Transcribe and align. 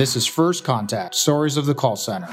This 0.00 0.16
is 0.16 0.26
First 0.26 0.64
Contact 0.64 1.14
Stories 1.14 1.58
of 1.58 1.66
the 1.66 1.74
Call 1.74 1.94
Center. 1.94 2.26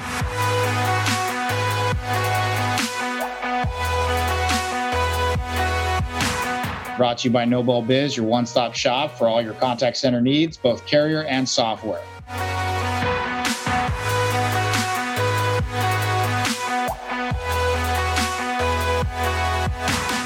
Brought 6.96 7.18
to 7.18 7.28
you 7.28 7.30
by 7.30 7.44
Noble 7.44 7.82
Biz, 7.82 8.16
your 8.16 8.24
one 8.24 8.46
stop 8.46 8.74
shop 8.74 9.18
for 9.18 9.28
all 9.28 9.42
your 9.42 9.52
contact 9.52 9.98
center 9.98 10.22
needs, 10.22 10.56
both 10.56 10.86
carrier 10.86 11.24
and 11.24 11.46
software. 11.46 12.00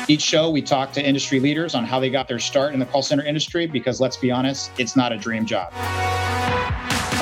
Each 0.06 0.22
show, 0.22 0.48
we 0.48 0.62
talk 0.62 0.92
to 0.92 1.04
industry 1.04 1.40
leaders 1.40 1.74
on 1.74 1.84
how 1.84 1.98
they 1.98 2.08
got 2.08 2.28
their 2.28 2.38
start 2.38 2.72
in 2.72 2.78
the 2.78 2.86
call 2.86 3.02
center 3.02 3.24
industry 3.24 3.66
because 3.66 4.00
let's 4.00 4.16
be 4.16 4.30
honest, 4.30 4.70
it's 4.78 4.94
not 4.94 5.10
a 5.10 5.16
dream 5.16 5.44
job. 5.44 5.72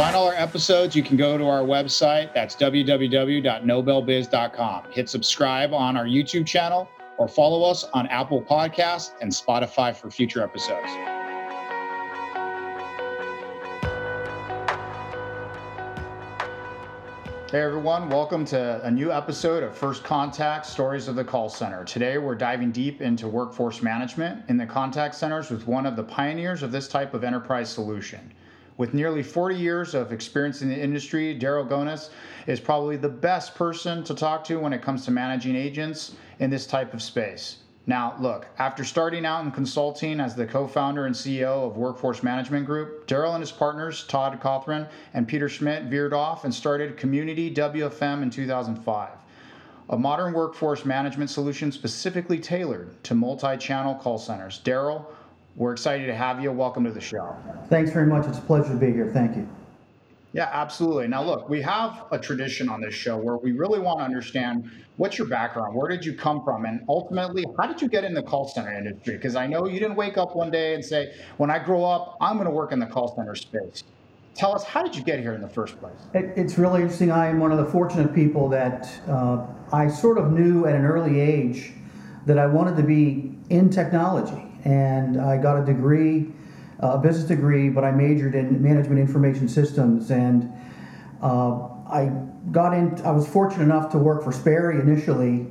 Find 0.01 0.17
all 0.17 0.29
our 0.29 0.35
episodes, 0.35 0.97
you 0.97 1.03
can 1.03 1.19
go 1.19 1.37
to 1.37 1.47
our 1.47 1.61
website. 1.61 2.33
That's 2.33 2.57
www.noblebiz.com. 2.57 4.93
Hit 4.93 5.11
subscribe 5.11 5.75
on 5.75 5.95
our 5.95 6.07
YouTube 6.07 6.47
channel 6.47 6.89
or 7.19 7.29
follow 7.29 7.71
us 7.71 7.85
on 7.93 8.07
Apple 8.07 8.41
Podcasts 8.41 9.11
and 9.21 9.31
Spotify 9.31 9.95
for 9.95 10.11
future 10.11 10.43
episodes. 10.43 10.89
Hey 17.51 17.61
everyone, 17.61 18.09
welcome 18.09 18.47
to 18.47 18.81
a 18.83 18.91
new 18.91 19.13
episode 19.13 19.63
of 19.63 19.77
First 19.77 20.03
Contact 20.03 20.65
Stories 20.65 21.09
of 21.09 21.15
the 21.15 21.25
Call 21.25 21.51
Center. 21.51 21.85
Today 21.85 22.17
we're 22.17 22.37
diving 22.37 22.73
deep 22.73 23.03
into 23.03 23.29
workforce 23.29 23.83
management 23.83 24.49
in 24.49 24.57
the 24.57 24.65
contact 24.65 25.15
centers 25.15 25.51
with 25.51 25.67
one 25.67 25.85
of 25.85 25.95
the 25.95 26.05
pioneers 26.05 26.63
of 26.63 26.73
this 26.73 26.89
type 26.89 27.13
of 27.13 27.23
enterprise 27.23 27.69
solution. 27.69 28.33
With 28.81 28.95
nearly 28.95 29.23
40 29.23 29.57
years 29.57 29.95
of 29.95 30.11
experience 30.11 30.63
in 30.63 30.71
the 30.71 30.83
industry, 30.83 31.39
Daryl 31.39 31.69
Gonis 31.69 32.09
is 32.47 32.61
probably 32.61 32.97
the 32.97 33.11
best 33.11 33.55
person 33.55 34.03
to 34.05 34.15
talk 34.15 34.43
to 34.45 34.59
when 34.59 34.73
it 34.73 34.81
comes 34.81 35.05
to 35.05 35.11
managing 35.11 35.55
agents 35.55 36.13
in 36.39 36.49
this 36.49 36.67
type 36.67 36.95
of 36.95 37.03
space. 37.03 37.59
Now, 37.87 38.17
look, 38.19 38.47
after 38.59 38.83
starting 38.83 39.27
out 39.27 39.45
in 39.45 39.51
consulting 39.51 40.19
as 40.19 40.35
the 40.35 40.47
co 40.47 40.67
founder 40.67 41.05
and 41.05 41.15
CEO 41.15 41.67
of 41.67 41.77
Workforce 41.77 42.23
Management 42.23 42.65
Group, 42.65 43.07
Daryl 43.07 43.35
and 43.35 43.43
his 43.43 43.53
partners, 43.53 44.07
Todd 44.07 44.41
Cothran 44.41 44.89
and 45.13 45.29
Peter 45.29 45.51
Schmidt, 45.51 45.83
veered 45.91 46.15
off 46.15 46.47
and 46.47 46.55
started 46.55 46.97
Community 46.97 47.55
WFM 47.55 48.23
in 48.23 48.31
2005, 48.31 49.11
a 49.91 49.99
modern 49.99 50.33
workforce 50.33 50.87
management 50.87 51.29
solution 51.29 51.71
specifically 51.71 52.39
tailored 52.39 53.05
to 53.05 53.15
multi 53.15 53.59
channel 53.59 53.95
call 53.95 54.17
centers. 54.17 54.59
Daryl, 54.65 55.05
we're 55.57 55.73
excited 55.73 56.07
to 56.07 56.15
have 56.15 56.43
you. 56.43 56.53
Welcome 56.53 56.85
to 56.85 56.91
the 56.91 57.01
show. 57.01 57.35
Thanks 57.69 57.91
very 57.91 58.07
much. 58.07 58.27
It's 58.27 58.39
a 58.39 58.43
pleasure 58.43 58.71
to 58.71 58.77
be 58.77 58.93
here. 58.93 59.11
Thank 59.13 59.37
you. 59.37 59.49
Yeah, 60.33 60.49
absolutely. 60.53 61.09
Now, 61.09 61.25
look, 61.25 61.49
we 61.49 61.61
have 61.63 62.05
a 62.13 62.19
tradition 62.19 62.69
on 62.69 62.81
this 62.81 62.95
show 62.95 63.17
where 63.17 63.37
we 63.37 63.51
really 63.51 63.81
want 63.81 63.99
to 63.99 64.05
understand 64.05 64.71
what's 64.97 65.19
your 65.19 65.27
background, 65.27 65.75
where 65.75 65.89
did 65.89 66.05
you 66.05 66.15
come 66.15 66.45
from, 66.45 66.67
and 66.67 66.85
ultimately, 66.89 67.45
how 67.59 67.67
did 67.67 67.83
you 67.83 67.89
get 67.89 68.05
in 68.05 68.15
the 68.15 68.23
call 68.23 68.47
center 68.47 68.73
industry? 68.73 69.17
Because 69.17 69.35
I 69.35 69.47
know 69.47 69.67
you 69.67 69.81
didn't 69.81 69.97
wake 69.97 70.19
up 70.19 70.37
one 70.37 70.51
day 70.51 70.75
and 70.75 70.85
say, 70.85 71.15
when 71.39 71.51
I 71.51 71.59
grow 71.59 71.85
up, 71.85 72.17
I'm 72.21 72.35
going 72.35 72.45
to 72.45 72.53
work 72.53 72.71
in 72.71 72.79
the 72.79 72.87
call 72.87 73.15
center 73.17 73.35
space. 73.35 73.83
Tell 74.35 74.55
us, 74.55 74.63
how 74.63 74.83
did 74.83 74.95
you 74.95 75.03
get 75.03 75.19
here 75.19 75.35
in 75.35 75.41
the 75.41 75.49
first 75.49 75.81
place? 75.81 75.95
It, 76.15 76.33
it's 76.37 76.57
really 76.57 76.83
interesting. 76.83 77.11
I 77.11 77.27
am 77.27 77.41
one 77.41 77.51
of 77.51 77.59
the 77.59 77.65
fortunate 77.65 78.15
people 78.15 78.49
that 78.51 78.89
uh, 79.09 79.45
I 79.73 79.89
sort 79.89 80.17
of 80.17 80.31
knew 80.31 80.67
at 80.67 80.77
an 80.77 80.85
early 80.85 81.19
age 81.19 81.73
that 82.27 82.39
I 82.39 82.47
wanted 82.47 82.77
to 82.77 82.85
be 82.85 83.35
in 83.49 83.69
technology, 83.69 84.47
and 84.65 85.21
I 85.21 85.37
got 85.37 85.63
a 85.63 85.65
degree 85.65 86.33
a 86.81 86.99
business 86.99 87.27
degree, 87.27 87.69
but 87.69 87.85
I 87.85 87.91
majored 87.91 88.35
in 88.35 88.63
management 88.63 89.01
information 89.01 89.49
systems, 89.49 90.11
and 90.11 90.51
uh, 91.23 91.69
I 91.87 92.11
got 92.51 92.73
in. 92.73 93.01
I 93.05 93.11
was 93.11 93.29
fortunate 93.29 93.65
enough 93.65 93.93
to 93.93 93.99
work 93.99 94.25
for 94.25 94.33
Sperry 94.33 94.81
initially, 94.81 95.47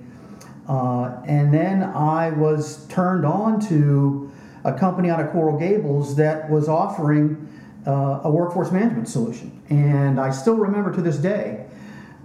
uh, 0.67 1.21
and 1.25 1.53
then 1.53 1.83
I 1.83 2.31
was 2.31 2.87
turned 2.87 3.25
on 3.25 3.59
to 3.67 4.31
a 4.63 4.73
company 4.73 5.09
out 5.09 5.19
of 5.19 5.31
Coral 5.31 5.57
Gables 5.57 6.15
that 6.15 6.49
was 6.49 6.67
offering 6.67 7.47
uh, 7.85 8.21
a 8.23 8.31
workforce 8.31 8.71
management 8.71 9.07
solution, 9.07 9.61
and 9.69 10.19
I 10.19 10.31
still 10.31 10.55
remember 10.55 10.91
to 10.93 11.01
this 11.01 11.17
day 11.17 11.67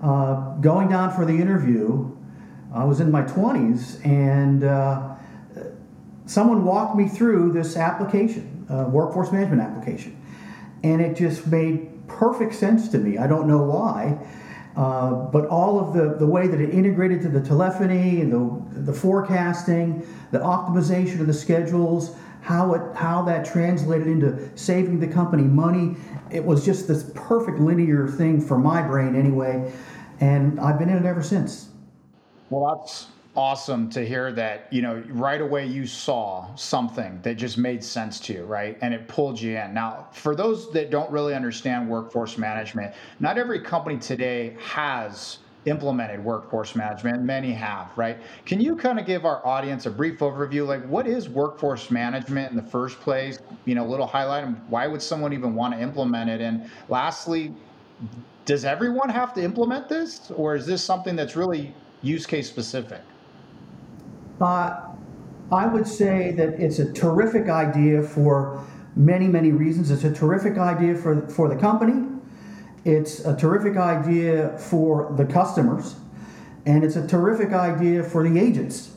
uh, 0.03 0.55
going 0.56 0.89
down 0.89 1.15
for 1.15 1.27
the 1.27 1.34
interview. 1.34 2.11
I 2.75 2.84
was 2.84 3.00
in 3.00 3.11
my 3.11 3.23
20s, 3.23 4.05
and 4.05 4.65
uh, 4.65 5.13
someone 6.27 6.65
walked 6.65 6.97
me 6.97 7.09
through 7.09 7.53
this 7.53 7.77
application 7.77 8.67
uh, 8.71 8.85
workforce 8.89 9.31
management 9.33 9.61
application. 9.61 10.21
And 10.83 11.01
it 11.01 11.17
just 11.17 11.47
made 11.47 12.07
perfect 12.09 12.55
sense 12.55 12.89
to 12.89 12.99
me. 12.99 13.19
I 13.19 13.27
don't 13.27 13.47
know 13.47 13.62
why. 13.62 14.19
Uh, 14.77 15.12
but 15.27 15.47
all 15.47 15.79
of 15.79 15.95
the, 15.95 16.17
the 16.19 16.27
way 16.27 16.49
that 16.49 16.61
it 16.61 16.71
integrated 16.71 17.23
to 17.23 17.29
the 17.29 17.41
telephony 17.41 18.23
the, 18.25 18.62
the 18.73 18.93
forecasting, 18.93 20.05
the 20.33 20.39
optimization 20.39 21.21
of 21.21 21.29
the 21.29 21.33
schedules, 21.33 22.17
how 22.43 22.75
it 22.75 22.95
how 22.95 23.23
that 23.23 23.47
translated 23.47 24.06
into 24.06 24.51
saving 24.59 24.99
the 25.01 25.06
company 25.06 25.45
money, 25.45 25.97
it 26.31 26.45
was 26.45 26.65
just 26.65 26.89
this 26.89 27.11
perfect 27.15 27.59
linear 27.59 28.09
thing 28.09 28.41
for 28.41 28.59
my 28.59 28.83
brain 28.83 29.15
anyway, 29.15 29.73
and 30.21 30.61
I've 30.61 30.79
been 30.79 30.91
in 30.91 30.99
it 30.99 31.06
ever 31.06 31.23
since. 31.23 31.69
Well, 32.51 32.77
that's 32.77 33.06
awesome 33.37 33.91
to 33.91 34.06
hear 34.06 34.33
that 34.33 34.69
you 34.71 34.81
know 34.81 35.03
right 35.09 35.41
away 35.41 35.67
you 35.67 35.87
saw 35.87 36.55
something 36.55 37.21
that 37.22 37.34
just 37.34 37.59
made 37.59 37.83
sense 37.83 38.21
to 38.21 38.33
you 38.33 38.45
right? 38.45 38.78
And 38.81 38.95
it 38.95 39.09
pulled 39.09 39.41
you 39.41 39.56
in. 39.56 39.75
Now 39.75 40.09
for 40.12 40.37
those 40.37 40.71
that 40.72 40.91
don't 40.91 41.11
really 41.11 41.34
understand 41.34 41.89
workforce 41.89 42.39
management 42.39 42.94
not 43.19 43.37
every 43.37 43.61
company 43.61 43.99
today 43.99 44.56
has 44.61 45.39
implemented 45.67 46.23
workforce 46.23 46.77
management. 46.77 47.23
Many 47.23 47.53
have 47.53 47.91
right? 47.97 48.19
Can 48.44 48.61
you 48.61 48.77
kind 48.77 49.00
of 49.00 49.06
give 49.06 49.25
our 49.25 49.44
audience 49.44 49.87
a 49.87 49.91
brief 49.91 50.21
overview? 50.21 50.67
Like 50.67 50.87
what 50.87 51.06
is 51.06 51.28
workforce 51.28 51.91
management 51.91 52.50
in 52.50 52.56
the 52.56 52.71
first 52.71 53.00
place? 53.00 53.39
You 53.65 53.75
know 53.75 53.84
a 53.84 53.89
little 53.89 54.06
highlight 54.06 54.44
and 54.44 54.61
why 54.69 54.87
would 54.87 55.03
someone 55.03 55.33
even 55.33 55.55
want 55.55 55.75
to 55.75 55.81
implement 55.81 56.31
it? 56.31 56.41
And 56.41 56.71
lastly 56.89 57.53
does 58.44 58.65
everyone 58.65 59.09
have 59.09 59.34
to 59.34 59.43
implement 59.43 59.89
this 59.89 60.31
or 60.37 60.55
is 60.55 60.67
this 60.67 60.84
something 60.84 61.17
that's 61.17 61.34
really 61.34 61.75
use 62.03 62.27
case 62.27 62.49
specific 62.49 63.00
uh, 64.41 64.81
I 65.53 65.67
would 65.67 65.87
say 65.87 66.33
that 66.33 66.61
it's 66.61 66.78
a 66.78 66.93
terrific 66.93 67.49
idea 67.49 68.03
for 68.03 68.65
many, 68.97 69.27
many 69.27 69.53
reasons. 69.53 69.91
It's 69.91 70.05
a 70.05 70.12
terrific 70.12 70.59
idea 70.59 70.95
for, 70.95 71.28
for 71.28 71.49
the 71.49 71.56
company, 71.56 72.09
it's 72.84 73.21
a 73.21 73.37
terrific 73.37 73.77
idea 73.77 74.59
for 74.59 75.15
the 75.17 75.25
customers, 75.25 75.97
and 76.67 76.84
it's 76.84 76.97
a 76.97 77.06
terrific 77.06 77.53
idea 77.53 78.03
for 78.03 78.28
the 78.28 78.39
agents. 78.39 78.91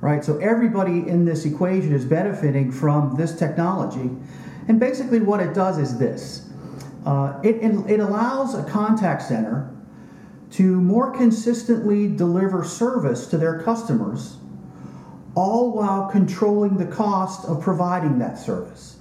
Right, 0.00 0.24
so 0.24 0.38
everybody 0.38 1.08
in 1.08 1.24
this 1.24 1.44
equation 1.44 1.92
is 1.92 2.04
benefiting 2.04 2.70
from 2.70 3.16
this 3.16 3.36
technology, 3.36 4.08
and 4.68 4.78
basically 4.78 5.18
what 5.18 5.40
it 5.40 5.54
does 5.54 5.76
is 5.78 5.98
this: 5.98 6.48
uh, 7.04 7.40
it, 7.42 7.56
it 7.56 7.98
allows 7.98 8.54
a 8.54 8.62
contact 8.62 9.22
center 9.22 9.74
to 10.52 10.80
more 10.80 11.10
consistently 11.10 12.06
deliver 12.06 12.62
service 12.62 13.26
to 13.26 13.38
their 13.38 13.60
customers 13.60 14.36
all 15.38 15.70
while 15.70 16.10
controlling 16.10 16.78
the 16.78 16.86
cost 16.86 17.44
of 17.44 17.62
providing 17.62 18.18
that 18.18 18.36
service. 18.36 18.96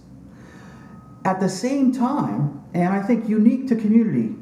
At 1.25 1.39
the 1.39 1.49
same 1.49 1.91
time, 1.91 2.63
and 2.75 2.93
I 2.93 3.01
think 3.01 3.27
unique 3.27 3.67
to 3.69 3.75
community, 3.75 4.35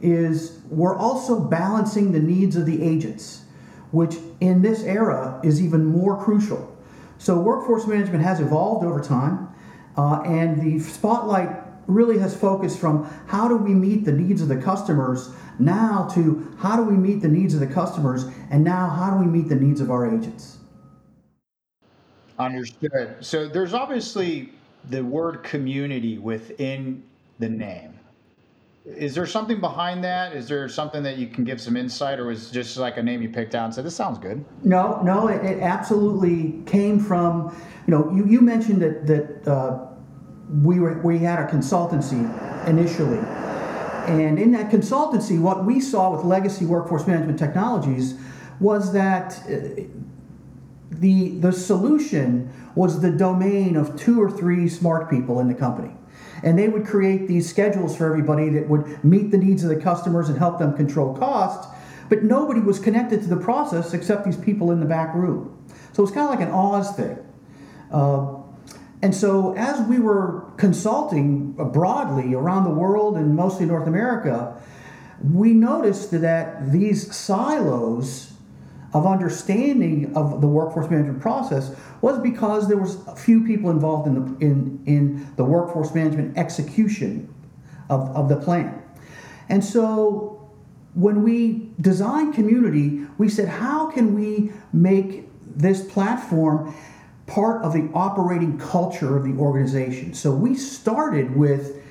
is 0.00 0.60
we're 0.68 0.96
also 0.96 1.40
balancing 1.40 2.12
the 2.12 2.20
needs 2.20 2.54
of 2.54 2.66
the 2.66 2.80
agents, 2.84 3.42
which 3.90 4.14
in 4.40 4.62
this 4.62 4.84
era 4.84 5.40
is 5.42 5.60
even 5.60 5.84
more 5.84 6.22
crucial. 6.22 6.72
So, 7.18 7.40
workforce 7.40 7.88
management 7.88 8.22
has 8.22 8.38
evolved 8.38 8.86
over 8.86 9.00
time, 9.00 9.48
uh, 9.96 10.22
and 10.24 10.62
the 10.62 10.78
spotlight 10.78 11.50
really 11.88 12.18
has 12.18 12.36
focused 12.36 12.78
from 12.78 13.10
how 13.26 13.48
do 13.48 13.56
we 13.56 13.74
meet 13.74 14.04
the 14.04 14.12
needs 14.12 14.40
of 14.40 14.46
the 14.46 14.56
customers 14.56 15.30
now 15.58 16.08
to 16.14 16.56
how 16.58 16.76
do 16.76 16.84
we 16.84 16.96
meet 16.96 17.22
the 17.22 17.28
needs 17.28 17.54
of 17.54 17.60
the 17.60 17.66
customers, 17.66 18.24
and 18.50 18.62
now 18.62 18.88
how 18.88 19.10
do 19.10 19.18
we 19.18 19.26
meet 19.26 19.48
the 19.48 19.56
needs 19.56 19.80
of 19.80 19.90
our 19.90 20.06
agents. 20.06 20.58
Understood. 22.38 23.16
So 23.20 23.48
there's 23.48 23.74
obviously 23.74 24.52
the 24.90 25.04
word 25.04 25.42
community 25.42 26.18
within 26.18 27.02
the 27.38 27.48
name. 27.48 27.98
Is 28.84 29.14
there 29.14 29.26
something 29.26 29.60
behind 29.60 30.04
that? 30.04 30.36
Is 30.36 30.46
there 30.46 30.68
something 30.68 31.02
that 31.04 31.16
you 31.16 31.26
can 31.26 31.44
give 31.44 31.58
some 31.58 31.74
insight, 31.74 32.18
or 32.18 32.26
was 32.26 32.50
just 32.50 32.76
like 32.76 32.98
a 32.98 33.02
name 33.02 33.22
you 33.22 33.30
picked 33.30 33.54
out 33.54 33.64
and 33.64 33.74
said, 33.74 33.84
this 33.84 33.96
sounds 33.96 34.18
good? 34.18 34.44
No, 34.62 35.00
no, 35.02 35.28
it, 35.28 35.42
it 35.42 35.62
absolutely 35.62 36.62
came 36.66 37.00
from, 37.00 37.56
you 37.86 37.92
know, 37.92 38.10
you, 38.12 38.26
you 38.26 38.42
mentioned 38.42 38.82
that, 38.82 39.06
that 39.06 39.48
uh, 39.50 39.86
we, 40.62 40.80
were, 40.80 41.00
we 41.00 41.18
had 41.18 41.38
a 41.38 41.46
consultancy 41.46 42.28
initially. 42.68 43.20
And 44.06 44.38
in 44.38 44.52
that 44.52 44.70
consultancy, 44.70 45.40
what 45.40 45.64
we 45.64 45.80
saw 45.80 46.14
with 46.14 46.24
legacy 46.26 46.66
workforce 46.66 47.06
management 47.06 47.38
technologies 47.38 48.18
was 48.60 48.92
that 48.92 49.42
uh, 49.48 49.82
the, 50.90 51.30
the 51.38 51.52
solution 51.52 52.52
was 52.74 53.00
the 53.00 53.10
domain 53.10 53.76
of 53.76 53.96
two 53.96 54.22
or 54.22 54.30
three 54.30 54.68
smart 54.68 55.10
people 55.10 55.40
in 55.40 55.48
the 55.48 55.54
company. 55.54 55.92
and 56.42 56.58
they 56.58 56.68
would 56.68 56.86
create 56.86 57.26
these 57.26 57.48
schedules 57.48 57.96
for 57.96 58.06
everybody 58.06 58.48
that 58.50 58.68
would 58.68 59.02
meet 59.04 59.30
the 59.30 59.38
needs 59.38 59.62
of 59.62 59.70
the 59.70 59.80
customers 59.80 60.28
and 60.28 60.38
help 60.38 60.58
them 60.58 60.74
control 60.76 61.16
costs 61.16 61.66
But 62.08 62.22
nobody 62.22 62.60
was 62.60 62.78
connected 62.78 63.22
to 63.22 63.28
the 63.28 63.36
process 63.36 63.94
except 63.94 64.24
these 64.24 64.36
people 64.36 64.70
in 64.70 64.80
the 64.80 64.86
back 64.86 65.14
room. 65.14 65.56
So 65.92 66.02
it's 66.02 66.12
kind 66.12 66.26
of 66.26 66.38
like 66.38 66.46
an 66.46 66.54
Oz 66.54 66.94
thing. 66.94 67.18
Uh, 67.90 68.36
and 69.02 69.14
so, 69.14 69.54
as 69.54 69.80
we 69.86 69.98
were 69.98 70.44
consulting 70.56 71.52
broadly 71.52 72.34
around 72.34 72.64
the 72.64 72.70
world 72.70 73.16
and 73.16 73.36
mostly 73.36 73.66
North 73.66 73.86
America, 73.86 74.60
we 75.22 75.52
noticed 75.52 76.10
that 76.10 76.72
these 76.72 77.14
silos 77.14 78.33
of 78.94 79.06
understanding 79.06 80.14
of 80.16 80.40
the 80.40 80.46
workforce 80.46 80.88
management 80.88 81.20
process 81.20 81.74
was 82.00 82.18
because 82.20 82.68
there 82.68 82.78
was 82.78 82.96
few 83.16 83.44
people 83.44 83.70
involved 83.70 84.06
in 84.06 84.14
the 84.14 84.44
in, 84.46 84.82
in 84.86 85.26
the 85.36 85.44
workforce 85.44 85.94
management 85.94 86.38
execution 86.38 87.32
of, 87.90 88.08
of 88.16 88.28
the 88.28 88.36
plan. 88.36 88.82
And 89.48 89.62
so 89.62 90.48
when 90.94 91.22
we 91.22 91.70
designed 91.80 92.34
community, 92.34 93.04
we 93.18 93.28
said, 93.28 93.48
how 93.48 93.90
can 93.90 94.14
we 94.14 94.52
make 94.72 95.28
this 95.56 95.84
platform 95.84 96.74
part 97.26 97.62
of 97.62 97.72
the 97.72 97.90
operating 97.94 98.58
culture 98.58 99.16
of 99.16 99.24
the 99.24 99.32
organization. 99.40 100.14
So 100.14 100.34
we 100.34 100.54
started 100.54 101.34
with 101.34 101.82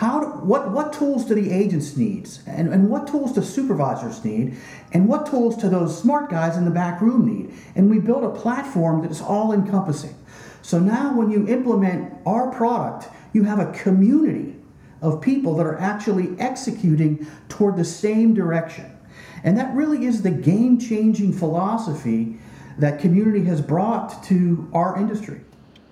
how 0.00 0.22
what 0.38 0.70
what 0.70 0.94
tools 0.94 1.26
do 1.26 1.34
the 1.34 1.52
agents 1.52 1.94
need? 1.94 2.26
And, 2.46 2.72
and 2.72 2.88
what 2.88 3.06
tools 3.06 3.32
do 3.32 3.42
supervisors 3.42 4.24
need? 4.24 4.56
And 4.92 5.06
what 5.06 5.26
tools 5.26 5.58
do 5.58 5.68
those 5.68 6.00
smart 6.00 6.30
guys 6.30 6.56
in 6.56 6.64
the 6.64 6.70
back 6.70 7.02
room 7.02 7.26
need? 7.26 7.54
And 7.74 7.90
we 7.90 7.98
built 7.98 8.24
a 8.24 8.30
platform 8.30 9.02
that 9.02 9.10
is 9.10 9.20
all 9.20 9.52
encompassing 9.52 10.16
so 10.62 10.78
now 10.78 11.14
when 11.14 11.30
you 11.30 11.46
implement 11.48 12.14
our 12.26 12.50
product 12.50 13.08
you 13.32 13.44
have 13.44 13.58
a 13.58 13.72
community 13.72 14.56
of 15.02 15.20
people 15.20 15.54
that 15.56 15.66
are 15.66 15.78
actually 15.78 16.38
executing 16.38 17.26
toward 17.48 17.76
the 17.76 17.84
same 17.84 18.34
direction. 18.34 18.96
And 19.44 19.56
that 19.58 19.74
really 19.74 20.04
is 20.04 20.22
the 20.22 20.30
game 20.30 20.78
changing 20.78 21.32
philosophy 21.32 22.38
that 22.78 23.00
community 23.00 23.44
has 23.44 23.60
brought 23.60 24.22
to 24.24 24.68
our 24.72 24.98
industry. 24.98 25.40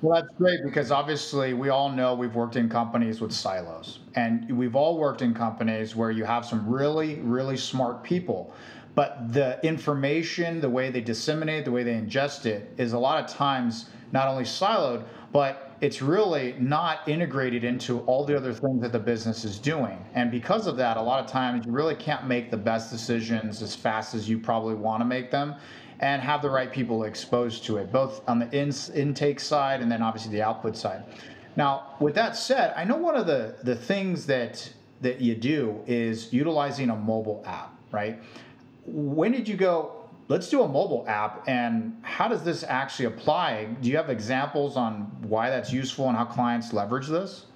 Well, 0.00 0.20
that's 0.20 0.32
great 0.36 0.60
because 0.64 0.92
obviously 0.92 1.54
we 1.54 1.70
all 1.70 1.90
know 1.90 2.14
we've 2.14 2.34
worked 2.34 2.54
in 2.54 2.68
companies 2.68 3.20
with 3.20 3.32
silos, 3.32 3.98
and 4.14 4.48
we've 4.56 4.76
all 4.76 4.96
worked 4.96 5.22
in 5.22 5.34
companies 5.34 5.96
where 5.96 6.12
you 6.12 6.24
have 6.24 6.44
some 6.44 6.68
really, 6.68 7.16
really 7.16 7.56
smart 7.56 8.04
people. 8.04 8.52
But 8.94 9.32
the 9.32 9.58
information, 9.66 10.60
the 10.60 10.70
way 10.70 10.90
they 10.90 11.00
disseminate, 11.00 11.64
the 11.64 11.72
way 11.72 11.82
they 11.82 11.94
ingest 11.94 12.46
it, 12.46 12.72
is 12.76 12.92
a 12.92 12.98
lot 12.98 13.22
of 13.24 13.30
times 13.30 13.90
not 14.12 14.28
only 14.28 14.44
siloed, 14.44 15.04
but 15.32 15.76
it's 15.80 16.00
really 16.00 16.54
not 16.58 17.06
integrated 17.08 17.62
into 17.64 18.00
all 18.00 18.24
the 18.24 18.36
other 18.36 18.52
things 18.52 18.80
that 18.82 18.92
the 18.92 18.98
business 18.98 19.44
is 19.44 19.58
doing. 19.58 20.04
And 20.14 20.30
because 20.30 20.66
of 20.66 20.76
that, 20.76 20.96
a 20.96 21.02
lot 21.02 21.24
of 21.24 21.30
times 21.30 21.66
you 21.66 21.72
really 21.72 21.94
can't 21.94 22.26
make 22.26 22.50
the 22.50 22.56
best 22.56 22.90
decisions 22.90 23.62
as 23.62 23.74
fast 23.76 24.14
as 24.14 24.28
you 24.28 24.38
probably 24.38 24.74
want 24.74 25.00
to 25.00 25.04
make 25.04 25.30
them 25.30 25.54
and 26.00 26.22
have 26.22 26.42
the 26.42 26.50
right 26.50 26.72
people 26.72 27.04
exposed 27.04 27.64
to 27.64 27.78
it, 27.78 27.92
both 27.92 28.22
on 28.28 28.38
the 28.38 28.48
in, 28.56 28.72
intake 28.94 29.40
side 29.40 29.80
and 29.80 29.90
then 29.90 30.02
obviously 30.02 30.32
the 30.32 30.42
output 30.42 30.76
side. 30.76 31.02
Now, 31.56 31.94
with 31.98 32.14
that 32.14 32.36
said, 32.36 32.72
I 32.76 32.84
know 32.84 32.96
one 32.96 33.16
of 33.16 33.26
the, 33.26 33.56
the 33.64 33.74
things 33.74 34.26
that 34.26 34.72
that 35.00 35.20
you 35.20 35.34
do 35.34 35.80
is 35.86 36.32
utilizing 36.32 36.90
a 36.90 36.96
mobile 36.96 37.42
app, 37.46 37.72
right? 37.92 38.20
When 38.84 39.30
did 39.30 39.46
you 39.46 39.56
go, 39.56 40.08
let's 40.26 40.48
do 40.48 40.62
a 40.62 40.68
mobile 40.68 41.04
app 41.06 41.44
and 41.46 41.96
how 42.02 42.26
does 42.26 42.42
this 42.42 42.64
actually 42.64 43.04
apply? 43.06 43.66
Do 43.80 43.88
you 43.88 43.96
have 43.96 44.10
examples 44.10 44.76
on 44.76 45.02
why 45.22 45.50
that's 45.50 45.72
useful 45.72 46.08
and 46.08 46.16
how 46.16 46.24
clients 46.24 46.72
leverage 46.72 47.06
this? 47.06 47.46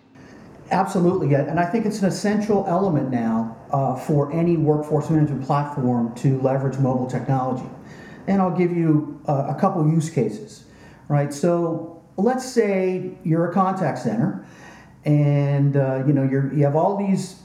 Absolutely, 0.71 1.31
Yeah. 1.31 1.43
and 1.43 1.59
I 1.59 1.67
think 1.67 1.85
it's 1.85 2.01
an 2.01 2.07
essential 2.07 2.65
element 2.69 3.11
now 3.11 3.57
uh, 3.73 3.97
for 3.97 4.33
any 4.33 4.57
workforce 4.57 5.11
management 5.11 5.45
platform 5.45 6.15
to 6.17 6.41
leverage 6.41 6.79
mobile 6.79 7.07
technology 7.07 7.69
and 8.27 8.41
I'll 8.41 8.57
give 8.57 8.77
you 8.77 9.21
a, 9.27 9.49
a 9.49 9.57
couple 9.59 9.87
use 9.89 10.11
cases, 10.11 10.65
right? 11.09 11.33
So 11.33 12.03
let's 12.17 12.45
say 12.45 13.13
you're 13.25 13.51
a 13.51 13.53
contact 13.53 13.99
center, 13.99 14.47
and 15.05 15.77
uh, 15.77 16.05
you 16.07 16.13
know 16.13 16.23
you're, 16.23 16.53
you 16.55 16.65
have 16.65 16.77
all 16.77 16.97
these 16.97 17.41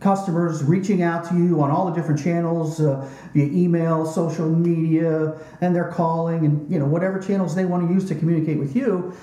customers 0.00 0.62
reaching 0.62 1.02
out 1.02 1.28
to 1.28 1.34
you 1.34 1.60
on 1.60 1.70
all 1.70 1.86
the 1.86 1.92
different 1.92 2.22
channels 2.22 2.80
uh, 2.80 3.08
via 3.34 3.46
email, 3.46 4.06
social 4.06 4.48
media, 4.48 5.36
and 5.60 5.74
they're 5.74 5.90
calling, 5.90 6.44
and 6.44 6.70
you 6.70 6.78
know 6.78 6.86
whatever 6.86 7.18
channels 7.18 7.54
they 7.54 7.64
want 7.64 7.86
to 7.86 7.92
use 7.92 8.06
to 8.08 8.14
communicate 8.14 8.58
with 8.58 8.74
you. 8.74 9.14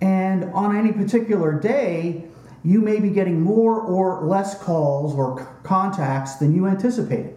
And 0.00 0.44
on 0.52 0.76
any 0.76 0.92
particular 0.92 1.52
day, 1.52 2.24
you 2.64 2.80
may 2.80 2.98
be 3.00 3.10
getting 3.10 3.40
more 3.40 3.80
or 3.80 4.26
less 4.26 4.60
calls 4.62 5.14
or 5.14 5.46
contacts 5.62 6.36
than 6.36 6.54
you 6.54 6.66
anticipated. 6.66 7.36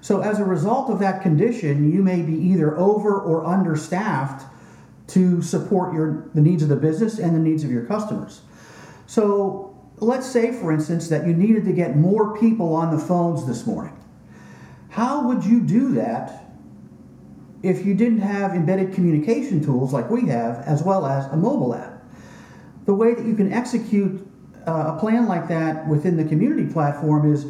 So, 0.00 0.20
as 0.20 0.38
a 0.38 0.44
result 0.44 0.90
of 0.90 0.98
that 1.00 1.22
condition, 1.22 1.92
you 1.92 2.02
may 2.02 2.22
be 2.22 2.32
either 2.32 2.76
over 2.78 3.20
or 3.20 3.44
understaffed 3.44 4.46
to 5.08 5.42
support 5.42 5.92
your, 5.92 6.30
the 6.34 6.40
needs 6.40 6.62
of 6.62 6.68
the 6.68 6.76
business 6.76 7.18
and 7.18 7.34
the 7.34 7.40
needs 7.40 7.64
of 7.64 7.70
your 7.70 7.84
customers. 7.84 8.40
So, 9.06 9.76
let's 9.98 10.26
say, 10.26 10.52
for 10.52 10.72
instance, 10.72 11.08
that 11.08 11.26
you 11.26 11.34
needed 11.34 11.64
to 11.66 11.72
get 11.72 11.96
more 11.96 12.38
people 12.38 12.74
on 12.74 12.96
the 12.96 13.02
phones 13.02 13.46
this 13.46 13.66
morning. 13.66 13.96
How 14.88 15.26
would 15.28 15.44
you 15.44 15.60
do 15.60 15.92
that 15.94 16.44
if 17.62 17.84
you 17.84 17.94
didn't 17.94 18.20
have 18.20 18.54
embedded 18.54 18.94
communication 18.94 19.62
tools 19.62 19.92
like 19.92 20.08
we 20.10 20.28
have, 20.28 20.58
as 20.66 20.82
well 20.82 21.04
as 21.04 21.26
a 21.26 21.36
mobile 21.36 21.74
app? 21.74 22.02
The 22.86 22.94
way 22.94 23.14
that 23.14 23.26
you 23.26 23.34
can 23.34 23.52
execute 23.52 24.26
uh, 24.66 24.94
a 24.96 25.00
plan 25.00 25.26
like 25.26 25.48
that 25.48 25.86
within 25.86 26.16
the 26.16 26.24
community 26.24 26.72
platform 26.72 27.30
is 27.30 27.46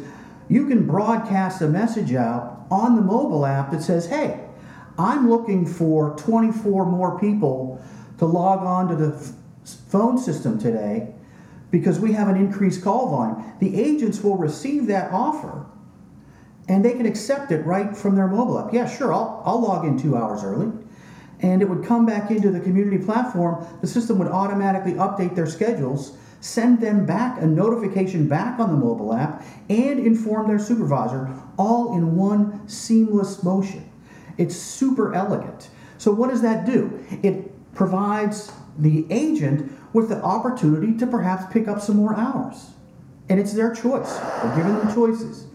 you 0.51 0.67
can 0.67 0.85
broadcast 0.85 1.61
a 1.61 1.67
message 1.67 2.13
out 2.13 2.65
on 2.69 2.97
the 2.97 3.01
mobile 3.01 3.45
app 3.45 3.71
that 3.71 3.81
says, 3.81 4.07
hey, 4.07 4.37
I'm 4.99 5.29
looking 5.29 5.65
for 5.65 6.13
24 6.17 6.85
more 6.87 7.17
people 7.17 7.81
to 8.17 8.25
log 8.25 8.59
on 8.59 8.89
to 8.89 8.95
the 8.97 9.33
phone 9.87 10.17
system 10.17 10.59
today 10.59 11.13
because 11.71 12.01
we 12.01 12.11
have 12.11 12.27
an 12.27 12.35
increased 12.35 12.83
call 12.83 13.09
volume. 13.09 13.53
The 13.61 13.81
agents 13.81 14.21
will 14.21 14.35
receive 14.35 14.87
that 14.87 15.13
offer 15.13 15.65
and 16.67 16.83
they 16.83 16.91
can 16.91 17.05
accept 17.05 17.53
it 17.53 17.65
right 17.65 17.95
from 17.95 18.17
their 18.17 18.27
mobile 18.27 18.59
app. 18.59 18.73
Yeah, 18.73 18.89
sure, 18.89 19.13
I'll, 19.13 19.41
I'll 19.45 19.61
log 19.61 19.85
in 19.85 19.97
two 19.97 20.17
hours 20.17 20.43
early. 20.43 20.69
And 21.39 21.61
it 21.61 21.69
would 21.69 21.85
come 21.85 22.05
back 22.05 22.29
into 22.29 22.51
the 22.51 22.59
community 22.59 23.03
platform. 23.03 23.65
The 23.79 23.87
system 23.87 24.19
would 24.19 24.27
automatically 24.27 24.93
update 24.95 25.33
their 25.33 25.47
schedules 25.47 26.17
send 26.41 26.81
them 26.81 27.05
back 27.05 27.41
a 27.41 27.45
notification 27.45 28.27
back 28.27 28.59
on 28.59 28.71
the 28.71 28.77
mobile 28.77 29.13
app, 29.13 29.45
and 29.69 29.99
inform 29.99 30.47
their 30.47 30.59
supervisor 30.59 31.31
all 31.57 31.95
in 31.95 32.15
one 32.15 32.67
seamless 32.67 33.43
motion. 33.43 33.89
It's 34.37 34.55
super 34.55 35.13
elegant. 35.13 35.69
So, 35.97 36.11
what 36.11 36.31
does 36.31 36.41
that 36.41 36.65
do? 36.65 36.99
It 37.23 37.73
provides 37.73 38.51
the 38.77 39.05
agent 39.09 39.71
with 39.93 40.09
the 40.09 40.21
opportunity 40.23 40.97
to 40.97 41.07
perhaps 41.07 41.51
pick 41.53 41.67
up 41.67 41.79
some 41.79 41.97
more 41.97 42.15
hours. 42.15 42.71
And 43.29 43.39
it's 43.39 43.53
their 43.53 43.73
choice. 43.73 44.19
We're 44.43 44.55
giving 44.55 44.75
them 44.77 44.93
choices. 44.93 45.45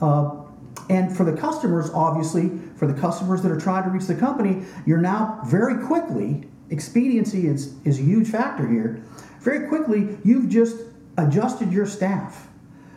Uh, 0.00 0.40
and 0.88 1.14
for 1.14 1.24
the 1.24 1.36
customers, 1.36 1.90
obviously, 1.94 2.50
for 2.76 2.86
the 2.86 2.98
customers 2.98 3.42
that 3.42 3.50
are 3.50 3.60
trying 3.60 3.84
to 3.84 3.90
reach 3.90 4.06
the 4.06 4.14
company, 4.14 4.64
you're 4.86 4.98
now 4.98 5.40
very 5.46 5.84
quickly, 5.86 6.48
expediency 6.70 7.46
is, 7.46 7.74
is 7.84 7.98
a 7.98 8.02
huge 8.02 8.28
factor 8.28 8.66
here 8.66 9.02
very 9.44 9.68
quickly, 9.68 10.16
you've 10.24 10.48
just 10.48 10.78
adjusted 11.18 11.70
your 11.70 11.86
staff 11.86 12.48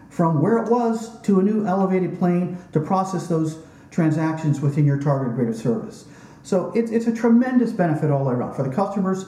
from 0.09 0.41
where 0.41 0.57
it 0.57 0.71
was 0.71 1.21
to 1.21 1.39
a 1.39 1.43
new 1.43 1.65
elevated 1.65 2.17
plane 2.17 2.57
to 2.71 2.79
process 2.79 3.27
those 3.27 3.59
transactions 3.91 4.61
within 4.61 4.85
your 4.85 4.97
targeted 4.97 5.37
rate 5.37 5.49
of 5.49 5.55
service. 5.55 6.05
So 6.43 6.71
it's, 6.73 6.89
it's 6.89 7.05
a 7.07 7.13
tremendous 7.13 7.73
benefit 7.73 8.09
all 8.09 8.29
around 8.29 8.55
for 8.55 8.63
the 8.63 8.73
customers 8.73 9.25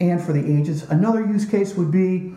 and 0.00 0.20
for 0.20 0.32
the 0.32 0.40
agents. 0.40 0.84
Another 0.84 1.20
use 1.20 1.44
case 1.44 1.74
would 1.74 1.90
be 1.90 2.34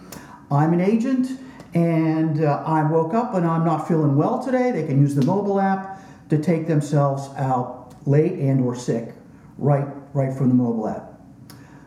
I'm 0.52 0.74
an 0.74 0.82
agent 0.82 1.40
and 1.74 2.44
uh, 2.44 2.62
I 2.66 2.84
woke 2.84 3.14
up 3.14 3.34
and 3.34 3.46
I'm 3.46 3.64
not 3.64 3.88
feeling 3.88 4.18
well 4.18 4.44
today. 4.44 4.72
They 4.72 4.86
can 4.86 5.00
use 5.00 5.16
the 5.16 5.26
mobile 5.26 5.60
app 5.60 6.02
to 6.30 6.38
take 6.38 6.68
themselves 6.68 7.30
out 7.38 7.96
late 8.06 8.34
and 8.34 8.64
or 8.66 8.76
sick 8.76 9.14
right 9.58 9.88
right 10.14 10.34
from 10.34 10.50
the 10.50 10.56
mobile 10.56 10.88
app. 10.90 11.15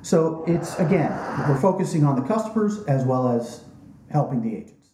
So 0.08 0.42
it's, 0.46 0.74
again, 0.78 1.12
we're 1.46 1.60
focusing 1.60 2.02
on 2.02 2.16
the 2.16 2.26
customers 2.26 2.82
as 2.84 3.04
well 3.04 3.28
as 3.28 3.64
helping 4.10 4.40
the 4.40 4.56
agents. 4.56 4.88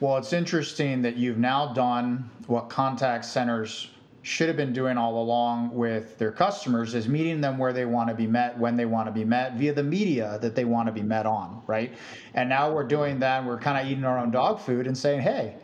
Well, 0.00 0.16
it's 0.16 0.32
interesting 0.32 1.00
that 1.02 1.16
you've 1.16 1.38
now 1.38 1.72
done 1.72 2.28
what 2.48 2.68
contact 2.68 3.24
centers 3.24 3.92
should 4.22 4.48
have 4.48 4.56
been 4.56 4.72
doing 4.72 4.98
all 4.98 5.22
along 5.22 5.72
with 5.72 6.18
their 6.18 6.32
customers 6.32 6.96
is 6.96 7.06
meeting 7.06 7.40
them 7.40 7.56
where 7.56 7.72
they 7.72 7.84
want 7.84 8.08
to 8.08 8.16
be 8.16 8.26
met 8.26 8.58
when 8.58 8.76
they 8.76 8.84
want 8.84 9.06
to 9.06 9.12
be 9.12 9.24
met 9.24 9.54
via 9.54 9.72
the 9.72 9.82
media 9.84 10.36
that 10.42 10.56
they 10.56 10.64
want 10.64 10.88
to 10.88 10.92
be 10.92 11.00
met 11.00 11.24
on 11.24 11.62
right 11.66 11.94
and 12.34 12.46
now 12.46 12.70
we're 12.70 12.84
doing 12.84 13.18
that 13.18 13.42
we're 13.42 13.58
kind 13.58 13.78
of 13.78 13.90
eating 13.90 14.04
our 14.04 14.18
own 14.18 14.30
dog 14.30 14.60
food 14.60 14.86
and 14.86 14.98
saying 14.98 15.20
hey 15.20 15.56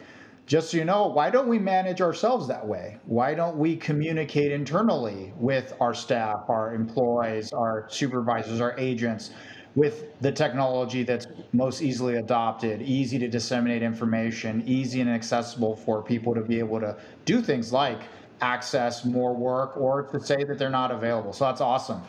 just 0.46 0.70
so 0.70 0.76
you 0.76 0.84
know, 0.84 1.08
why 1.08 1.28
don't 1.28 1.48
we 1.48 1.58
manage 1.58 2.00
ourselves 2.00 2.46
that 2.48 2.66
way? 2.66 2.98
Why 3.04 3.34
don't 3.34 3.56
we 3.56 3.76
communicate 3.76 4.52
internally 4.52 5.32
with 5.36 5.74
our 5.80 5.92
staff, 5.92 6.44
our 6.48 6.72
employees, 6.74 7.52
our 7.52 7.86
supervisors, 7.90 8.60
our 8.60 8.78
agents? 8.78 9.30
with 9.76 10.18
the 10.22 10.32
technology 10.32 11.02
that's 11.02 11.26
most 11.52 11.82
easily 11.82 12.16
adopted, 12.16 12.80
easy 12.80 13.18
to 13.18 13.28
disseminate 13.28 13.82
information, 13.82 14.62
easy 14.66 15.02
and 15.02 15.10
accessible 15.10 15.76
for 15.76 16.02
people 16.02 16.34
to 16.34 16.40
be 16.40 16.58
able 16.58 16.80
to 16.80 16.96
do 17.26 17.42
things 17.42 17.74
like 17.74 18.00
access 18.40 19.04
more 19.04 19.34
work 19.34 19.76
or 19.76 20.02
to 20.04 20.18
say 20.18 20.42
that 20.44 20.58
they're 20.58 20.70
not 20.70 20.90
available. 20.90 21.32
So 21.32 21.44
that's 21.44 21.60
awesome. 21.60 22.02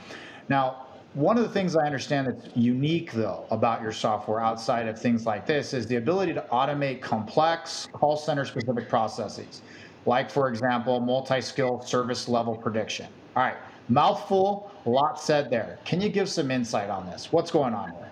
Now, 0.49 0.86
one 1.17 1.35
of 1.35 1.43
the 1.43 1.49
things 1.49 1.75
I 1.75 1.83
understand 1.83 2.27
that's 2.27 2.55
unique, 2.55 3.11
though, 3.11 3.47
about 3.49 3.81
your 3.81 3.91
software 3.91 4.39
outside 4.39 4.87
of 4.87 5.01
things 5.01 5.25
like 5.25 5.47
this 5.47 5.73
is 5.73 5.87
the 5.87 5.95
ability 5.95 6.31
to 6.33 6.45
automate 6.51 7.01
complex 7.01 7.87
call 7.91 8.15
center 8.15 8.45
specific 8.45 8.87
processes, 8.87 9.63
like, 10.05 10.29
for 10.29 10.47
example, 10.47 10.99
multi 10.99 11.41
skill 11.41 11.81
service 11.81 12.27
level 12.27 12.55
prediction. 12.55 13.07
All 13.35 13.41
right, 13.41 13.57
mouthful, 13.89 14.71
a 14.85 14.89
lot 14.91 15.19
said 15.19 15.49
there. 15.49 15.79
Can 15.85 16.01
you 16.01 16.09
give 16.09 16.29
some 16.29 16.51
insight 16.51 16.91
on 16.91 17.07
this? 17.07 17.31
What's 17.31 17.49
going 17.49 17.73
on 17.73 17.89
here? 17.93 18.11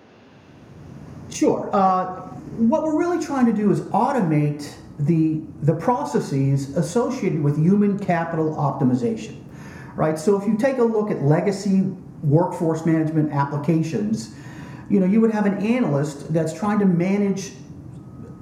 Sure. 1.30 1.70
Uh, 1.72 2.22
what 2.56 2.82
we're 2.82 2.98
really 2.98 3.24
trying 3.24 3.46
to 3.46 3.52
do 3.52 3.70
is 3.70 3.82
automate 3.82 4.74
the, 4.98 5.42
the 5.62 5.74
processes 5.74 6.76
associated 6.76 7.40
with 7.40 7.56
human 7.56 8.00
capital 8.00 8.56
optimization, 8.56 9.40
right? 9.94 10.18
So 10.18 10.40
if 10.40 10.48
you 10.48 10.56
take 10.56 10.78
a 10.78 10.84
look 10.84 11.12
at 11.12 11.22
legacy 11.22 11.94
workforce 12.22 12.84
management 12.86 13.32
applications, 13.32 14.34
you 14.88 15.00
know, 15.00 15.06
you 15.06 15.20
would 15.20 15.32
have 15.32 15.46
an 15.46 15.58
analyst 15.58 16.32
that's 16.32 16.52
trying 16.52 16.78
to 16.78 16.86
manage 16.86 17.52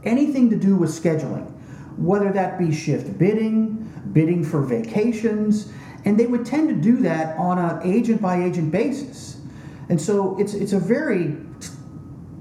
anything 0.04 0.50
to 0.50 0.56
do 0.56 0.76
with 0.76 0.90
scheduling, 0.90 1.50
whether 1.96 2.30
that 2.32 2.58
be 2.58 2.72
shift 2.72 3.18
bidding, 3.18 3.90
bidding 4.12 4.44
for 4.44 4.60
vacations, 4.60 5.72
and 6.04 6.18
they 6.18 6.26
would 6.26 6.44
tend 6.44 6.68
to 6.68 6.74
do 6.74 6.98
that 7.02 7.36
on 7.38 7.58
an 7.58 7.80
agent 7.82 8.20
by 8.20 8.42
agent 8.42 8.70
basis. 8.70 9.40
And 9.88 10.00
so 10.00 10.38
it's 10.38 10.54
it's 10.54 10.72
a 10.72 10.78
very 10.78 11.36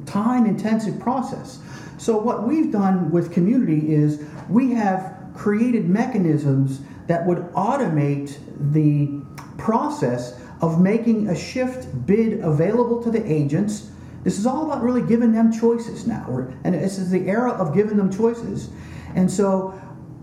time 0.05 0.45
intensive 0.45 0.99
process. 0.99 1.59
So 1.97 2.17
what 2.17 2.47
we've 2.47 2.71
done 2.71 3.11
with 3.11 3.31
community 3.31 3.93
is 3.93 4.23
we 4.49 4.71
have 4.73 5.15
created 5.33 5.89
mechanisms 5.89 6.81
that 7.07 7.25
would 7.25 7.39
automate 7.53 8.37
the 8.73 9.21
process 9.57 10.39
of 10.63 10.79
making 10.79 11.27
a 11.27 11.35
shift 11.35 12.05
bid 12.05 12.39
available 12.39 13.03
to 13.03 13.11
the 13.11 13.21
agents. 13.29 13.89
This 14.23 14.39
is 14.39 14.45
all 14.45 14.65
about 14.65 14.81
really 14.81 15.01
giving 15.01 15.33
them 15.33 15.51
choices 15.51 16.07
now. 16.07 16.25
and 16.63 16.73
this 16.73 16.97
is 16.97 17.11
the 17.11 17.27
era 17.27 17.51
of 17.51 17.75
giving 17.75 17.97
them 17.97 18.09
choices. 18.09 18.69
And 19.13 19.29
so 19.29 19.77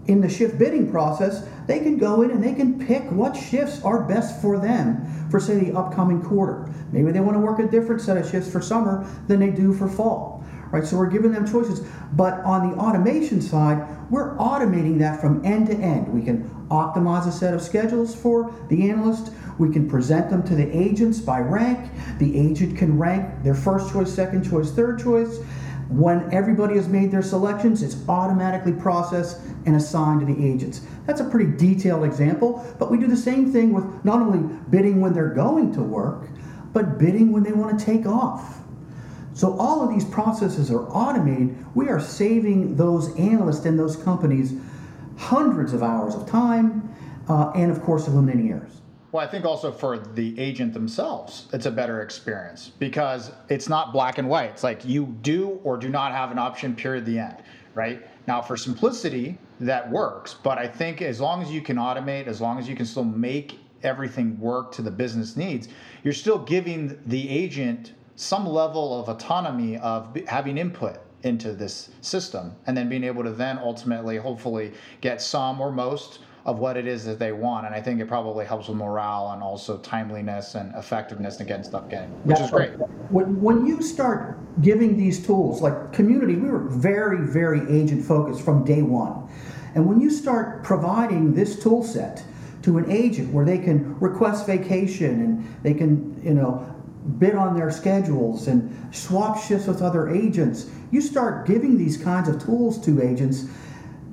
in 0.06 0.22
the 0.22 0.30
shift 0.30 0.58
bidding 0.58 0.90
process, 0.90 1.46
they 1.66 1.80
can 1.80 1.98
go 1.98 2.22
in 2.22 2.30
and 2.30 2.42
they 2.42 2.54
can 2.54 2.84
pick 2.86 3.02
what 3.12 3.36
shifts 3.36 3.84
are 3.84 4.04
best 4.04 4.40
for 4.40 4.58
them 4.58 5.28
for, 5.30 5.38
say, 5.38 5.60
the 5.60 5.76
upcoming 5.76 6.22
quarter. 6.22 6.72
Maybe 6.90 7.12
they 7.12 7.20
want 7.20 7.36
to 7.36 7.40
work 7.40 7.58
a 7.58 7.68
different 7.68 8.00
set 8.00 8.16
of 8.16 8.28
shifts 8.28 8.50
for 8.50 8.62
summer 8.62 9.06
than 9.28 9.40
they 9.40 9.50
do 9.50 9.74
for 9.74 9.88
fall. 9.88 10.42
Right, 10.70 10.86
so 10.86 10.96
we're 10.96 11.10
giving 11.10 11.32
them 11.32 11.46
choices. 11.46 11.80
But 12.12 12.40
on 12.44 12.70
the 12.70 12.76
automation 12.76 13.42
side, 13.42 13.84
we're 14.08 14.36
automating 14.38 15.00
that 15.00 15.20
from 15.20 15.44
end 15.44 15.66
to 15.66 15.74
end. 15.74 16.08
We 16.08 16.22
can 16.22 16.48
optimize 16.70 17.26
a 17.26 17.32
set 17.32 17.52
of 17.52 17.60
schedules 17.60 18.14
for 18.14 18.54
the 18.68 18.88
analyst. 18.88 19.32
We 19.60 19.68
can 19.68 19.86
present 19.90 20.30
them 20.30 20.42
to 20.44 20.54
the 20.54 20.74
agents 20.74 21.20
by 21.20 21.40
rank. 21.40 21.90
The 22.18 22.34
agent 22.34 22.78
can 22.78 22.98
rank 22.98 23.44
their 23.44 23.54
first 23.54 23.92
choice, 23.92 24.10
second 24.10 24.48
choice, 24.48 24.70
third 24.70 24.98
choice. 24.98 25.38
When 25.90 26.32
everybody 26.32 26.76
has 26.76 26.88
made 26.88 27.10
their 27.10 27.20
selections, 27.20 27.82
it's 27.82 28.08
automatically 28.08 28.72
processed 28.72 29.42
and 29.66 29.76
assigned 29.76 30.20
to 30.20 30.32
the 30.32 30.46
agents. 30.46 30.80
That's 31.04 31.20
a 31.20 31.28
pretty 31.28 31.58
detailed 31.58 32.04
example, 32.04 32.66
but 32.78 32.90
we 32.90 32.96
do 32.96 33.06
the 33.06 33.14
same 33.14 33.52
thing 33.52 33.74
with 33.74 33.84
not 34.02 34.22
only 34.22 34.38
bidding 34.70 34.98
when 35.02 35.12
they're 35.12 35.34
going 35.34 35.74
to 35.74 35.82
work, 35.82 36.30
but 36.72 36.96
bidding 36.96 37.30
when 37.30 37.42
they 37.42 37.52
want 37.52 37.78
to 37.78 37.84
take 37.84 38.06
off. 38.06 38.60
So 39.34 39.58
all 39.58 39.82
of 39.82 39.90
these 39.90 40.06
processes 40.06 40.70
are 40.70 40.88
automated. 40.88 41.54
We 41.74 41.90
are 41.90 42.00
saving 42.00 42.76
those 42.76 43.14
analysts 43.18 43.66
and 43.66 43.78
those 43.78 43.96
companies 43.96 44.54
hundreds 45.18 45.74
of 45.74 45.82
hours 45.82 46.14
of 46.14 46.26
time 46.26 46.94
uh, 47.28 47.52
and, 47.54 47.70
of 47.70 47.82
course, 47.82 48.08
eliminating 48.08 48.52
errors. 48.52 48.79
Well, 49.12 49.26
I 49.26 49.28
think 49.28 49.44
also 49.44 49.72
for 49.72 49.98
the 49.98 50.38
agent 50.38 50.72
themselves, 50.72 51.48
it's 51.52 51.66
a 51.66 51.70
better 51.70 52.02
experience 52.02 52.70
because 52.78 53.32
it's 53.48 53.68
not 53.68 53.92
black 53.92 54.18
and 54.18 54.28
white. 54.28 54.50
It's 54.50 54.62
like 54.62 54.84
you 54.84 55.06
do 55.22 55.60
or 55.64 55.76
do 55.76 55.88
not 55.88 56.12
have 56.12 56.30
an 56.30 56.38
option, 56.38 56.76
period, 56.76 57.06
the 57.06 57.18
end, 57.18 57.36
right? 57.74 58.06
Now, 58.28 58.40
for 58.40 58.56
simplicity, 58.56 59.36
that 59.58 59.90
works. 59.90 60.34
But 60.34 60.58
I 60.58 60.68
think 60.68 61.02
as 61.02 61.20
long 61.20 61.42
as 61.42 61.50
you 61.50 61.60
can 61.60 61.76
automate, 61.76 62.28
as 62.28 62.40
long 62.40 62.58
as 62.58 62.68
you 62.68 62.76
can 62.76 62.86
still 62.86 63.04
make 63.04 63.58
everything 63.82 64.38
work 64.38 64.70
to 64.72 64.82
the 64.82 64.90
business 64.92 65.36
needs, 65.36 65.68
you're 66.04 66.12
still 66.12 66.38
giving 66.38 66.96
the 67.06 67.28
agent 67.28 67.94
some 68.14 68.46
level 68.46 69.00
of 69.00 69.08
autonomy 69.08 69.76
of 69.78 70.16
having 70.28 70.56
input 70.56 71.00
into 71.22 71.52
this 71.52 71.90
system 72.00 72.54
and 72.66 72.76
then 72.76 72.88
being 72.88 73.04
able 73.04 73.24
to 73.24 73.30
then 73.30 73.58
ultimately, 73.58 74.18
hopefully, 74.18 74.72
get 75.00 75.20
some 75.20 75.60
or 75.60 75.72
most 75.72 76.20
of 76.46 76.58
what 76.58 76.76
it 76.76 76.86
is 76.86 77.04
that 77.04 77.18
they 77.18 77.32
want. 77.32 77.66
And 77.66 77.74
I 77.74 77.80
think 77.80 78.00
it 78.00 78.08
probably 78.08 78.44
helps 78.44 78.68
with 78.68 78.76
morale 78.76 79.32
and 79.32 79.42
also 79.42 79.78
timeliness 79.78 80.54
and 80.54 80.74
effectiveness 80.74 81.36
getting 81.36 81.64
stuff 81.64 81.88
getting, 81.90 82.10
which 82.24 82.38
That's 82.38 82.46
is 82.46 82.50
great. 82.50 82.70
When, 83.10 83.40
when 83.40 83.66
you 83.66 83.82
start 83.82 84.38
giving 84.62 84.96
these 84.96 85.24
tools, 85.24 85.60
like 85.60 85.92
community, 85.92 86.36
we 86.36 86.48
were 86.48 86.68
very, 86.68 87.26
very 87.26 87.60
agent 87.70 88.04
focused 88.04 88.42
from 88.42 88.64
day 88.64 88.82
one. 88.82 89.28
And 89.74 89.86
when 89.86 90.00
you 90.00 90.10
start 90.10 90.64
providing 90.64 91.34
this 91.34 91.62
tool 91.62 91.84
set 91.84 92.24
to 92.62 92.78
an 92.78 92.90
agent 92.90 93.32
where 93.32 93.44
they 93.44 93.58
can 93.58 93.98
request 94.00 94.46
vacation 94.46 95.22
and 95.22 95.56
they 95.62 95.74
can, 95.74 96.20
you 96.22 96.34
know, 96.34 96.66
bid 97.18 97.34
on 97.34 97.56
their 97.56 97.70
schedules 97.70 98.48
and 98.48 98.94
swap 98.94 99.42
shifts 99.42 99.66
with 99.66 99.82
other 99.82 100.08
agents, 100.08 100.70
you 100.90 101.00
start 101.00 101.46
giving 101.46 101.78
these 101.78 101.96
kinds 101.96 102.28
of 102.28 102.42
tools 102.42 102.82
to 102.84 103.02
agents 103.02 103.46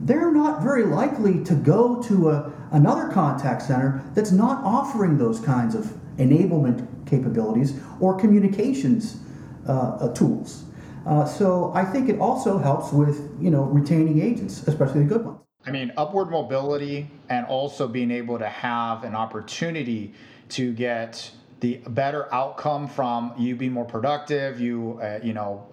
they're 0.02 0.32
not 0.32 0.62
very 0.62 0.84
likely 0.84 1.44
to 1.44 1.56
go 1.56 2.02
to 2.04 2.30
a, 2.30 2.52
another 2.72 3.10
contact 3.10 3.64
center 3.64 4.04
that's 4.14 4.32
not 4.32 4.64
offering 4.64 5.18
those 5.18 5.40
kinds 5.40 5.76
of 5.76 5.86
enablement 6.18 6.86
capabilities 7.08 7.80
or 8.00 8.16
communications 8.16 9.20
uh, 9.68 9.72
uh, 9.72 10.14
tools. 10.14 10.66
Uh, 11.06 11.26
so 11.26 11.72
I 11.74 11.86
think 11.86 12.10
it 12.10 12.20
also 12.20 12.58
helps 12.58 12.92
with 12.92 13.30
you 13.40 13.50
know 13.50 13.64
retaining 13.64 14.22
agents, 14.22 14.68
especially 14.68 15.04
the 15.04 15.10
good 15.10 15.26
ones. 15.26 15.40
I 15.66 15.72
mean, 15.72 15.92
upward 15.98 16.30
mobility 16.30 17.10
and 17.30 17.46
also 17.46 17.88
being 17.88 18.12
able 18.12 18.40
to 18.40 18.48
have 18.48 19.04
an 19.04 19.16
opportunity 19.16 20.14
to 20.50 20.74
get 20.74 21.32
the 21.60 21.78
better 21.88 22.34
outcome 22.34 22.88
from 22.88 23.34
you 23.38 23.56
being 23.56 23.74
more 23.74 23.86
productive, 23.86 24.62
you 24.62 25.00
uh, 25.02 25.20
you 25.24 25.34
know 25.34 25.68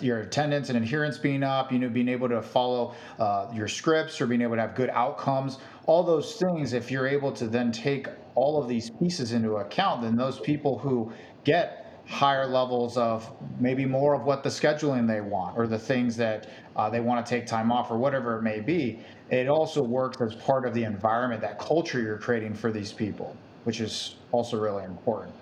your 0.00 0.20
attendance 0.20 0.68
and 0.68 0.78
adherence 0.78 1.18
being 1.18 1.42
up, 1.42 1.72
you 1.72 1.78
know 1.78 1.88
being 1.88 2.08
able 2.08 2.28
to 2.28 2.42
follow 2.42 2.94
uh, 3.18 3.48
your 3.52 3.68
scripts 3.68 4.20
or 4.20 4.26
being 4.26 4.42
able 4.42 4.56
to 4.56 4.60
have 4.60 4.74
good 4.74 4.90
outcomes. 4.90 5.58
All 5.86 6.02
those 6.02 6.34
things, 6.34 6.72
if 6.72 6.90
you're 6.90 7.06
able 7.06 7.32
to 7.32 7.46
then 7.46 7.72
take 7.72 8.08
all 8.34 8.60
of 8.60 8.68
these 8.68 8.90
pieces 8.90 9.32
into 9.32 9.56
account, 9.56 10.02
then 10.02 10.16
those 10.16 10.40
people 10.40 10.78
who 10.78 11.12
get 11.44 11.82
higher 12.06 12.46
levels 12.46 12.96
of 12.96 13.30
maybe 13.58 13.84
more 13.84 14.14
of 14.14 14.24
what 14.24 14.42
the 14.42 14.48
scheduling 14.48 15.08
they 15.08 15.20
want 15.20 15.58
or 15.58 15.66
the 15.66 15.78
things 15.78 16.16
that 16.16 16.48
uh, 16.76 16.88
they 16.88 17.00
want 17.00 17.24
to 17.24 17.28
take 17.28 17.46
time 17.46 17.72
off 17.72 17.90
or 17.90 17.98
whatever 17.98 18.38
it 18.38 18.42
may 18.42 18.60
be 18.60 18.96
it 19.28 19.48
also 19.48 19.82
works 19.82 20.20
as 20.20 20.32
part 20.36 20.64
of 20.64 20.72
the 20.72 20.84
environment 20.84 21.40
that 21.40 21.58
culture 21.58 22.00
you're 22.00 22.16
creating 22.16 22.54
for 22.54 22.70
these 22.70 22.92
people 22.92 23.36
which 23.66 23.80
is 23.80 24.14
also 24.30 24.56
really 24.56 24.84
important. 24.84 25.34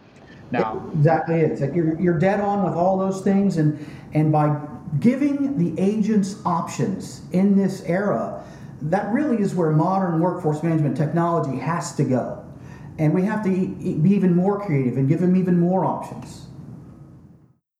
Now, 0.54 0.88
exactly, 0.94 1.40
it's 1.40 1.60
like 1.60 1.74
you're, 1.74 2.00
you're 2.00 2.18
dead 2.18 2.40
on 2.40 2.64
with 2.64 2.74
all 2.74 2.96
those 2.96 3.22
things, 3.22 3.56
and 3.56 3.84
and 4.12 4.30
by 4.30 4.60
giving 5.00 5.58
the 5.58 5.80
agents 5.82 6.36
options 6.46 7.22
in 7.32 7.56
this 7.56 7.82
era, 7.86 8.44
that 8.82 9.12
really 9.12 9.42
is 9.42 9.54
where 9.54 9.70
modern 9.70 10.20
workforce 10.20 10.62
management 10.62 10.96
technology 10.96 11.58
has 11.58 11.96
to 11.96 12.04
go, 12.04 12.44
and 12.98 13.12
we 13.12 13.22
have 13.22 13.42
to 13.42 13.50
be 13.50 14.14
even 14.14 14.36
more 14.36 14.64
creative 14.64 14.96
and 14.96 15.08
give 15.08 15.20
them 15.20 15.34
even 15.34 15.58
more 15.58 15.84
options. 15.84 16.46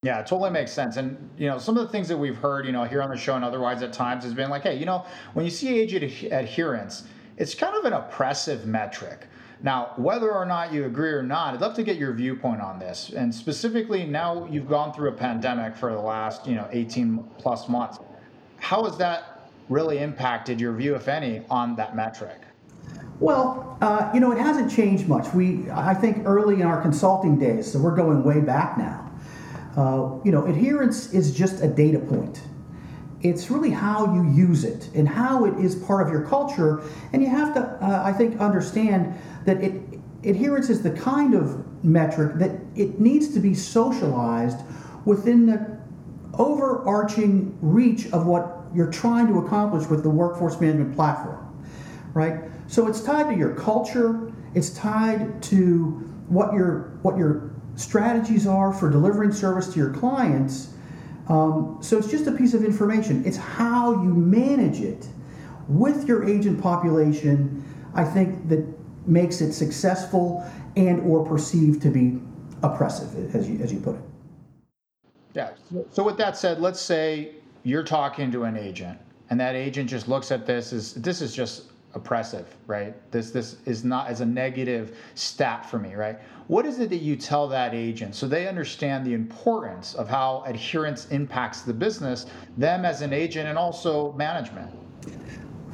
Yeah, 0.02 0.18
it 0.18 0.26
totally 0.26 0.50
makes 0.50 0.72
sense. 0.72 0.96
And 0.96 1.30
you 1.38 1.48
know, 1.48 1.58
some 1.58 1.76
of 1.76 1.86
the 1.86 1.92
things 1.92 2.08
that 2.08 2.18
we've 2.18 2.36
heard, 2.36 2.66
you 2.66 2.72
know, 2.72 2.82
here 2.82 3.02
on 3.02 3.08
the 3.08 3.16
show 3.16 3.36
and 3.36 3.44
otherwise 3.44 3.82
at 3.82 3.92
times 3.92 4.24
has 4.24 4.34
been 4.34 4.50
like, 4.50 4.62
hey, 4.62 4.76
you 4.76 4.84
know, 4.84 5.06
when 5.34 5.44
you 5.44 5.50
see 5.50 5.80
agent 5.80 6.04
adherence, 6.32 7.04
it's 7.36 7.54
kind 7.54 7.76
of 7.76 7.84
an 7.84 7.92
oppressive 7.92 8.66
metric. 8.66 9.28
Now, 9.64 9.94
whether 9.96 10.30
or 10.30 10.44
not 10.44 10.74
you 10.74 10.84
agree 10.84 11.08
or 11.08 11.22
not, 11.22 11.54
I'd 11.54 11.62
love 11.62 11.72
to 11.76 11.82
get 11.82 11.96
your 11.96 12.12
viewpoint 12.12 12.60
on 12.60 12.78
this. 12.78 13.08
And 13.16 13.34
specifically, 13.34 14.04
now 14.04 14.46
you've 14.50 14.68
gone 14.68 14.92
through 14.92 15.08
a 15.08 15.12
pandemic 15.12 15.74
for 15.74 15.90
the 15.90 15.98
last, 15.98 16.46
you 16.46 16.54
know, 16.54 16.68
18 16.70 17.24
plus 17.38 17.66
months. 17.66 17.98
How 18.58 18.84
has 18.84 18.98
that 18.98 19.48
really 19.70 20.00
impacted 20.00 20.60
your 20.60 20.74
view, 20.74 20.94
if 20.96 21.08
any, 21.08 21.40
on 21.48 21.76
that 21.76 21.96
metric? 21.96 22.42
Well, 23.20 23.78
uh, 23.80 24.10
you 24.12 24.20
know, 24.20 24.32
it 24.32 24.38
hasn't 24.38 24.70
changed 24.70 25.08
much. 25.08 25.32
We, 25.32 25.70
I 25.70 25.94
think, 25.94 26.26
early 26.26 26.56
in 26.56 26.66
our 26.66 26.82
consulting 26.82 27.38
days, 27.38 27.72
so 27.72 27.78
we're 27.78 27.96
going 27.96 28.22
way 28.22 28.40
back 28.40 28.76
now. 28.76 29.10
Uh, 29.78 30.20
you 30.26 30.30
know, 30.30 30.44
adherence 30.44 31.14
is 31.14 31.34
just 31.34 31.62
a 31.62 31.68
data 31.68 32.00
point. 32.00 32.42
It's 33.22 33.50
really 33.50 33.70
how 33.70 34.14
you 34.14 34.30
use 34.30 34.64
it 34.64 34.90
and 34.94 35.08
how 35.08 35.46
it 35.46 35.58
is 35.58 35.74
part 35.74 36.06
of 36.06 36.12
your 36.12 36.26
culture. 36.26 36.82
And 37.14 37.22
you 37.22 37.30
have 37.30 37.54
to, 37.54 37.60
uh, 37.60 38.02
I 38.04 38.12
think, 38.12 38.38
understand 38.38 39.18
that 39.44 39.62
it, 39.62 40.00
adherence 40.24 40.70
is 40.70 40.82
the 40.82 40.90
kind 40.90 41.34
of 41.34 41.64
metric 41.84 42.38
that 42.38 42.52
it 42.74 42.98
needs 42.98 43.32
to 43.34 43.40
be 43.40 43.54
socialized 43.54 44.58
within 45.04 45.46
the 45.46 45.78
overarching 46.38 47.56
reach 47.60 48.06
of 48.12 48.26
what 48.26 48.62
you're 48.74 48.90
trying 48.90 49.26
to 49.28 49.38
accomplish 49.38 49.88
with 49.88 50.02
the 50.02 50.10
workforce 50.10 50.60
management 50.60 50.94
platform, 50.94 51.40
right? 52.12 52.40
So 52.66 52.88
it's 52.88 53.02
tied 53.02 53.30
to 53.30 53.36
your 53.36 53.54
culture, 53.54 54.32
it's 54.54 54.70
tied 54.70 55.42
to 55.44 56.10
what 56.28 56.54
your 56.54 56.98
what 57.02 57.16
your 57.16 57.52
strategies 57.76 58.46
are 58.46 58.72
for 58.72 58.90
delivering 58.90 59.32
service 59.32 59.72
to 59.72 59.78
your 59.78 59.92
clients. 59.92 60.70
Um, 61.28 61.78
so 61.80 61.98
it's 61.98 62.10
just 62.10 62.26
a 62.26 62.32
piece 62.32 62.54
of 62.54 62.64
information. 62.64 63.24
It's 63.24 63.36
how 63.36 64.02
you 64.02 64.12
manage 64.14 64.80
it 64.80 65.08
with 65.68 66.06
your 66.06 66.24
agent 66.24 66.62
population. 66.62 67.64
I 67.94 68.04
think 68.04 68.48
that 68.48 68.66
makes 69.06 69.40
it 69.40 69.52
successful 69.52 70.44
and 70.76 71.00
or 71.00 71.24
perceived 71.24 71.82
to 71.82 71.90
be 71.90 72.20
oppressive, 72.62 73.34
as 73.34 73.48
you 73.48 73.58
as 73.60 73.72
you 73.72 73.80
put 73.80 73.96
it. 73.96 74.02
Yeah. 75.34 75.50
So 75.90 76.02
with 76.04 76.16
that 76.18 76.36
said, 76.36 76.60
let's 76.60 76.80
say 76.80 77.32
you're 77.64 77.82
talking 77.82 78.30
to 78.32 78.44
an 78.44 78.56
agent, 78.56 78.98
and 79.30 79.40
that 79.40 79.54
agent 79.54 79.90
just 79.90 80.08
looks 80.08 80.30
at 80.30 80.46
this 80.46 80.72
as 80.72 80.94
this 80.94 81.20
is 81.20 81.34
just 81.34 81.64
oppressive, 81.94 82.46
right? 82.66 82.94
This 83.10 83.30
this 83.30 83.56
is 83.66 83.84
not 83.84 84.08
as 84.08 84.20
a 84.20 84.26
negative 84.26 84.96
stat 85.14 85.68
for 85.68 85.78
me, 85.78 85.94
right? 85.94 86.18
What 86.46 86.66
is 86.66 86.78
it 86.78 86.90
that 86.90 86.98
you 86.98 87.16
tell 87.16 87.48
that 87.48 87.72
agent 87.72 88.14
so 88.14 88.28
they 88.28 88.46
understand 88.46 89.06
the 89.06 89.14
importance 89.14 89.94
of 89.94 90.08
how 90.08 90.42
adherence 90.46 91.06
impacts 91.08 91.62
the 91.62 91.72
business, 91.72 92.26
them 92.58 92.84
as 92.84 93.00
an 93.00 93.12
agent, 93.12 93.48
and 93.48 93.56
also 93.56 94.12
management? 94.12 94.70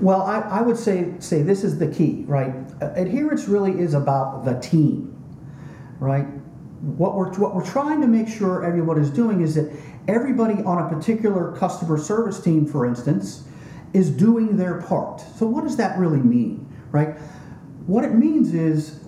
Well, 0.00 0.23
I, 0.23 0.40
I 0.40 0.62
would 0.62 0.78
say 0.78 1.12
say 1.19 1.42
this 1.42 1.62
is 1.62 1.78
the 1.78 1.87
key, 1.87 2.25
right? 2.26 2.54
Uh, 2.80 2.92
adherence 2.95 3.49
really 3.49 3.78
is 3.78 3.95
about 3.95 4.45
the 4.45 4.59
team, 4.61 5.14
right? 5.99 6.26
What 6.80 7.14
we're 7.14 7.33
what 7.35 7.54
we're 7.54 7.66
trying 7.66 8.00
to 8.00 8.07
make 8.07 8.26
sure 8.28 8.64
everyone 8.64 8.99
is 8.99 9.11
doing 9.11 9.42
is 9.42 9.54
that 9.57 9.71
everybody 10.09 10.62
on 10.62 10.78
a 10.78 10.88
particular 10.88 11.54
customer 11.57 11.99
service 11.99 12.40
team, 12.40 12.66
for 12.66 12.87
instance, 12.87 13.45
is 13.92 14.11
doing 14.11 14.57
their 14.57 14.80
part. 14.83 15.21
So 15.37 15.47
what 15.47 15.64
does 15.64 15.76
that 15.76 15.99
really 15.99 16.21
mean, 16.21 16.66
right? 16.90 17.19
What 17.87 18.04
it 18.04 18.14
means 18.14 18.54
is 18.54 19.00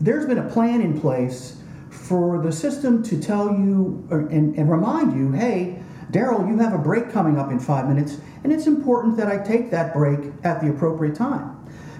there's 0.00 0.26
been 0.26 0.38
a 0.38 0.48
plan 0.50 0.80
in 0.80 1.00
place 1.00 1.60
for 1.90 2.42
the 2.42 2.50
system 2.50 3.02
to 3.04 3.20
tell 3.20 3.46
you 3.46 4.06
and, 4.10 4.56
and 4.56 4.70
remind 4.70 5.16
you, 5.16 5.32
hey, 5.32 5.82
Daryl, 6.10 6.48
you 6.48 6.56
have 6.58 6.72
a 6.72 6.78
break 6.78 7.10
coming 7.10 7.38
up 7.38 7.50
in 7.50 7.58
five 7.58 7.88
minutes, 7.88 8.18
and 8.44 8.52
it's 8.52 8.66
important 8.66 9.16
that 9.16 9.26
I 9.26 9.38
take 9.38 9.70
that 9.72 9.92
break 9.92 10.32
at 10.44 10.60
the 10.60 10.70
appropriate 10.70 11.16
time. 11.16 11.52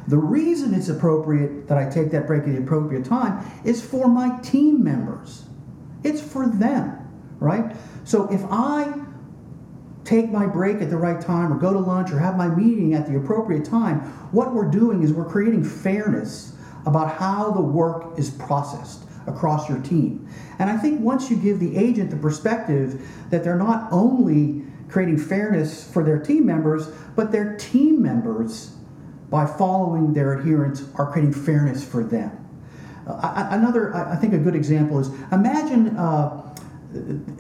The 0.09 0.19
reason 0.19 0.75
it's 0.75 0.89
appropriate 0.89 1.67
that 1.67 1.77
I 1.77 1.91
take 1.91 2.13
that 2.13 2.27
break 2.27 2.43
at 2.45 2.49
the 2.49 2.59
appropriate 2.59 3.05
time 3.05 3.45
is 3.65 3.85
for 3.85 4.07
my 4.07 4.39
team 4.41 4.85
members. 4.85 5.47
It's 6.05 6.21
for 6.21 6.47
them, 6.47 6.97
right? 7.41 7.75
So 8.05 8.33
if 8.33 8.45
I 8.49 8.95
take 10.05 10.31
my 10.31 10.47
break 10.47 10.81
at 10.81 10.91
the 10.91 10.97
right 10.97 11.21
time 11.21 11.53
or 11.53 11.59
go 11.59 11.73
to 11.73 11.81
lunch 11.81 12.13
or 12.13 12.21
have 12.21 12.37
my 12.37 12.47
meeting 12.47 12.95
at 12.95 13.09
the 13.09 13.17
appropriate 13.17 13.65
time, 13.65 13.99
what 14.31 14.55
we're 14.55 14.71
doing 14.71 15.03
is 15.03 15.13
we're 15.13 15.29
creating 15.29 15.65
fairness 15.65 16.55
about 16.87 17.17
how 17.17 17.51
the 17.51 17.61
work 17.61 18.17
is 18.17 18.31
processed 18.31 19.06
across 19.27 19.69
your 19.69 19.79
team. 19.81 20.29
And 20.59 20.71
I 20.71 20.77
think 20.77 21.01
once 21.01 21.31
you 21.31 21.37
give 21.37 21.61
the 21.61 21.77
agent 21.77 22.11
the 22.11 22.17
perspective 22.17 23.07
that 23.31 23.45
they're 23.45 23.57
not 23.59 23.89
only 23.93 24.65
creating 24.89 25.19
fairness 25.19 25.91
for 25.91 26.03
their 26.03 26.19
team 26.19 26.47
members, 26.47 26.89
but 27.17 27.33
their 27.33 27.57
team 27.57 28.01
members, 28.03 28.77
by 29.31 29.45
following 29.47 30.13
their 30.13 30.39
adherence, 30.39 30.85
are 30.95 31.11
creating 31.11 31.33
fairness 31.33 31.85
for 31.85 32.05
them. 32.05 32.31
Uh, 33.07 33.49
another, 33.51 33.95
I 33.95 34.17
think 34.17 34.33
a 34.33 34.39
good 34.39 34.57
example 34.57 34.99
is 34.99 35.09
imagine 35.33 35.97
uh, 35.97 36.55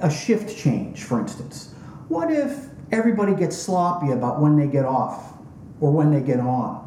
a 0.01 0.11
shift 0.11 0.57
change, 0.57 1.05
for 1.05 1.21
instance. 1.21 1.75
What 2.09 2.31
if 2.31 2.67
everybody 2.93 3.35
gets 3.35 3.57
sloppy 3.57 4.13
about 4.13 4.41
when 4.41 4.57
they 4.57 4.67
get 4.67 4.85
off 4.85 5.35
or 5.81 5.91
when 5.91 6.13
they 6.13 6.21
get 6.21 6.41
on? 6.41 6.85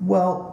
Well, 0.00 0.52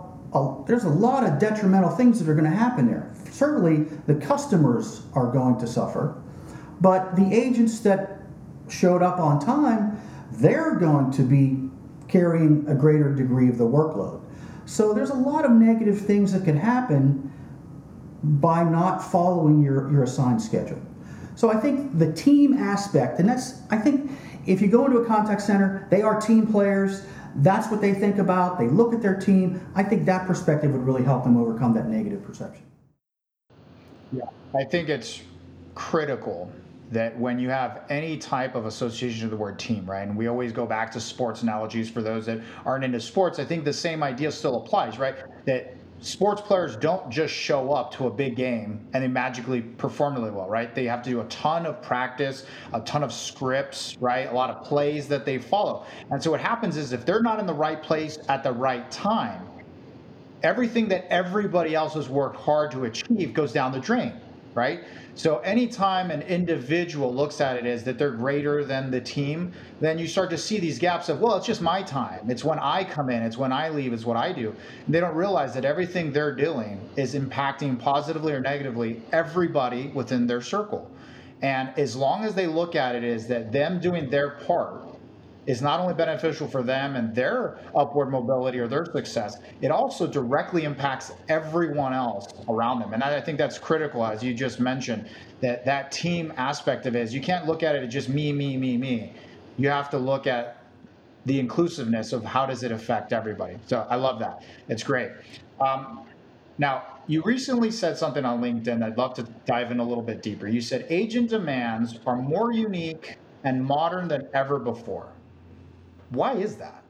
there's 0.67 0.83
a 0.83 0.89
lot 0.89 1.23
of 1.23 1.39
detrimental 1.39 1.89
things 1.89 2.19
that 2.19 2.29
are 2.29 2.35
going 2.35 2.49
to 2.49 2.55
happen 2.55 2.87
there. 2.87 3.08
Certainly, 3.31 3.85
the 4.07 4.15
customers 4.15 5.03
are 5.13 5.31
going 5.31 5.59
to 5.59 5.67
suffer, 5.67 6.21
but 6.81 7.15
the 7.15 7.33
agents 7.33 7.79
that 7.79 8.21
showed 8.67 9.01
up 9.01 9.19
on 9.19 9.39
time, 9.39 9.99
they're 10.33 10.75
going 10.75 11.11
to 11.11 11.23
be 11.23 11.69
carrying 12.07 12.65
a 12.67 12.75
greater 12.75 13.13
degree 13.13 13.49
of 13.49 13.57
the 13.57 13.63
workload. 13.63 14.21
So 14.65 14.93
there's 14.93 15.09
a 15.09 15.15
lot 15.15 15.45
of 15.45 15.51
negative 15.51 15.99
things 15.99 16.31
that 16.33 16.43
can 16.43 16.57
happen 16.57 17.31
by 18.23 18.63
not 18.63 18.99
following 18.99 19.61
your, 19.61 19.91
your 19.91 20.03
assigned 20.03 20.41
schedule. 20.41 20.81
So 21.35 21.51
I 21.51 21.57
think 21.57 21.97
the 21.97 22.11
team 22.11 22.53
aspect, 22.53 23.19
and 23.19 23.29
that's, 23.29 23.61
I 23.69 23.77
think 23.77 24.11
if 24.45 24.61
you 24.61 24.67
go 24.67 24.85
into 24.85 24.97
a 24.97 25.05
contact 25.05 25.41
center, 25.41 25.87
they 25.89 26.01
are 26.01 26.19
team 26.19 26.45
players. 26.45 27.03
That's 27.35 27.69
what 27.69 27.81
they 27.81 27.93
think 27.93 28.17
about. 28.17 28.59
They 28.59 28.67
look 28.67 28.93
at 28.93 29.01
their 29.01 29.19
team. 29.19 29.65
I 29.75 29.83
think 29.83 30.05
that 30.05 30.27
perspective 30.27 30.71
would 30.71 30.85
really 30.85 31.03
help 31.03 31.23
them 31.23 31.37
overcome 31.37 31.73
that 31.75 31.87
negative 31.87 32.23
perception. 32.23 32.63
Yeah, 34.11 34.23
I 34.55 34.63
think 34.63 34.89
it's 34.89 35.21
critical 35.75 36.51
that 36.91 37.17
when 37.19 37.37
you 37.37 37.49
have 37.49 37.83
any 37.89 38.17
type 38.17 38.55
of 38.55 38.65
association 38.65 39.21
to 39.21 39.27
the 39.27 39.37
word 39.37 39.59
team, 39.59 39.85
right? 39.85 40.07
And 40.07 40.17
we 40.17 40.27
always 40.27 40.51
go 40.51 40.65
back 40.65 40.91
to 40.93 40.99
sports 40.99 41.43
analogies 41.43 41.89
for 41.89 42.01
those 42.01 42.25
that 42.25 42.39
aren't 42.65 42.83
into 42.83 42.99
sports. 42.99 43.37
I 43.37 43.45
think 43.45 43.63
the 43.63 43.73
same 43.73 44.01
idea 44.01 44.31
still 44.31 44.57
applies, 44.57 44.97
right? 44.97 45.15
That 45.45 45.75
sports 46.01 46.41
players 46.41 46.75
don't 46.75 47.09
just 47.11 47.33
show 47.33 47.73
up 47.73 47.93
to 47.93 48.07
a 48.07 48.09
big 48.09 48.35
game 48.35 48.87
and 48.93 49.03
they 49.03 49.07
magically 49.07 49.61
perform 49.61 50.15
really 50.15 50.31
well, 50.31 50.49
right? 50.49 50.73
They 50.73 50.85
have 50.85 51.03
to 51.03 51.09
do 51.11 51.21
a 51.21 51.25
ton 51.25 51.67
of 51.67 51.81
practice, 51.83 52.45
a 52.73 52.81
ton 52.81 53.03
of 53.03 53.13
scripts, 53.13 53.95
right? 53.99 54.27
A 54.27 54.33
lot 54.33 54.49
of 54.49 54.63
plays 54.63 55.07
that 55.09 55.25
they 55.25 55.37
follow. 55.37 55.85
And 56.09 56.23
so 56.23 56.31
what 56.31 56.41
happens 56.41 56.75
is 56.77 56.91
if 56.91 57.05
they're 57.05 57.21
not 57.21 57.39
in 57.39 57.45
the 57.45 57.53
right 57.53 57.83
place 57.83 58.17
at 58.29 58.43
the 58.43 58.51
right 58.51 58.89
time, 58.89 59.47
everything 60.43 60.87
that 60.89 61.11
everybody 61.11 61.75
else 61.75 61.93
has 61.93 62.09
worked 62.09 62.37
hard 62.37 62.71
to 62.71 62.85
achieve 62.85 63.33
goes 63.33 63.51
down 63.51 63.71
the 63.71 63.79
drain, 63.79 64.13
right? 64.53 64.81
So 65.15 65.39
anytime 65.39 66.11
an 66.11 66.21
individual 66.21 67.13
looks 67.13 67.41
at 67.41 67.57
it 67.57 67.65
as 67.65 67.83
that 67.83 67.97
they're 67.97 68.11
greater 68.11 68.63
than 68.63 68.89
the 68.89 69.01
team, 69.01 69.51
then 69.81 69.99
you 69.99 70.07
start 70.07 70.29
to 70.29 70.37
see 70.37 70.59
these 70.59 70.79
gaps 70.79 71.09
of, 71.09 71.19
well, 71.19 71.35
it's 71.35 71.45
just 71.45 71.61
my 71.61 71.83
time. 71.83 72.29
It's 72.29 72.45
when 72.45 72.57
I 72.57 72.85
come 72.85 73.09
in, 73.09 73.21
it's 73.21 73.37
when 73.37 73.51
I 73.51 73.67
leave, 73.67 73.91
it's 73.91 74.05
what 74.05 74.15
I 74.15 74.31
do. 74.31 74.55
And 74.85 74.95
they 74.95 75.01
don't 75.01 75.15
realize 75.15 75.53
that 75.55 75.65
everything 75.65 76.13
they're 76.13 76.35
doing 76.35 76.79
is 76.95 77.15
impacting 77.15 77.77
positively 77.77 78.31
or 78.31 78.39
negatively 78.39 79.01
everybody 79.11 79.87
within 79.89 80.25
their 80.25 80.41
circle. 80.41 80.89
And 81.41 81.69
as 81.77 81.95
long 81.95 82.23
as 82.23 82.33
they 82.33 82.47
look 82.47 82.75
at 82.75 82.95
it 82.95 83.03
as 83.03 83.27
that 83.27 83.51
them 83.51 83.79
doing 83.79 84.09
their 84.09 84.31
part 84.31 84.88
is 85.45 85.61
not 85.61 85.79
only 85.79 85.93
beneficial 85.93 86.47
for 86.47 86.61
them 86.61 86.95
and 86.95 87.15
their 87.15 87.57
upward 87.75 88.09
mobility 88.09 88.59
or 88.59 88.67
their 88.67 88.85
success, 88.85 89.37
it 89.61 89.71
also 89.71 90.05
directly 90.05 90.63
impacts 90.63 91.11
everyone 91.27 91.93
else 91.93 92.27
around 92.47 92.79
them. 92.79 92.93
And 92.93 93.03
I 93.03 93.19
think 93.21 93.37
that's 93.37 93.57
critical, 93.57 94.05
as 94.05 94.23
you 94.23 94.33
just 94.33 94.59
mentioned, 94.59 95.09
that 95.41 95.65
that 95.65 95.91
team 95.91 96.33
aspect 96.37 96.85
of 96.85 96.95
it 96.95 97.01
is 97.01 97.13
you 97.13 97.21
can't 97.21 97.47
look 97.47 97.63
at 97.63 97.75
it 97.75 97.83
as 97.83 97.91
just 97.91 98.09
me, 98.09 98.31
me, 98.31 98.57
me, 98.57 98.77
me. 98.77 99.13
You 99.57 99.69
have 99.69 99.89
to 99.91 99.97
look 99.97 100.27
at 100.27 100.57
the 101.25 101.39
inclusiveness 101.39 102.13
of 102.13 102.23
how 102.23 102.45
does 102.45 102.63
it 102.63 102.71
affect 102.71 103.13
everybody. 103.13 103.57
So 103.67 103.85
I 103.89 103.95
love 103.95 104.19
that. 104.19 104.43
It's 104.67 104.83
great. 104.83 105.11
Um, 105.59 106.01
now, 106.57 106.83
you 107.07 107.23
recently 107.23 107.71
said 107.71 107.97
something 107.97 108.25
on 108.25 108.41
LinkedIn 108.41 108.83
I'd 108.83 108.97
love 108.97 109.15
to 109.15 109.23
dive 109.45 109.71
in 109.71 109.79
a 109.79 109.83
little 109.83 110.03
bit 110.03 110.21
deeper. 110.21 110.47
You 110.47 110.61
said 110.61 110.85
agent 110.89 111.29
demands 111.29 111.99
are 112.05 112.15
more 112.15 112.51
unique 112.51 113.17
and 113.43 113.63
modern 113.63 114.07
than 114.07 114.27
ever 114.33 114.59
before. 114.59 115.07
Why 116.09 116.33
is 116.33 116.55
that? 116.57 116.83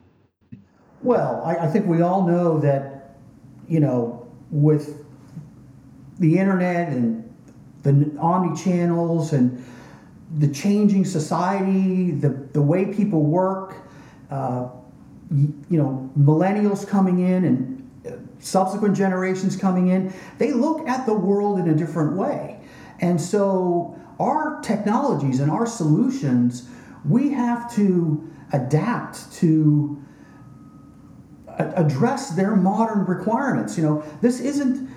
Well, 1.02 1.42
I, 1.44 1.56
I 1.56 1.66
think 1.66 1.86
we 1.86 2.02
all 2.02 2.26
know 2.26 2.58
that, 2.60 3.16
you 3.68 3.80
know, 3.80 4.28
with 4.50 5.04
the 6.18 6.38
internet 6.38 6.88
and 6.88 7.24
the 7.82 8.16
omni 8.18 8.60
channels 8.60 9.32
and 9.32 9.64
the 10.38 10.48
changing 10.48 11.04
society, 11.04 12.12
the, 12.12 12.28
the 12.52 12.60
way 12.60 12.86
people 12.86 13.22
work, 13.22 13.76
uh, 14.30 14.68
you, 15.34 15.54
you, 15.70 15.78
know, 15.78 16.10
millennials 16.18 16.86
coming 16.86 17.20
in 17.20 17.44
and 17.44 17.90
uh, 18.06 18.16
subsequent 18.38 18.96
generations 18.96 19.56
coming 19.56 19.88
in, 19.88 20.12
they 20.38 20.52
look 20.52 20.86
at 20.88 21.06
the 21.06 21.14
world 21.14 21.58
in 21.58 21.68
a 21.68 21.74
different 21.74 22.16
way. 22.16 22.60
And 23.00 23.20
so 23.20 23.98
our 24.20 24.60
technologies 24.60 25.40
and 25.40 25.50
our 25.50 25.66
solutions, 25.66 26.68
we 27.04 27.30
have 27.30 27.74
to 27.74 28.30
adapt 28.52 29.32
to 29.34 30.02
address 31.58 32.30
their 32.30 32.56
modern 32.56 33.04
requirements. 33.04 33.76
You 33.76 33.84
know, 33.84 34.04
this 34.20 34.40
isn't, 34.40 34.88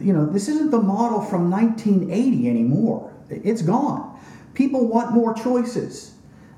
you 0.00 0.12
know, 0.12 0.26
this 0.26 0.48
isn't 0.48 0.70
the 0.70 0.80
model 0.80 1.22
from 1.22 1.50
1980 1.50 2.48
anymore. 2.48 3.12
It's 3.30 3.62
gone. 3.62 4.18
People 4.54 4.86
want 4.86 5.12
more 5.12 5.34
choices. 5.34 6.14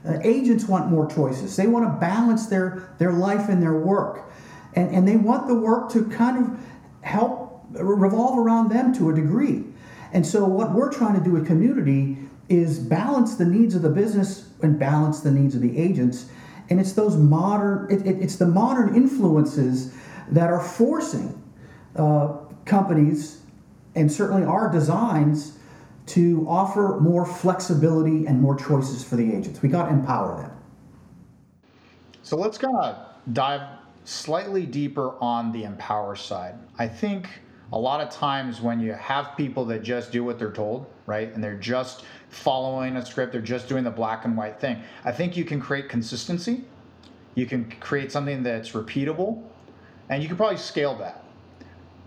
Uh, 0.07 0.19
agents 0.23 0.67
want 0.67 0.91
more 0.91 1.07
choices. 1.09 1.57
They 1.57 1.67
want 1.67 1.87
to 1.87 2.01
balance 2.01 2.47
their, 2.47 2.95
their 2.99 3.13
life 3.13 3.49
and 3.49 3.63
their 3.63 3.75
work. 3.75 4.31
And, 4.75 4.95
and 4.95 5.09
they 5.09 5.17
want 5.17 5.47
the 5.47 5.55
work 5.55 5.91
to 5.93 6.09
kind 6.11 6.45
of 6.45 6.61
help 7.03 7.65
revolve 7.71 8.39
around 8.39 8.71
them 8.71 8.93
to 8.95 9.11
a 9.11 9.15
degree. 9.15 9.65
And 10.13 10.27
so, 10.27 10.45
what 10.45 10.73
we're 10.73 10.93
trying 10.93 11.15
to 11.15 11.25
do 11.25 11.31
with 11.31 11.47
community 11.47 12.19
is 12.49 12.79
balance 12.79 13.37
the 13.37 13.45
needs 13.45 13.75
of 13.75 13.83
the 13.83 13.91
business 13.91 14.51
and 14.63 14.79
balance 14.79 15.21
the 15.21 15.31
needs 15.31 15.55
of 15.55 15.63
the 15.63 15.77
agents. 15.79 16.27
And 16.71 16.81
it's 16.81 16.93
those 16.93 17.17
modern, 17.17 17.91
it, 17.91 18.07
it, 18.07 18.23
it's 18.23 18.37
the 18.37 18.47
modern 18.47 18.95
influences 18.95 19.95
that 20.31 20.51
are 20.51 20.61
forcing 20.61 21.43
uh, 21.97 22.37
companies 22.65 23.43
and 23.95 24.11
certainly 24.11 24.45
our 24.45 24.71
designs 24.71 25.59
to 26.07 26.45
offer 26.49 26.99
more 27.01 27.25
flexibility 27.25 28.27
and 28.27 28.41
more 28.41 28.57
choices 28.57 29.03
for 29.03 29.17
the 29.17 29.35
agents. 29.35 29.63
We 29.63 29.69
got 29.69 29.87
to 29.87 29.93
empower 29.93 30.43
them. 30.43 30.51
So 32.23 32.37
let's 32.37 32.59
kind 32.59 32.77
of 32.77 32.97
dive 33.33 33.63
slightly 34.05 34.67
deeper 34.67 35.15
on 35.21 35.53
the 35.53 35.65
empower 35.65 36.17
side. 36.17 36.57
I 36.79 36.89
think 36.89 37.29
a 37.73 37.79
lot 37.79 38.01
of 38.01 38.11
times 38.11 38.61
when 38.61 38.81
you 38.81 38.93
have 38.93 39.37
people 39.37 39.65
that 39.67 39.83
just 39.83 40.13
do 40.13 40.23
what 40.23 40.39
they're 40.39 40.53
told, 40.53 40.87
right, 41.07 41.33
and 41.35 41.43
they're 41.43 41.57
just 41.57 42.05
following 42.29 42.97
a 42.97 43.05
script, 43.05 43.33
they're 43.33 43.41
just 43.41 43.69
doing 43.69 43.85
the 43.85 43.91
black 43.91 44.25
and 44.25 44.37
white 44.37 44.61
thing, 44.61 44.83
I 45.05 45.13
think 45.13 45.37
you 45.37 45.45
can 45.45 45.61
create 45.61 45.89
consistency. 45.89 46.65
You 47.35 47.47
can 47.47 47.71
create 47.81 48.13
something 48.13 48.43
that's 48.43 48.71
repeatable, 48.71 49.43
and 50.09 50.23
you 50.23 50.29
can 50.29 50.37
probably 50.37 50.59
scale 50.59 50.97
that. 50.99 51.25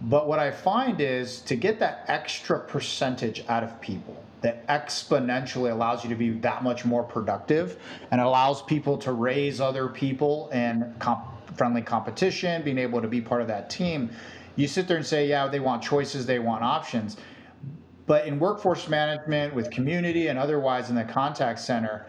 But 0.02 0.28
what 0.28 0.40
I 0.40 0.52
find 0.52 1.02
is 1.02 1.42
to 1.42 1.56
get 1.56 1.80
that 1.80 2.06
extra 2.08 2.60
percentage 2.60 3.44
out 3.50 3.64
of 3.64 3.82
people 3.82 4.24
that 4.42 4.66
exponentially 4.68 5.72
allows 5.72 6.04
you 6.04 6.10
to 6.12 6.16
be 6.16 6.30
that 6.30 6.64
much 6.64 6.86
more 6.86 7.04
productive 7.04 7.80
and 8.12 8.22
allows 8.22 8.62
people 8.62 8.98
to 9.00 9.12
raise 9.12 9.60
other 9.60 9.88
people 9.88 10.50
in 10.50 10.94
comp- 11.00 11.26
friendly 11.56 11.82
competition, 11.82 12.62
being 12.62 12.78
able 12.78 13.02
to 13.02 13.08
be 13.08 13.20
part 13.20 13.42
of 13.42 13.48
that 13.48 13.70
team. 13.70 14.12
You 14.58 14.68
sit 14.68 14.88
there 14.88 14.98
and 14.98 15.06
say, 15.06 15.28
yeah, 15.28 15.48
they 15.48 15.60
want 15.60 15.84
choices, 15.84 16.26
they 16.26 16.40
want 16.40 16.64
options. 16.64 17.16
But 18.08 18.26
in 18.28 18.40
workforce 18.40 18.90
management, 18.90 19.54
with 19.54 19.70
community 19.70 20.28
and 20.28 20.40
otherwise 20.40 20.90
in 20.90 20.96
the 20.96 21.04
contact 21.04 21.60
center, 21.60 22.08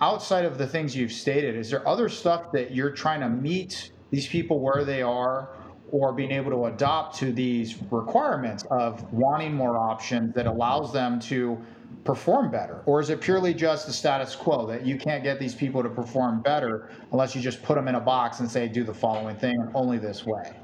outside 0.00 0.44
of 0.44 0.58
the 0.58 0.66
things 0.66 0.96
you've 0.96 1.12
stated, 1.12 1.54
is 1.54 1.70
there 1.70 1.86
other 1.86 2.08
stuff 2.08 2.50
that 2.52 2.72
you're 2.74 2.90
trying 2.90 3.20
to 3.20 3.28
meet 3.28 3.92
these 4.10 4.26
people 4.26 4.60
where 4.60 4.84
they 4.84 5.00
are 5.02 5.50
or 5.92 6.12
being 6.12 6.32
able 6.32 6.50
to 6.50 6.64
adopt 6.66 7.16
to 7.16 7.32
these 7.32 7.76
requirements 7.90 8.64
of 8.70 9.12
wanting 9.12 9.52
more 9.54 9.76
options 9.76 10.34
that 10.34 10.46
allows 10.46 10.92
them 10.92 11.20
to 11.20 11.58
perform 12.04 12.50
better? 12.50 12.82
Or 12.86 13.00
is 13.00 13.10
it 13.10 13.20
purely 13.20 13.54
just 13.54 13.86
the 13.86 13.92
status 13.92 14.34
quo 14.34 14.66
that 14.66 14.86
you 14.86 14.96
can't 14.96 15.22
get 15.22 15.38
these 15.38 15.54
people 15.54 15.82
to 15.82 15.88
perform 15.88 16.40
better 16.40 16.90
unless 17.12 17.36
you 17.36 17.42
just 17.42 17.62
put 17.62 17.74
them 17.76 17.88
in 17.88 17.96
a 17.96 18.00
box 18.00 18.40
and 18.40 18.50
say, 18.50 18.68
do 18.68 18.82
the 18.84 18.94
following 18.94 19.36
thing 19.36 19.70
only 19.74 19.98
this 19.98 20.24
way? 20.24 20.59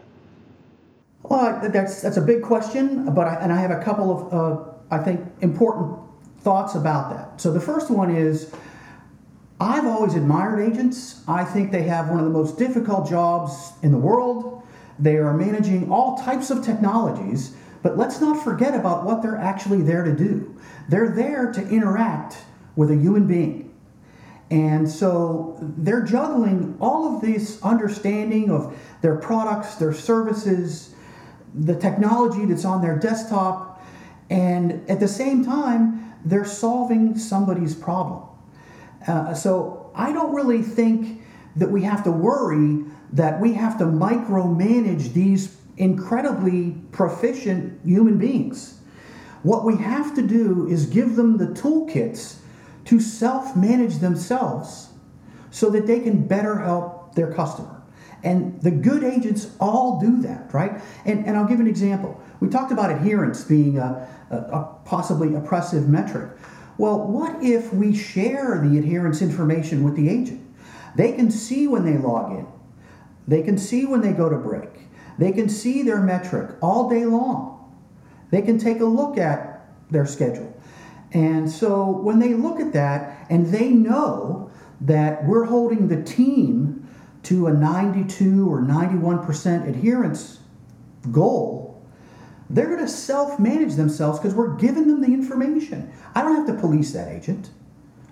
Well, 1.29 1.61
that's, 1.73 2.03
that's 2.03 2.17
a 2.17 2.23
big 2.23 2.43
question, 2.43 3.12
but 3.12 3.27
I, 3.27 3.35
and 3.37 3.53
I 3.53 3.61
have 3.61 3.73
a 3.73 3.83
couple 3.83 4.12
of, 4.12 4.33
uh, 4.33 4.95
I 4.95 4.99
think, 5.03 5.21
important 5.41 5.99
thoughts 6.39 6.77
about 6.77 7.11
that. 7.11 7.41
So 7.41 7.53
the 7.53 7.61
first 7.61 7.91
one 7.91 8.15
is 8.15 8.55
I've 9.61 9.87
always 9.87 10.15
admired 10.15 10.61
agents. 10.61 11.23
I 11.27 11.45
think 11.45 11.73
they 11.73 11.83
have 11.83 12.09
one 12.09 12.21
of 12.21 12.25
the 12.25 12.31
most 12.31 12.59
difficult 12.59 13.09
jobs 13.09 13.73
in 13.83 13.91
the 13.91 13.99
world. 13.99 14.62
They 15.01 15.17
are 15.17 15.35
managing 15.35 15.91
all 15.91 16.17
types 16.17 16.51
of 16.51 16.65
technologies, 16.65 17.57
but 17.83 17.99
let's 17.99 18.21
not 18.21 18.45
forget 18.45 18.75
about 18.75 19.05
what 19.05 19.21
they're 19.23 19.37
actually 19.37 19.83
there 19.83 20.05
to 20.05 20.15
do. 20.15 20.57
They're 20.89 21.09
there 21.09 21.53
to 21.53 21.69
interact 21.69 22.37
with 22.77 22.91
a 22.93 22.97
human 22.97 23.27
being. 23.27 23.75
And 24.51 24.89
so 24.89 25.59
they're 25.61 26.03
juggling 26.03 26.77
all 26.81 27.17
of 27.17 27.21
this 27.21 27.61
understanding 27.62 28.51
of 28.51 28.79
their 29.03 29.17
products, 29.17 29.75
their 29.75 29.93
services, 29.93 30.95
the 31.57 31.75
technology 31.75 32.45
that's 32.45 32.64
on 32.64 32.83
their 32.83 32.99
desktop, 32.99 33.83
and 34.29 34.88
at 34.90 35.01
the 35.01 35.09
same 35.09 35.45
time, 35.45 36.14
they're 36.25 36.45
solving 36.45 37.16
somebody's 37.16 37.75
problem. 37.75 38.23
Uh, 39.07 39.33
so 39.35 39.90
I 39.95 40.12
don't 40.12 40.35
really 40.35 40.62
think 40.62 41.23
that 41.55 41.71
we 41.71 41.83
have 41.83 42.05
to 42.05 42.11
worry 42.11 42.85
that 43.12 43.40
we 43.40 43.55
have 43.55 43.79
to 43.79 43.85
micromanage 43.85 45.12
these 45.12 45.57
incredibly 45.77 46.73
proficient 46.92 47.81
human 47.85 48.19
beings. 48.19 48.81
What 49.42 49.64
we 49.64 49.77
have 49.77 50.14
to 50.16 50.23
do 50.23 50.66
is 50.69 50.87
give 50.87 51.16
them 51.16 51.38
the 51.38 51.47
toolkits 51.47 52.38
to 52.87 53.01
self 53.01 53.57
manage 53.57 53.99
themselves 53.99 54.88
so 55.51 55.71
that 55.71 55.87
they 55.87 56.01
can 56.01 56.27
better 56.27 56.59
help 56.59 57.14
their 57.14 57.33
customer. 57.33 57.76
And 58.22 58.61
the 58.62 58.70
good 58.70 59.05
agents 59.05 59.50
all 59.61 60.00
do 60.00 60.20
that, 60.22 60.52
right? 60.52 60.81
And, 61.05 61.26
and 61.26 61.37
I'll 61.37 61.46
give 61.46 61.61
an 61.61 61.66
example. 61.66 62.20
We 62.40 62.48
talked 62.48 62.72
about 62.72 62.90
adherence 62.90 63.44
being 63.44 63.79
a, 63.79 64.09
a, 64.31 64.37
a 64.37 64.79
possibly 64.85 65.35
oppressive 65.35 65.88
metric. 65.88 66.33
Well, 66.79 67.07
what 67.07 67.42
if 67.42 67.72
we 67.72 67.94
share 67.94 68.61
the 68.62 68.79
adherence 68.79 69.22
information 69.22 69.85
with 69.85 69.96
the 69.96 70.09
agent? 70.09 70.42
They 70.96 71.12
can 71.12 71.31
see 71.31 71.66
when 71.66 71.85
they 71.85 71.98
log 71.98 72.33
in, 72.33 72.46
they 73.29 73.42
can 73.42 73.59
see 73.59 73.85
when 73.85 74.00
they 74.00 74.12
go 74.12 74.29
to 74.29 74.37
break. 74.37 74.70
They 75.18 75.33
can 75.33 75.48
see 75.48 75.83
their 75.83 76.00
metric 76.00 76.57
all 76.61 76.90
day 76.90 77.07
long. 77.07 77.74
They 78.31 78.42
can 78.42 78.59
take 78.59 78.81
a 78.81 78.85
look 78.85 79.16
at 79.16 79.66
their 79.90 80.05
schedule. 80.05 80.55
And 81.12 81.50
so 81.50 81.88
when 81.90 82.18
they 82.18 82.35
look 82.35 82.61
at 82.61 82.72
that 82.74 83.26
and 83.31 83.46
they 83.46 83.70
know 83.70 84.50
that 84.83 85.24
we're 85.24 85.44
holding 85.44 85.88
the 85.88 86.02
team 86.02 86.86
to 87.27 87.49
a 87.49 87.53
92 87.53 88.49
or 88.49 88.61
91% 88.62 89.69
adherence 89.69 90.39
goal, 91.11 91.83
they're 92.49 92.67
going 92.67 92.79
to 92.79 92.89
self 92.89 93.41
manage 93.41 93.75
themselves 93.75 94.21
because 94.21 94.35
we're 94.35 94.55
giving 94.55 94.87
them 94.87 95.01
the 95.01 95.09
information. 95.09 95.93
I 96.15 96.23
don't 96.23 96.37
have 96.37 96.47
to 96.47 96.61
police 96.61 96.93
that 96.93 97.09
agent, 97.09 97.51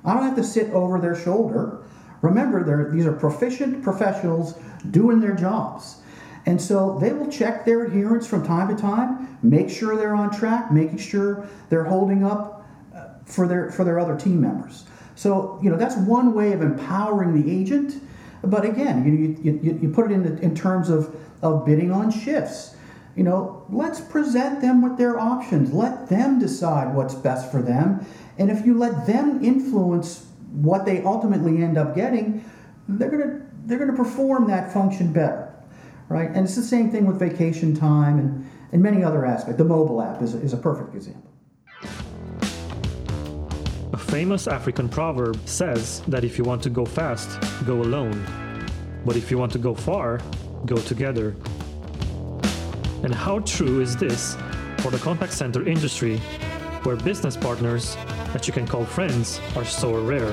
I 0.05 0.15
don't 0.15 0.25
have 0.25 0.37
to 0.37 0.45
sit 0.45 0.71
over 0.71 1.01
their 1.01 1.15
shoulder. 1.15 1.83
Remember, 2.23 2.91
these 2.91 3.07
are 3.07 3.13
proficient 3.13 3.83
professionals 3.83 4.59
doing 4.91 5.21
their 5.21 5.35
jobs. 5.35 6.01
And 6.47 6.61
so 6.61 6.99
they 6.99 7.13
will 7.13 7.31
check 7.31 7.65
their 7.65 7.85
adherence 7.85 8.27
from 8.27 8.45
time 8.47 8.75
to 8.75 8.81
time, 8.81 9.39
make 9.43 9.71
sure 9.71 9.97
they're 9.97 10.15
on 10.15 10.31
track, 10.31 10.73
making 10.73 10.99
sure 10.99 11.47
they're 11.69 11.85
holding 11.85 12.25
up 12.25 12.67
uh, 12.95 13.09
for 13.25 13.47
their 13.47 13.71
for 13.71 13.85
their 13.85 14.01
other 14.01 14.17
team 14.17 14.41
members. 14.41 14.85
So 15.15 15.61
you 15.63 15.71
know 15.71 15.77
that's 15.77 15.97
one 15.97 16.35
way 16.35 16.53
of 16.53 16.63
empowering 16.63 17.41
the 17.41 17.51
agent. 17.51 18.03
But 18.47 18.65
again, 18.65 19.05
you, 19.05 19.53
you, 19.53 19.79
you 19.83 19.89
put 19.91 20.11
it 20.11 20.15
in, 20.15 20.23
the, 20.23 20.41
in 20.43 20.55
terms 20.55 20.91
of, 20.91 21.15
of 21.43 21.65
bidding 21.65 21.91
on 21.91 22.11
shifts. 22.11 22.77
You 23.17 23.23
know, 23.23 23.65
let's 23.71 24.01
present 24.01 24.61
them 24.61 24.83
with 24.83 24.99
their 24.99 25.21
options. 25.21 25.73
Let 25.73 26.09
them 26.09 26.39
decide 26.41 26.95
what's 26.95 27.15
best 27.15 27.51
for 27.51 27.63
them. 27.63 28.05
And 28.39 28.51
if 28.51 28.67
you 28.67 28.77
let 28.77 29.07
them 29.07 29.45
influence 29.45 30.27
what 30.51 30.85
they 30.85 31.03
ultimately 31.03 31.63
end 31.63 31.79
up 31.79 31.95
getting, 31.95 32.45
they're 32.89 33.11
gonna 33.11 33.41
they're 33.67 33.79
gonna 33.79 33.97
perform 33.97 34.47
that 34.49 34.73
function 34.73 35.13
better, 35.13 35.55
right? 36.09 36.29
And 36.29 36.45
it's 36.45 36.57
the 36.57 36.63
same 36.63 36.91
thing 36.91 37.07
with 37.07 37.19
vacation 37.19 37.75
time 37.75 38.19
and, 38.19 38.51
and 38.73 38.83
many 38.83 39.03
other 39.03 39.25
aspects. 39.25 39.59
The 39.59 39.65
mobile 39.65 40.03
app 40.03 40.21
is, 40.21 40.35
is 40.35 40.53
a 40.53 40.57
perfect 40.57 40.95
example. 40.95 41.34
Famous 44.15 44.47
African 44.47 44.89
proverb 44.89 45.37
says 45.45 46.01
that 46.07 46.23
if 46.23 46.39
you 46.39 46.45
want 46.45 46.63
to 46.63 46.71
go 46.71 46.85
fast, 46.85 47.37
go 47.67 47.83
alone. 47.83 48.25
But 49.05 49.17
if 49.17 49.29
you 49.29 49.39
want 49.39 49.51
to 49.55 49.59
go 49.59 49.75
far, 49.75 50.21
go 50.67 50.77
together. 50.77 51.35
And 53.03 53.13
how 53.13 53.41
true 53.41 53.81
is 53.81 53.97
this 53.97 54.37
for 54.79 54.93
the 54.93 54.99
contact 54.99 55.33
center 55.33 55.67
industry, 55.67 56.19
where 56.85 56.95
business 56.95 57.37
partners 57.37 57.97
that 58.33 58.47
you 58.47 58.53
can 58.53 58.69
call 58.69 58.85
friends 58.85 59.41
are 59.57 59.65
so 59.65 60.01
rare. 60.01 60.31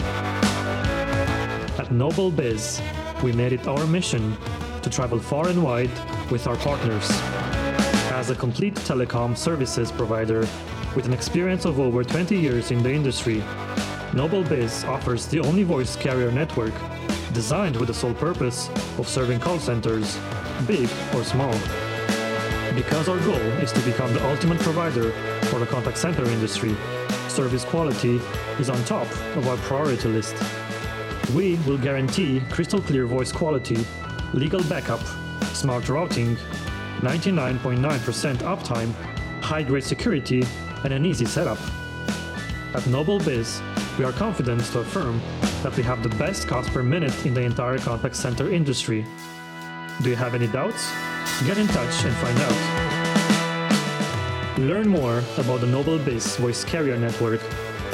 At 1.80 1.91
Noble 1.91 2.30
Biz, 2.30 2.80
we 3.24 3.32
made 3.32 3.52
it 3.52 3.67
our 3.67 3.88
mission 3.88 4.38
to 4.84 4.91
travel 4.91 5.17
far 5.17 5.48
and 5.48 5.63
wide 5.63 5.89
with 6.30 6.46
our 6.46 6.58
partners. 6.58 7.10
As 8.13 8.30
a 8.30 8.36
complete 8.36 8.76
telecom 8.76 9.36
services 9.36 9.91
provider 9.91 10.48
with 10.95 11.06
an 11.06 11.13
experience 11.13 11.65
of 11.65 11.80
over 11.80 12.04
20 12.04 12.38
years 12.38 12.71
in 12.71 12.84
the 12.84 12.91
industry, 12.91 13.43
Noble 14.13 14.43
Biz 14.43 14.84
offers 14.84 15.25
the 15.27 15.39
only 15.39 15.63
voice 15.63 15.95
carrier 15.95 16.32
network 16.32 16.73
designed 17.34 17.77
with 17.77 17.88
the 17.88 17.93
sole 17.93 18.13
purpose 18.13 18.69
of 18.97 19.08
serving 19.08 19.39
call 19.39 19.58
centers, 19.58 20.19
big 20.67 20.89
or 21.15 21.23
small. 21.23 21.54
Because 22.75 23.08
our 23.08 23.19
goal 23.19 23.47
is 23.63 23.71
to 23.71 23.80
become 23.82 24.13
the 24.13 24.25
ultimate 24.30 24.60
provider 24.60 25.12
for 25.43 25.60
the 25.60 25.65
contact 25.65 25.97
center 25.97 26.25
industry, 26.25 26.75
service 27.30 27.63
quality 27.63 28.19
is 28.60 28.69
on 28.69 28.84
top 28.84 29.10
of 29.38 29.47
our 29.47 29.58
priority 29.58 30.10
list. 30.10 30.36
We 31.34 31.56
will 31.65 31.77
guarantee 31.77 32.41
crystal 32.49 32.82
clear 32.82 33.06
voice 33.06 33.32
quality, 33.32 33.86
legal 34.34 34.63
backup, 34.63 35.01
smart 35.54 35.88
routing, 35.88 36.36
99.9% 36.99 38.36
uptime, 38.38 38.91
high 39.41 39.63
grade 39.63 39.84
security, 39.84 40.43
and 40.84 40.94
an 40.94 41.06
easy 41.06 41.26
setup. 41.26 41.60
At 42.74 42.88
Noble 42.88 43.20
Biz, 43.20 43.62
we 43.98 44.06
are 44.06 44.13
confident 44.13 44.63
to 44.65 44.80
affirm 44.80 45.20
that 45.63 45.76
we 45.76 45.84
have 45.84 46.04
the 46.04 46.10
best 46.15 46.48
cost 46.48 46.72
per 46.72 46.82
minute 46.82 47.26
in 47.26 47.34
the 47.34 47.41
entire 47.41 47.78
contact 47.78 48.15
center 48.15 48.50
industry. 48.52 49.06
Do 50.02 50.10
you 50.10 50.15
have 50.15 50.34
any 50.34 50.48
doubts? 50.48 50.89
Get 51.46 51.58
in 51.58 51.67
touch 51.67 52.06
and 52.06 52.15
find 52.15 52.39
out. 52.39 52.56
Learn 54.60 54.88
more 54.88 55.20
about 55.38 55.60
the 55.62 55.67
NobleBiz 55.67 56.38
Voice 56.38 56.63
Carrier 56.63 56.98
Network 56.98 57.41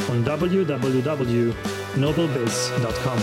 on 0.09 0.23
www.noblebiz.com. 0.23 3.19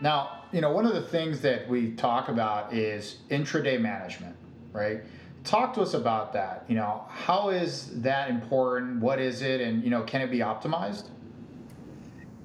Now, 0.00 0.44
you 0.52 0.60
know, 0.60 0.70
one 0.70 0.86
of 0.86 0.94
the 0.94 1.02
things 1.02 1.40
that 1.40 1.68
we 1.68 1.90
talk 1.92 2.28
about 2.28 2.72
is 2.72 3.16
intraday 3.30 3.80
management, 3.80 4.36
right? 4.72 5.02
Talk 5.46 5.74
to 5.74 5.80
us 5.80 5.94
about 5.94 6.32
that. 6.32 6.64
You 6.68 6.74
know, 6.74 7.04
how 7.08 7.50
is 7.50 8.02
that 8.02 8.28
important? 8.28 9.00
What 9.00 9.20
is 9.20 9.42
it? 9.42 9.60
And, 9.60 9.84
you 9.84 9.90
know, 9.90 10.02
can 10.02 10.20
it 10.20 10.30
be 10.30 10.40
optimized? 10.40 11.04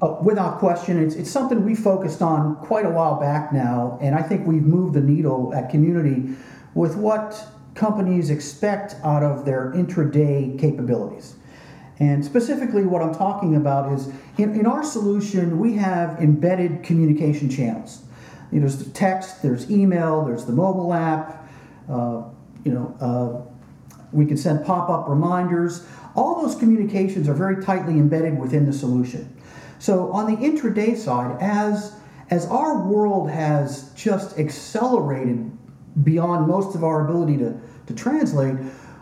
Uh, 0.04 0.18
without 0.22 0.60
question, 0.60 1.04
it's, 1.04 1.16
it's 1.16 1.30
something 1.30 1.66
we 1.66 1.74
focused 1.74 2.22
on 2.22 2.56
quite 2.58 2.86
a 2.86 2.90
while 2.90 3.20
back 3.20 3.52
now, 3.52 3.98
and 4.02 4.14
I 4.14 4.22
think 4.22 4.46
we've 4.46 4.62
moved 4.62 4.94
the 4.94 5.02
needle 5.02 5.52
at 5.56 5.72
Community 5.72 6.36
with 6.76 6.96
what 6.96 7.44
companies 7.74 8.30
expect 8.30 8.96
out 9.04 9.24
of 9.24 9.46
their 9.46 9.72
intraday 9.76 10.60
capabilities. 10.60 11.36
And 12.00 12.24
specifically, 12.24 12.86
what 12.86 13.02
I'm 13.02 13.16
talking 13.16 13.56
about 13.56 13.92
is 13.94 14.12
in, 14.38 14.60
in 14.60 14.68
our 14.68 14.84
solution, 14.84 15.58
we 15.58 15.74
have 15.74 16.20
embedded 16.20 16.84
communication 16.84 17.50
channels. 17.50 18.04
You 18.52 18.60
know, 18.60 18.68
there's 18.68 18.84
the 18.84 18.92
text, 18.92 19.42
there's 19.42 19.72
email, 19.72 20.24
there's 20.24 20.46
the 20.46 20.54
mobile 20.54 20.94
app. 20.94 21.48
Uh, 21.90 22.24
you 22.64 22.72
know, 22.72 22.96
uh, 23.00 23.52
we 24.12 24.26
can 24.26 24.38
send 24.38 24.66
pop-up 24.66 25.08
reminders. 25.08 25.86
All 26.16 26.42
those 26.42 26.56
communications 26.56 27.30
are 27.30 27.34
very 27.34 27.64
tightly 27.64 27.94
embedded 27.94 28.38
within 28.38 28.66
the 28.66 28.74
solution. 28.74 29.36
So 29.80 30.12
on 30.12 30.26
the 30.28 30.38
intraday 30.38 30.98
side, 30.98 31.38
as 31.42 31.96
as 32.30 32.46
our 32.48 32.88
world 32.88 33.30
has 33.30 33.92
just 33.94 34.40
accelerated 34.40 35.52
beyond 36.04 36.48
most 36.48 36.76
of 36.76 36.84
our 36.84 37.06
ability 37.06 37.38
to, 37.38 37.60
to 37.88 37.94
translate, 37.94 38.56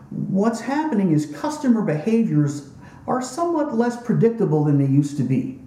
what's 0.10 0.60
happening 0.60 1.12
is 1.12 1.28
customer 1.40 1.84
behaviors 1.84 2.72
are 3.06 3.22
somewhat 3.22 3.76
less 3.76 4.02
predictable 4.02 4.64
than 4.64 4.80
they 4.80 4.92
used 4.92 5.16
to 5.18 5.24
be. 5.24 5.62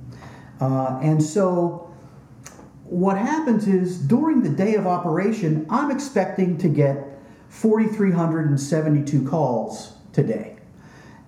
Uh, 0.60 0.98
and 1.02 1.22
so 1.22 1.94
what 2.84 3.16
happens 3.16 3.68
is 3.68 3.98
during 3.98 4.42
the 4.42 4.48
day 4.50 4.74
of 4.74 4.86
operation, 4.86 5.64
I'm 5.70 5.92
expecting 5.92 6.58
to 6.58 6.68
get 6.68 7.11
4,372 7.52 9.28
calls 9.28 9.92
today. 10.14 10.56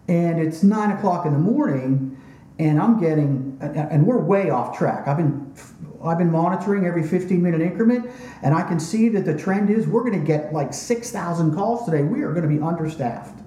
And 0.09 0.41
it's 0.41 0.63
9 0.63 0.97
o'clock 0.97 1.27
in 1.27 1.33
the 1.35 1.39
morning, 1.39 2.19
and 2.59 2.81
I'm 2.81 2.99
getting, 2.99 3.59
and 3.61 4.07
we're 4.07 4.19
way 4.19 4.49
off 4.49 4.77
track. 4.77 5.07
I've 5.07 5.19
been 5.19 5.55
I've 6.03 6.19
been 6.19 6.31
monitoring 6.31 6.87
every 6.87 7.07
15 7.07 7.43
minute 7.43 7.61
increment, 7.63 8.11
and 8.43 8.55
I 8.55 8.63
can 8.63 8.79
see 8.79 9.09
that 9.11 9.25
the 9.25 9.37
trend 9.37 9.71
is 9.71 9.87
we're 9.87 10.03
going 10.03 10.19
to 10.19 10.27
get 10.27 10.53
like 10.53 10.75
6,000 10.75 11.55
calls 11.55 11.87
today. 11.87 12.03
We 12.03 12.23
are 12.23 12.33
going 12.33 12.43
to 12.43 12.49
be 12.49 12.61
understaffed. 12.61 13.41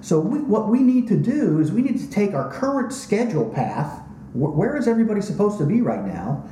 So 0.00 0.18
we, 0.18 0.40
what 0.40 0.68
we 0.68 0.80
need 0.80 1.08
to 1.08 1.16
do 1.16 1.60
is 1.60 1.70
we 1.70 1.82
need 1.82 1.98
to 1.98 2.10
take 2.10 2.34
our 2.34 2.50
current 2.50 2.92
schedule 2.92 3.48
path. 3.48 4.00
Wh- 4.32 4.56
where 4.56 4.76
is 4.76 4.88
everybody 4.88 5.20
supposed 5.20 5.58
to 5.58 5.66
be 5.66 5.82
right 5.82 6.04
now? 6.04 6.48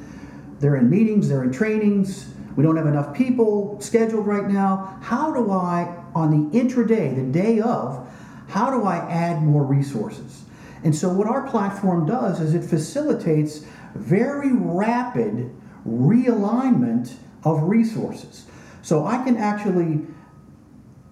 They're 0.58 0.76
in 0.76 0.90
meetings, 0.90 1.28
they're 1.28 1.42
in 1.42 1.52
trainings. 1.52 2.34
We 2.56 2.62
don't 2.62 2.76
have 2.76 2.86
enough 2.86 3.14
people 3.14 3.80
scheduled 3.80 4.26
right 4.26 4.48
now. 4.48 4.98
How 5.02 5.32
do 5.32 5.50
I, 5.50 5.96
on 6.14 6.30
the 6.30 6.58
intraday, 6.58 7.14
the 7.14 7.22
day 7.22 7.60
of, 7.60 8.08
how 8.48 8.70
do 8.70 8.84
I 8.84 8.96
add 8.96 9.42
more 9.42 9.64
resources? 9.64 10.42
And 10.82 10.94
so 10.94 11.08
what 11.10 11.28
our 11.28 11.46
platform 11.48 12.06
does 12.06 12.40
is 12.40 12.54
it 12.54 12.64
facilitates 12.64 13.64
very 13.94 14.52
rapid 14.52 15.54
realignment 15.86 17.14
of 17.44 17.62
resources. 17.64 18.46
So 18.82 19.06
I 19.06 19.22
can 19.22 19.36
actually 19.36 20.00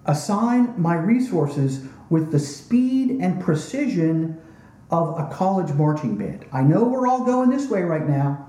assign 0.05 0.73
my 0.79 0.95
resources 0.95 1.85
with 2.09 2.31
the 2.31 2.39
speed 2.39 3.11
and 3.21 3.41
precision 3.41 4.41
of 4.89 5.19
a 5.19 5.29
college 5.31 5.71
marching 5.73 6.17
band. 6.17 6.45
I 6.51 6.63
know 6.63 6.83
we're 6.83 7.07
all 7.07 7.23
going 7.23 7.51
this 7.51 7.69
way 7.69 7.83
right 7.83 8.07
now, 8.07 8.48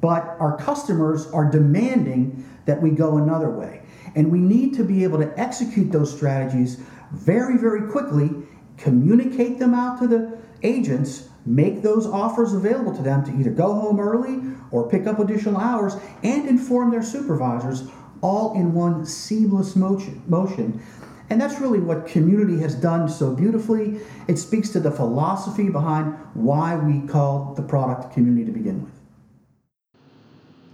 but 0.00 0.36
our 0.38 0.56
customers 0.56 1.26
are 1.32 1.50
demanding 1.50 2.48
that 2.66 2.80
we 2.80 2.90
go 2.90 3.16
another 3.16 3.50
way. 3.50 3.82
And 4.14 4.30
we 4.30 4.38
need 4.38 4.74
to 4.74 4.84
be 4.84 5.04
able 5.04 5.18
to 5.18 5.38
execute 5.38 5.92
those 5.92 6.14
strategies 6.14 6.80
very, 7.12 7.58
very 7.58 7.90
quickly, 7.90 8.30
communicate 8.76 9.58
them 9.58 9.74
out 9.74 9.98
to 10.00 10.06
the 10.06 10.38
agents, 10.62 11.28
make 11.46 11.82
those 11.82 12.06
offers 12.06 12.52
available 12.52 12.94
to 12.94 13.02
them 13.02 13.24
to 13.24 13.32
either 13.38 13.50
go 13.50 13.72
home 13.74 14.00
early 14.00 14.40
or 14.70 14.88
pick 14.88 15.06
up 15.06 15.18
additional 15.18 15.56
hours, 15.56 15.96
and 16.22 16.48
inform 16.48 16.90
their 16.90 17.02
supervisors 17.02 17.88
all 18.20 18.54
in 18.54 18.74
one 18.74 19.06
seamless 19.06 19.76
motion. 19.76 20.22
motion 20.26 20.82
and 21.30 21.40
that's 21.40 21.60
really 21.60 21.80
what 21.80 22.06
community 22.06 22.58
has 22.60 22.74
done 22.74 23.08
so 23.08 23.34
beautifully. 23.34 24.00
It 24.28 24.38
speaks 24.38 24.70
to 24.70 24.80
the 24.80 24.90
philosophy 24.90 25.68
behind 25.68 26.14
why 26.34 26.76
we 26.76 27.06
call 27.06 27.54
the 27.54 27.62
product 27.62 28.14
community 28.14 28.46
to 28.46 28.52
begin 28.52 28.82
with. 28.82 28.97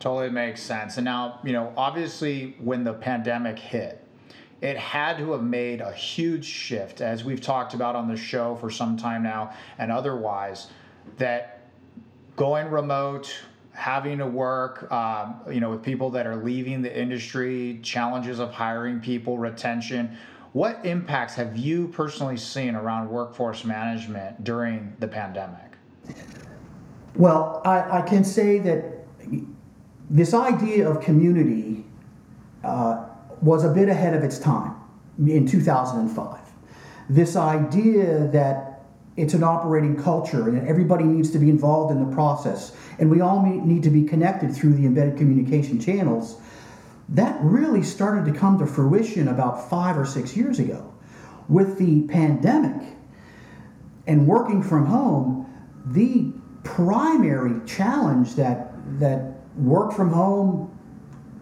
Totally 0.04 0.28
makes 0.28 0.62
sense. 0.62 0.98
And 0.98 1.06
now, 1.06 1.40
you 1.42 1.54
know, 1.54 1.72
obviously, 1.78 2.56
when 2.58 2.84
the 2.84 2.92
pandemic 2.92 3.58
hit, 3.58 4.06
it 4.60 4.76
had 4.76 5.16
to 5.16 5.32
have 5.32 5.42
made 5.42 5.80
a 5.80 5.94
huge 5.94 6.44
shift, 6.44 7.00
as 7.00 7.24
we've 7.24 7.40
talked 7.40 7.72
about 7.72 7.96
on 7.96 8.06
the 8.06 8.16
show 8.18 8.54
for 8.56 8.68
some 8.68 8.98
time 8.98 9.22
now 9.22 9.54
and 9.78 9.90
otherwise, 9.90 10.66
that 11.16 11.70
going 12.36 12.68
remote, 12.68 13.34
having 13.72 14.18
to 14.18 14.26
work, 14.26 14.92
um, 14.92 15.40
you 15.50 15.60
know, 15.60 15.70
with 15.70 15.82
people 15.82 16.10
that 16.10 16.26
are 16.26 16.36
leaving 16.36 16.82
the 16.82 16.94
industry, 16.94 17.80
challenges 17.82 18.40
of 18.40 18.52
hiring 18.52 19.00
people, 19.00 19.38
retention 19.38 20.18
what 20.52 20.84
impacts 20.84 21.34
have 21.34 21.56
you 21.56 21.88
personally 21.88 22.36
seen 22.36 22.74
around 22.74 23.08
workforce 23.08 23.64
management 23.64 24.44
during 24.44 24.94
the 24.98 25.08
pandemic? 25.08 25.78
Well, 27.16 27.62
I, 27.64 28.00
I 28.00 28.02
can 28.02 28.22
say 28.22 28.58
that 28.58 29.03
this 30.10 30.34
idea 30.34 30.88
of 30.88 31.00
community 31.00 31.84
uh, 32.62 33.06
was 33.40 33.64
a 33.64 33.70
bit 33.70 33.88
ahead 33.88 34.14
of 34.14 34.22
its 34.22 34.38
time 34.38 34.74
in 35.18 35.46
2005. 35.46 36.40
This 37.08 37.36
idea 37.36 38.28
that 38.28 38.82
it's 39.16 39.34
an 39.34 39.44
operating 39.44 39.96
culture 40.02 40.48
and 40.48 40.66
everybody 40.66 41.04
needs 41.04 41.30
to 41.30 41.38
be 41.38 41.48
involved 41.48 41.92
in 41.92 42.04
the 42.04 42.14
process 42.14 42.76
and 42.98 43.10
we 43.10 43.20
all 43.20 43.44
need 43.44 43.82
to 43.82 43.90
be 43.90 44.02
connected 44.04 44.54
through 44.54 44.74
the 44.74 44.86
embedded 44.86 45.16
communication 45.16 45.80
channels 45.80 46.40
that 47.08 47.38
really 47.42 47.82
started 47.82 48.24
to 48.32 48.38
come 48.38 48.58
to 48.58 48.66
fruition 48.66 49.28
about 49.28 49.68
five 49.68 49.96
or 49.98 50.06
six 50.06 50.36
years 50.36 50.58
ago. 50.58 50.92
With 51.48 51.78
the 51.78 52.02
pandemic 52.08 52.96
and 54.06 54.26
working 54.26 54.62
from 54.62 54.86
home, 54.86 55.46
the 55.86 56.32
primary 56.62 57.60
challenge 57.66 58.34
that 58.36 58.70
that 58.98 59.33
work 59.56 59.92
from 59.92 60.10
home 60.10 60.70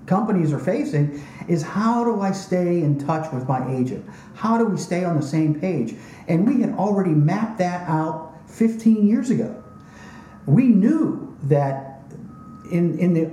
companies 0.07 0.53
are 0.53 0.59
facing 0.59 1.23
is 1.49 1.63
how 1.63 2.05
do 2.05 2.21
I 2.21 2.33
stay 2.33 2.83
in 2.83 2.99
touch 2.99 3.33
with 3.33 3.49
my 3.49 3.75
agent? 3.75 4.05
How 4.35 4.59
do 4.59 4.65
we 4.65 4.77
stay 4.77 5.05
on 5.05 5.17
the 5.17 5.27
same 5.27 5.59
page? 5.59 5.95
And 6.29 6.47
we 6.47 6.61
had 6.61 6.75
already 6.75 7.11
mapped 7.11 7.59
that 7.59 7.89
out 7.89 8.33
15 8.49 9.07
years 9.07 9.31
ago. 9.31 9.63
We 10.47 10.69
knew 10.69 11.37
that 11.45 12.03
in 12.71 12.99
in 12.99 13.15
the 13.15 13.31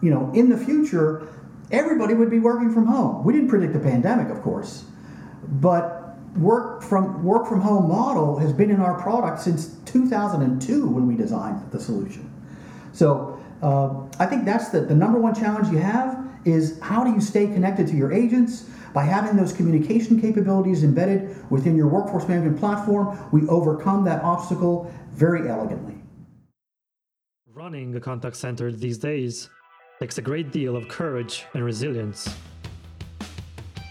you 0.00 0.10
know 0.10 0.30
in 0.34 0.48
the 0.48 0.56
future 0.56 1.28
everybody 1.70 2.14
would 2.14 2.30
be 2.30 2.38
working 2.38 2.72
from 2.72 2.86
home. 2.86 3.24
We 3.24 3.32
didn't 3.32 3.48
predict 3.48 3.72
the 3.72 3.80
pandemic, 3.80 4.28
of 4.30 4.42
course, 4.42 4.84
but 5.48 6.16
work 6.36 6.82
from 6.82 7.22
work 7.22 7.46
from 7.46 7.60
home 7.60 7.88
model 7.88 8.38
has 8.38 8.52
been 8.52 8.70
in 8.70 8.80
our 8.80 9.00
product 9.00 9.40
since 9.40 9.76
2002 9.86 10.88
when 10.88 11.06
we 11.06 11.14
designed 11.14 11.70
the 11.70 11.80
solution. 11.80 12.30
So 12.92 13.33
uh, 13.62 14.06
I 14.18 14.26
think 14.26 14.44
that's 14.44 14.68
the, 14.68 14.80
the 14.80 14.94
number 14.94 15.18
one 15.18 15.34
challenge 15.34 15.68
you 15.68 15.78
have 15.78 16.24
is 16.44 16.78
how 16.80 17.04
do 17.04 17.10
you 17.10 17.20
stay 17.20 17.46
connected 17.46 17.86
to 17.88 17.96
your 17.96 18.12
agents? 18.12 18.68
By 18.92 19.04
having 19.04 19.36
those 19.36 19.52
communication 19.52 20.20
capabilities 20.20 20.84
embedded 20.84 21.50
within 21.50 21.76
your 21.76 21.88
workforce 21.88 22.28
management 22.28 22.58
platform 22.58 23.18
we 23.32 23.46
overcome 23.48 24.04
that 24.04 24.22
obstacle 24.22 24.92
very 25.12 25.48
elegantly. 25.48 25.94
Running 27.52 27.94
a 27.96 28.00
contact 28.00 28.36
center 28.36 28.70
these 28.70 28.98
days 28.98 29.48
takes 30.00 30.18
a 30.18 30.22
great 30.22 30.52
deal 30.52 30.76
of 30.76 30.88
courage 30.88 31.44
and 31.54 31.64
resilience. 31.64 32.28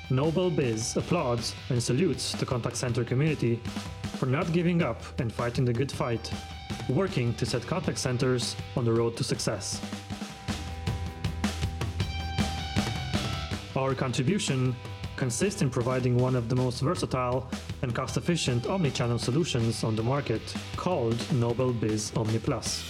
Noble 0.09 0.51
Biz 0.51 0.97
applauds 0.97 1.55
and 1.69 1.81
salutes 1.81 2.33
the 2.33 2.45
contact 2.45 2.75
center 2.75 3.03
community 3.03 3.59
for 4.17 4.25
not 4.27 4.51
giving 4.51 4.83
up 4.83 5.01
and 5.19 5.33
fighting 5.33 5.65
the 5.65 5.73
good 5.73 5.91
fight, 5.91 6.31
working 6.89 7.33
to 7.35 7.45
set 7.45 7.65
contact 7.65 7.97
centers 7.97 8.55
on 8.75 8.85
the 8.85 8.91
road 8.91 9.15
to 9.17 9.23
success. 9.23 9.81
Our 13.75 13.95
contribution 13.95 14.75
consists 15.15 15.61
in 15.61 15.69
providing 15.69 16.17
one 16.17 16.35
of 16.35 16.49
the 16.49 16.55
most 16.55 16.81
versatile 16.81 17.49
and 17.81 17.93
cost 17.93 18.17
efficient 18.17 18.63
omnichannel 18.63 19.19
solutions 19.19 19.83
on 19.83 19.95
the 19.95 20.03
market 20.03 20.41
called 20.75 21.15
NobleBiz 21.41 22.15
Omni 22.17 22.39
Plus. 22.39 22.83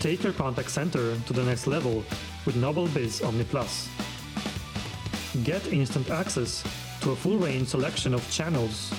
Take 0.00 0.22
your 0.22 0.32
contact 0.32 0.70
center 0.70 1.16
to 1.26 1.32
the 1.32 1.42
next 1.42 1.66
level 1.66 2.04
with 2.44 2.56
NobleBiz 2.56 3.26
Omni 3.26 3.44
Plus. 3.44 3.88
Get 5.44 5.72
instant 5.72 6.10
access 6.10 6.62
to 7.00 7.10
a 7.12 7.16
full 7.16 7.38
range 7.38 7.68
selection 7.68 8.14
of 8.14 8.22
channels, 8.30 8.92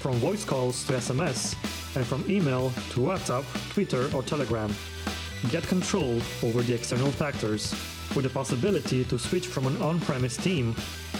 from 0.00 0.14
voice 0.14 0.44
calls 0.44 0.84
to 0.84 0.94
SMS, 0.94 1.54
and 1.94 2.06
from 2.06 2.24
email 2.30 2.70
to 2.90 3.00
WhatsApp, 3.00 3.44
Twitter, 3.72 4.10
or 4.14 4.22
Telegram. 4.22 4.74
Get 5.50 5.62
control 5.68 6.20
over 6.42 6.62
the 6.62 6.74
external 6.74 7.10
factors 7.10 7.72
with 8.14 8.24
the 8.24 8.30
possibility 8.30 9.04
to 9.04 9.18
switch 9.18 9.46
from 9.46 9.66
an 9.66 9.80
on 9.82 10.00
premise 10.00 10.36
team 10.36 10.74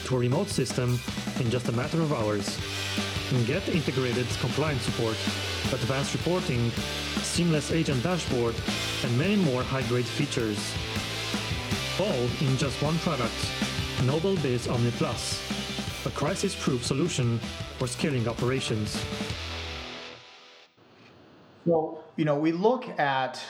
to 0.05 0.17
a 0.17 0.19
remote 0.19 0.49
system 0.49 0.99
in 1.41 1.51
just 1.51 1.69
a 1.69 1.73
matter 1.73 2.01
of 2.01 2.13
hours. 2.13 2.59
Get 3.47 3.69
integrated 3.69 4.27
compliance 4.41 4.83
support, 4.83 5.17
advanced 5.73 6.15
reporting, 6.15 6.71
seamless 7.23 7.71
agent 7.73 8.03
dashboard, 8.03 8.55
and 9.05 9.19
many 9.19 9.37
more 9.37 9.63
high 9.63 9.83
grade 9.83 10.07
features. 10.07 10.59
All 12.01 12.29
in 12.41 12.57
just 12.57 12.81
one 12.83 12.99
product 12.99 13.35
NobleBiz 14.07 14.73
Omni 14.73 14.93
Plus, 14.93 15.43
a 16.07 16.11
crisis 16.11 16.55
proof 16.55 16.85
solution 16.85 17.39
for 17.79 17.89
scaling 17.89 18.29
operations. 18.29 18.97
Well, 21.69 22.03
you 22.17 22.25
know, 22.25 22.39
we 22.39 22.53
look 22.53 22.89
at 22.99 23.43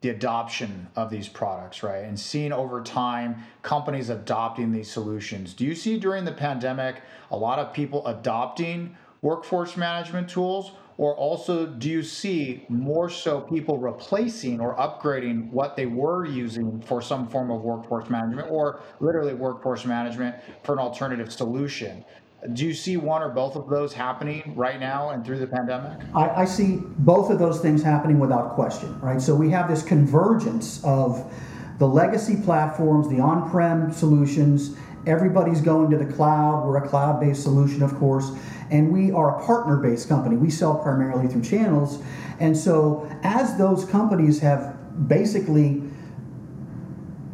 the 0.00 0.08
adoption 0.08 0.88
of 0.96 1.10
these 1.10 1.28
products, 1.28 1.84
right? 1.84 2.04
And 2.04 2.18
seeing 2.18 2.52
over 2.52 2.82
time 2.82 3.44
companies 3.62 4.10
adopting 4.10 4.72
these 4.72 4.90
solutions. 4.90 5.54
Do 5.54 5.64
you 5.64 5.76
see 5.76 5.96
during 5.96 6.24
the 6.24 6.32
pandemic 6.32 7.02
a 7.30 7.36
lot 7.36 7.60
of 7.60 7.72
people 7.72 8.04
adopting 8.08 8.96
workforce 9.22 9.76
management 9.76 10.28
tools? 10.28 10.72
Or 10.98 11.14
also, 11.16 11.66
do 11.66 11.88
you 11.88 12.02
see 12.02 12.66
more 12.68 13.08
so 13.08 13.40
people 13.40 13.78
replacing 13.78 14.60
or 14.60 14.76
upgrading 14.76 15.50
what 15.50 15.76
they 15.76 15.86
were 15.86 16.24
using 16.24 16.80
for 16.80 17.00
some 17.00 17.28
form 17.28 17.52
of 17.52 17.62
workforce 17.62 18.10
management 18.10 18.48
or 18.50 18.80
literally 18.98 19.34
workforce 19.34 19.84
management 19.84 20.34
for 20.64 20.72
an 20.72 20.80
alternative 20.80 21.32
solution? 21.32 22.04
Do 22.52 22.66
you 22.66 22.74
see 22.74 22.98
one 22.98 23.22
or 23.22 23.30
both 23.30 23.56
of 23.56 23.70
those 23.70 23.94
happening 23.94 24.52
right 24.54 24.78
now 24.78 25.10
and 25.10 25.24
through 25.24 25.38
the 25.38 25.46
pandemic? 25.46 25.98
I, 26.14 26.28
I 26.28 26.44
see 26.44 26.76
both 26.98 27.30
of 27.30 27.38
those 27.38 27.60
things 27.60 27.82
happening 27.82 28.18
without 28.18 28.54
question, 28.54 29.00
right? 29.00 29.20
So 29.20 29.34
we 29.34 29.48
have 29.50 29.66
this 29.66 29.82
convergence 29.82 30.84
of 30.84 31.32
the 31.78 31.88
legacy 31.88 32.36
platforms, 32.36 33.08
the 33.08 33.18
on 33.18 33.50
prem 33.50 33.90
solutions. 33.92 34.76
Everybody's 35.06 35.62
going 35.62 35.90
to 35.90 35.96
the 35.96 36.12
cloud. 36.12 36.66
We're 36.66 36.84
a 36.84 36.86
cloud 36.86 37.18
based 37.18 37.42
solution, 37.42 37.82
of 37.82 37.94
course, 37.94 38.30
and 38.70 38.92
we 38.92 39.10
are 39.10 39.40
a 39.40 39.46
partner 39.46 39.78
based 39.78 40.08
company. 40.08 40.36
We 40.36 40.50
sell 40.50 40.76
primarily 40.76 41.28
through 41.28 41.42
channels. 41.42 42.02
And 42.40 42.54
so, 42.54 43.08
as 43.22 43.56
those 43.56 43.86
companies 43.86 44.40
have 44.40 45.08
basically 45.08 45.82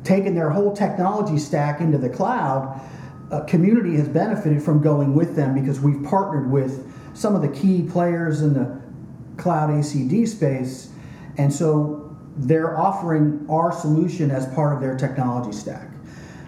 taken 0.05 0.35
their 0.37 0.51
whole 0.51 0.75
technology 0.75 1.38
stack 1.38 1.81
into 1.81 1.99
the 1.99 2.09
cloud, 2.09 2.81
uh, 3.31 3.40
community 3.45 3.97
has 3.97 4.09
benefited 4.09 4.62
from 4.62 4.83
going 4.83 5.14
with 5.14 5.37
them 5.37 5.55
because 5.55 5.81
we've 5.81 6.03
partnered 6.03 6.51
with 6.51 6.93
some 7.14 7.35
of 7.35 7.43
the 7.43 7.49
key 7.49 7.83
players 7.83 8.43
in 8.43 8.55
the 8.55 8.81
cloud 9.37 9.71
ACD 9.71 10.27
space, 10.27 10.90
and 11.38 11.53
so 11.53 12.16
they're 12.37 12.79
offering 12.79 13.47
our 13.49 13.73
solution 13.73 14.31
as 14.31 14.47
part 14.55 14.75
of 14.75 14.81
their 14.81 14.97
technology 14.97 15.57
stack. 15.57 15.88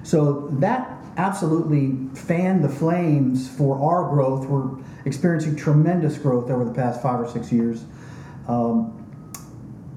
So 0.03 0.49
that 0.53 0.99
absolutely 1.17 1.97
fanned 2.19 2.65
the 2.65 2.69
flames 2.69 3.49
for 3.49 3.81
our 3.81 4.09
growth. 4.09 4.47
We're 4.47 4.71
experiencing 5.05 5.57
tremendous 5.57 6.19
growth 6.19 6.51
over 6.51 6.65
the 6.65 6.73
past 6.73 7.03
five 7.03 7.21
or 7.21 7.29
six 7.29 7.53
years. 7.53 7.85
Um, 8.49 8.99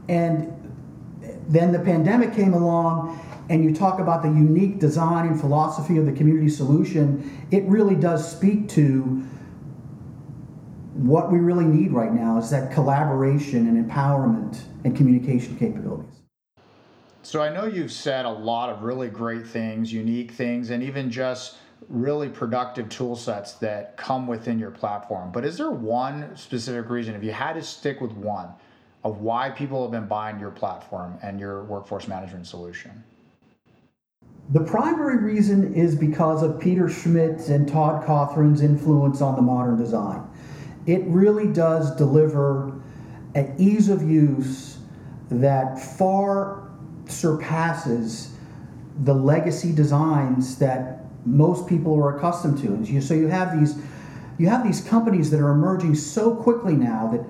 and 0.10 0.52
then 1.48 1.72
the 1.72 1.80
pandemic 1.80 2.34
came 2.34 2.54
along 2.54 3.20
and 3.50 3.64
you 3.64 3.74
talk 3.74 4.00
about 4.00 4.24
the 4.24 4.30
unique 4.30 4.80
design 4.80 5.28
and 5.28 5.40
philosophy 5.40 5.98
of 5.98 6.06
the 6.06 6.12
community 6.12 6.50
solution, 6.50 7.46
it 7.52 7.64
really 7.66 7.96
does 7.96 8.30
speak 8.30 8.68
to 8.70 9.24
what 10.94 11.32
we 11.32 11.40
really 11.40 11.66
need 11.66 11.92
right 11.92 12.14
now 12.14 12.38
is 12.38 12.50
that 12.50 12.72
collaboration 12.72 13.68
and 13.68 13.90
empowerment 13.90 14.62
and 14.86 14.96
communication 14.96 15.58
capabilities. 15.58 16.22
So 17.22 17.42
I 17.42 17.54
know 17.54 17.66
you've 17.66 17.92
said 17.92 18.26
a 18.26 18.30
lot 18.30 18.70
of 18.70 18.84
really 18.84 19.10
great 19.10 19.46
things, 19.46 19.92
unique 19.92 20.32
things, 20.32 20.70
and 20.70 20.82
even 20.82 21.12
just 21.12 21.58
really 21.90 22.30
productive 22.30 22.88
tool 22.88 23.16
sets 23.16 23.54
that 23.54 23.98
come 23.98 24.26
within 24.26 24.58
your 24.58 24.72
platform. 24.72 25.32
But 25.32 25.44
is 25.44 25.58
there 25.58 25.72
one 25.72 26.36
specific 26.38 26.90
reason, 26.90 27.14
if 27.14 27.24
you 27.24 27.32
had 27.32 27.54
to 27.54 27.62
stick 27.62 28.00
with 28.00 28.12
one, 28.14 28.50
of 29.04 29.22
why 29.22 29.50
people 29.52 29.82
have 29.84 29.92
been 29.92 30.08
buying 30.08 30.40
your 30.40 30.50
platform 30.50 31.18
and 31.22 31.40
your 31.40 31.64
workforce 31.66 32.08
management 32.08 32.48
solution? 32.48 33.04
The 34.52 34.60
primary 34.60 35.18
reason 35.18 35.74
is 35.74 35.96
because 35.96 36.44
of 36.44 36.60
Peter 36.60 36.88
Schmidt 36.88 37.50
and 37.50 37.68
Todd 37.68 38.06
Cothran's 38.06 38.62
influence 38.62 39.22
on 39.22 39.36
the 39.36 39.42
modern 39.42 39.78
design. 39.78 40.22
It 40.86 41.04
really 41.06 41.48
does 41.48 41.96
deliver 41.96 42.80
an 43.34 43.56
ease 43.58 43.90
of 43.90 44.04
use 44.04 44.78
that 45.32 45.80
far 45.80 46.70
surpasses 47.08 48.36
the 49.04 49.14
legacy 49.14 49.74
designs 49.74 50.58
that 50.60 51.06
most 51.26 51.68
people 51.68 51.96
are 51.96 52.16
accustomed 52.16 52.60
to. 52.60 53.02
So 53.02 53.14
you 53.14 53.28
have 53.28 53.60
these 53.60 53.76
you 54.38 54.50
have 54.50 54.64
these 54.64 54.82
companies 54.82 55.32
that 55.32 55.40
are 55.40 55.52
emerging 55.52 55.96
so 55.96 56.36
quickly 56.36 56.76
now 56.76 57.08
that 57.08 57.22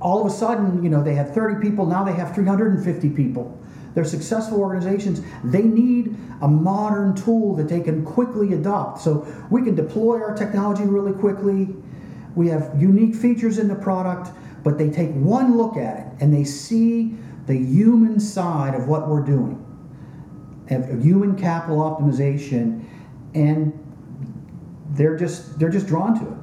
all 0.00 0.20
of 0.20 0.26
a 0.26 0.30
sudden, 0.30 0.82
you 0.82 0.90
know, 0.90 1.02
they 1.02 1.14
had 1.14 1.32
30 1.32 1.60
people, 1.60 1.86
now 1.86 2.02
they 2.02 2.12
have 2.12 2.34
350 2.34 3.10
people. 3.10 3.56
They're 3.96 4.04
successful 4.04 4.60
organizations. 4.60 5.22
They 5.42 5.62
need 5.62 6.14
a 6.42 6.46
modern 6.46 7.16
tool 7.16 7.56
that 7.56 7.66
they 7.66 7.80
can 7.80 8.04
quickly 8.04 8.52
adopt. 8.52 9.00
So 9.00 9.26
we 9.50 9.62
can 9.62 9.74
deploy 9.74 10.20
our 10.20 10.36
technology 10.36 10.84
really 10.84 11.14
quickly. 11.14 11.74
We 12.34 12.48
have 12.48 12.78
unique 12.78 13.14
features 13.14 13.56
in 13.56 13.68
the 13.68 13.74
product, 13.74 14.36
but 14.62 14.76
they 14.76 14.90
take 14.90 15.12
one 15.12 15.56
look 15.56 15.78
at 15.78 15.98
it 15.98 16.06
and 16.20 16.30
they 16.30 16.44
see 16.44 17.14
the 17.46 17.56
human 17.56 18.20
side 18.20 18.74
of 18.74 18.86
what 18.86 19.08
we're 19.08 19.24
doing, 19.24 19.64
of 20.68 21.02
human 21.02 21.34
capital 21.34 21.78
optimization, 21.78 22.84
and 23.34 23.72
they're 24.90 25.16
just 25.16 25.58
they're 25.58 25.70
just 25.70 25.86
drawn 25.86 26.20
to 26.20 26.32
it. 26.32 26.38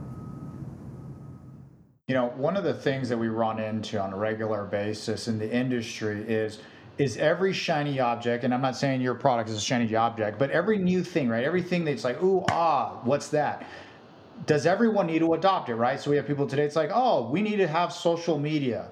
You 2.07 2.15
know, 2.15 2.33
one 2.35 2.57
of 2.57 2.63
the 2.63 2.73
things 2.73 3.09
that 3.09 3.17
we 3.17 3.27
run 3.27 3.59
into 3.59 4.01
on 4.01 4.11
a 4.11 4.17
regular 4.17 4.65
basis 4.65 5.27
in 5.27 5.37
the 5.37 5.51
industry 5.51 6.19
is 6.21 6.57
is 6.97 7.17
every 7.17 7.53
shiny 7.53 7.99
object, 7.99 8.43
and 8.43 8.53
I'm 8.53 8.61
not 8.61 8.75
saying 8.75 9.01
your 9.01 9.15
product 9.15 9.49
is 9.49 9.57
a 9.57 9.61
shiny 9.61 9.93
object, 9.95 10.37
but 10.37 10.51
every 10.51 10.77
new 10.77 11.03
thing, 11.03 11.27
right? 11.27 11.43
Everything 11.43 11.83
that's 11.85 12.03
like, 12.03 12.21
ooh, 12.21 12.43
ah, 12.51 12.99
what's 13.03 13.29
that? 13.29 13.65
Does 14.45 14.65
everyone 14.65 15.07
need 15.07 15.19
to 15.19 15.33
adopt 15.33 15.69
it, 15.69 15.75
right? 15.75 15.99
So 15.99 16.11
we 16.11 16.17
have 16.17 16.27
people 16.27 16.45
today, 16.45 16.63
it's 16.63 16.75
like, 16.75 16.91
oh, 16.93 17.29
we 17.29 17.41
need 17.41 17.57
to 17.57 17.67
have 17.67 17.91
social 17.91 18.37
media. 18.37 18.91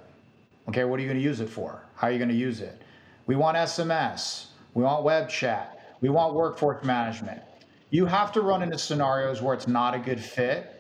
Okay, 0.70 0.84
what 0.84 1.00
are 1.00 1.04
you 1.04 1.08
going 1.08 1.20
to 1.20 1.24
use 1.24 1.42
it 1.42 1.50
for? 1.50 1.84
How 1.96 2.08
are 2.08 2.12
you 2.12 2.18
going 2.18 2.30
to 2.30 2.36
use 2.36 2.62
it? 2.62 2.82
We 3.28 3.36
want 3.36 3.58
SMS. 3.58 4.48
We 4.74 4.84
want 4.84 5.04
web 5.04 5.30
chat. 5.30 5.96
We 6.02 6.10
want 6.10 6.34
workforce 6.34 6.84
management. 6.84 7.42
You 7.90 8.06
have 8.06 8.32
to 8.34 8.42
run 8.42 8.64
into 8.64 8.78
scenarios 8.78 9.42
where 9.42 9.54
it's 9.54 9.68
not 9.68 9.94
a 9.94 10.00
good 10.00 10.20
fit 10.20 10.70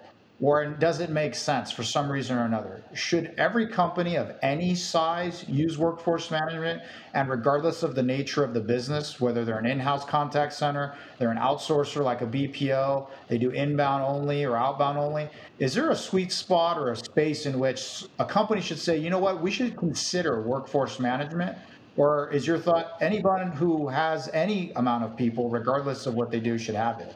or 0.41 0.65
does 0.65 0.99
it 0.99 1.11
make 1.11 1.35
sense 1.35 1.71
for 1.71 1.83
some 1.83 2.11
reason 2.11 2.35
or 2.35 2.45
another? 2.45 2.83
Should 2.93 3.35
every 3.37 3.67
company 3.67 4.15
of 4.17 4.33
any 4.41 4.73
size 4.73 5.45
use 5.47 5.77
workforce 5.77 6.31
management? 6.31 6.81
And 7.13 7.29
regardless 7.29 7.83
of 7.83 7.93
the 7.93 8.01
nature 8.01 8.43
of 8.43 8.55
the 8.55 8.59
business, 8.59 9.21
whether 9.21 9.45
they're 9.45 9.59
an 9.59 9.67
in 9.67 9.79
house 9.79 10.03
contact 10.03 10.53
center, 10.53 10.95
they're 11.19 11.29
an 11.29 11.37
outsourcer 11.37 12.03
like 12.03 12.21
a 12.21 12.25
BPO, 12.25 13.07
they 13.27 13.37
do 13.37 13.51
inbound 13.51 14.03
only 14.03 14.43
or 14.43 14.57
outbound 14.57 14.97
only, 14.97 15.29
is 15.59 15.75
there 15.75 15.91
a 15.91 15.95
sweet 15.95 16.31
spot 16.31 16.75
or 16.75 16.91
a 16.91 16.95
space 16.95 17.45
in 17.45 17.59
which 17.59 18.05
a 18.17 18.25
company 18.25 18.61
should 18.61 18.79
say, 18.79 18.97
you 18.97 19.11
know 19.11 19.19
what, 19.19 19.43
we 19.43 19.51
should 19.51 19.77
consider 19.77 20.41
workforce 20.41 20.99
management? 20.99 21.55
Or 21.97 22.31
is 22.31 22.47
your 22.47 22.57
thought 22.57 22.93
anyone 22.99 23.51
who 23.51 23.89
has 23.89 24.27
any 24.33 24.71
amount 24.75 25.03
of 25.03 25.15
people, 25.15 25.49
regardless 25.49 26.07
of 26.07 26.15
what 26.15 26.31
they 26.31 26.39
do, 26.39 26.57
should 26.57 26.75
have 26.75 26.99
it? 26.99 27.13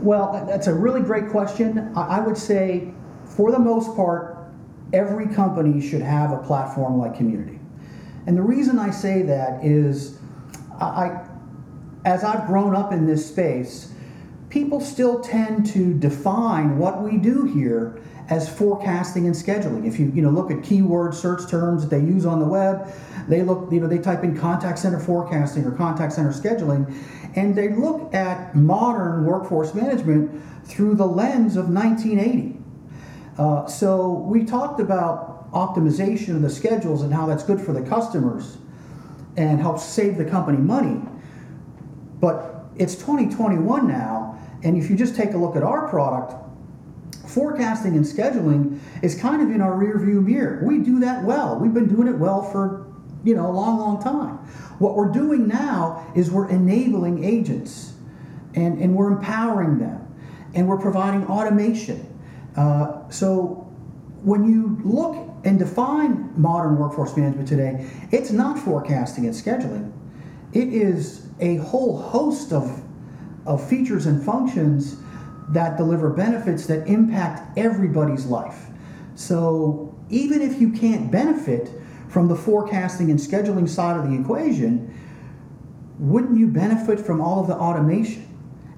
Well, 0.00 0.44
that's 0.46 0.66
a 0.66 0.74
really 0.74 1.00
great 1.00 1.28
question. 1.30 1.92
I 1.96 2.20
would 2.20 2.36
say, 2.36 2.92
for 3.24 3.50
the 3.50 3.58
most 3.58 3.94
part, 3.96 4.38
every 4.92 5.26
company 5.26 5.80
should 5.80 6.02
have 6.02 6.32
a 6.32 6.38
platform 6.38 6.98
like 6.98 7.16
Community. 7.16 7.58
And 8.26 8.36
the 8.36 8.42
reason 8.42 8.78
I 8.78 8.90
say 8.90 9.22
that 9.22 9.64
is, 9.64 10.18
I, 10.80 11.26
as 12.04 12.24
I've 12.24 12.46
grown 12.46 12.74
up 12.74 12.92
in 12.92 13.06
this 13.06 13.26
space, 13.26 13.92
people 14.48 14.80
still 14.80 15.20
tend 15.20 15.66
to 15.66 15.94
define 15.94 16.78
what 16.78 17.02
we 17.02 17.16
do 17.16 17.44
here 17.44 18.00
as 18.30 18.48
forecasting 18.48 19.26
and 19.26 19.34
scheduling. 19.34 19.86
If 19.86 19.98
you 19.98 20.10
you 20.14 20.22
know 20.22 20.30
look 20.30 20.50
at 20.50 20.62
keyword 20.62 21.14
search 21.14 21.48
terms 21.48 21.82
that 21.82 21.90
they 21.90 22.00
use 22.00 22.24
on 22.24 22.40
the 22.40 22.46
web, 22.46 22.92
they 23.28 23.42
look 23.42 23.70
you 23.70 23.80
know 23.80 23.86
they 23.86 23.98
type 23.98 24.24
in 24.24 24.36
contact 24.36 24.78
center 24.78 24.98
forecasting 24.98 25.64
or 25.64 25.72
contact 25.72 26.12
center 26.12 26.32
scheduling, 26.32 26.94
and 27.36 27.54
they 27.54 27.68
look 27.68 28.14
at 28.14 28.54
modern 28.54 29.24
workforce 29.24 29.74
management 29.74 30.42
through 30.64 30.94
the 30.94 31.06
lens 31.06 31.56
of 31.56 31.68
1980. 31.68 32.60
Uh, 33.36 33.66
so 33.66 34.12
we 34.12 34.44
talked 34.44 34.80
about 34.80 35.50
optimization 35.52 36.36
of 36.36 36.42
the 36.42 36.50
schedules 36.50 37.02
and 37.02 37.12
how 37.12 37.26
that's 37.26 37.44
good 37.44 37.60
for 37.60 37.72
the 37.72 37.82
customers 37.82 38.58
and 39.36 39.60
helps 39.60 39.84
save 39.84 40.16
the 40.16 40.24
company 40.24 40.58
money. 40.58 41.00
But 42.20 42.64
it's 42.76 42.94
2021 42.94 43.86
now, 43.86 44.38
And 44.62 44.78
if 44.78 44.88
you 44.88 44.96
just 44.96 45.14
take 45.14 45.34
a 45.34 45.36
look 45.36 45.56
at 45.56 45.62
our 45.62 45.88
product, 45.88 46.34
forecasting 47.34 47.96
and 47.96 48.04
scheduling 48.04 48.78
is 49.02 49.14
kind 49.14 49.42
of 49.42 49.50
in 49.50 49.60
our 49.60 49.76
rear 49.76 49.98
view 49.98 50.20
mirror. 50.20 50.62
We 50.64 50.78
do 50.78 51.00
that 51.00 51.24
well. 51.24 51.58
We've 51.58 51.74
been 51.74 51.88
doing 51.88 52.06
it 52.06 52.16
well 52.16 52.42
for, 52.42 52.86
you 53.24 53.34
know, 53.34 53.50
a 53.50 53.52
long, 53.52 53.78
long 53.78 54.02
time. 54.02 54.38
What 54.78 54.94
we're 54.94 55.10
doing 55.10 55.48
now 55.48 56.10
is 56.14 56.30
we're 56.30 56.48
enabling 56.48 57.24
agents 57.24 57.94
and, 58.54 58.78
and 58.78 58.94
we're 58.94 59.10
empowering 59.10 59.78
them 59.78 60.00
and 60.54 60.68
we're 60.68 60.78
providing 60.78 61.26
automation. 61.26 62.08
Uh, 62.56 63.08
so 63.10 63.68
when 64.22 64.48
you 64.48 64.80
look 64.84 65.16
and 65.44 65.58
define 65.58 66.32
modern 66.40 66.78
workforce 66.78 67.16
management 67.16 67.48
today, 67.48 67.90
it's 68.12 68.30
not 68.30 68.58
forecasting 68.58 69.26
and 69.26 69.34
scheduling. 69.34 69.92
It 70.52 70.68
is 70.68 71.26
a 71.40 71.56
whole 71.56 72.00
host 72.00 72.52
of, 72.52 72.82
of 73.44 73.68
features 73.68 74.06
and 74.06 74.24
functions 74.24 74.96
that 75.48 75.76
deliver 75.76 76.10
benefits 76.10 76.66
that 76.66 76.86
impact 76.86 77.58
everybody's 77.58 78.26
life. 78.26 78.66
So 79.14 79.94
even 80.10 80.42
if 80.42 80.60
you 80.60 80.70
can't 80.70 81.10
benefit 81.10 81.70
from 82.08 82.28
the 82.28 82.36
forecasting 82.36 83.10
and 83.10 83.18
scheduling 83.18 83.68
side 83.68 83.96
of 83.96 84.10
the 84.10 84.18
equation, 84.18 84.92
wouldn't 85.98 86.38
you 86.38 86.46
benefit 86.46 87.00
from 87.00 87.20
all 87.20 87.40
of 87.40 87.46
the 87.46 87.54
automation 87.54 88.28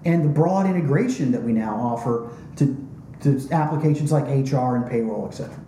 and 0.04 0.24
the 0.24 0.28
broad 0.28 0.66
integration 0.66 1.32
that 1.32 1.42
we 1.42 1.52
now 1.52 1.74
offer 1.74 2.30
to, 2.56 2.88
to 3.20 3.40
applications 3.52 4.12
like 4.12 4.24
HR 4.24 4.76
and 4.76 4.88
payroll, 4.88 5.26
et 5.28 5.34
cetera? 5.34 5.65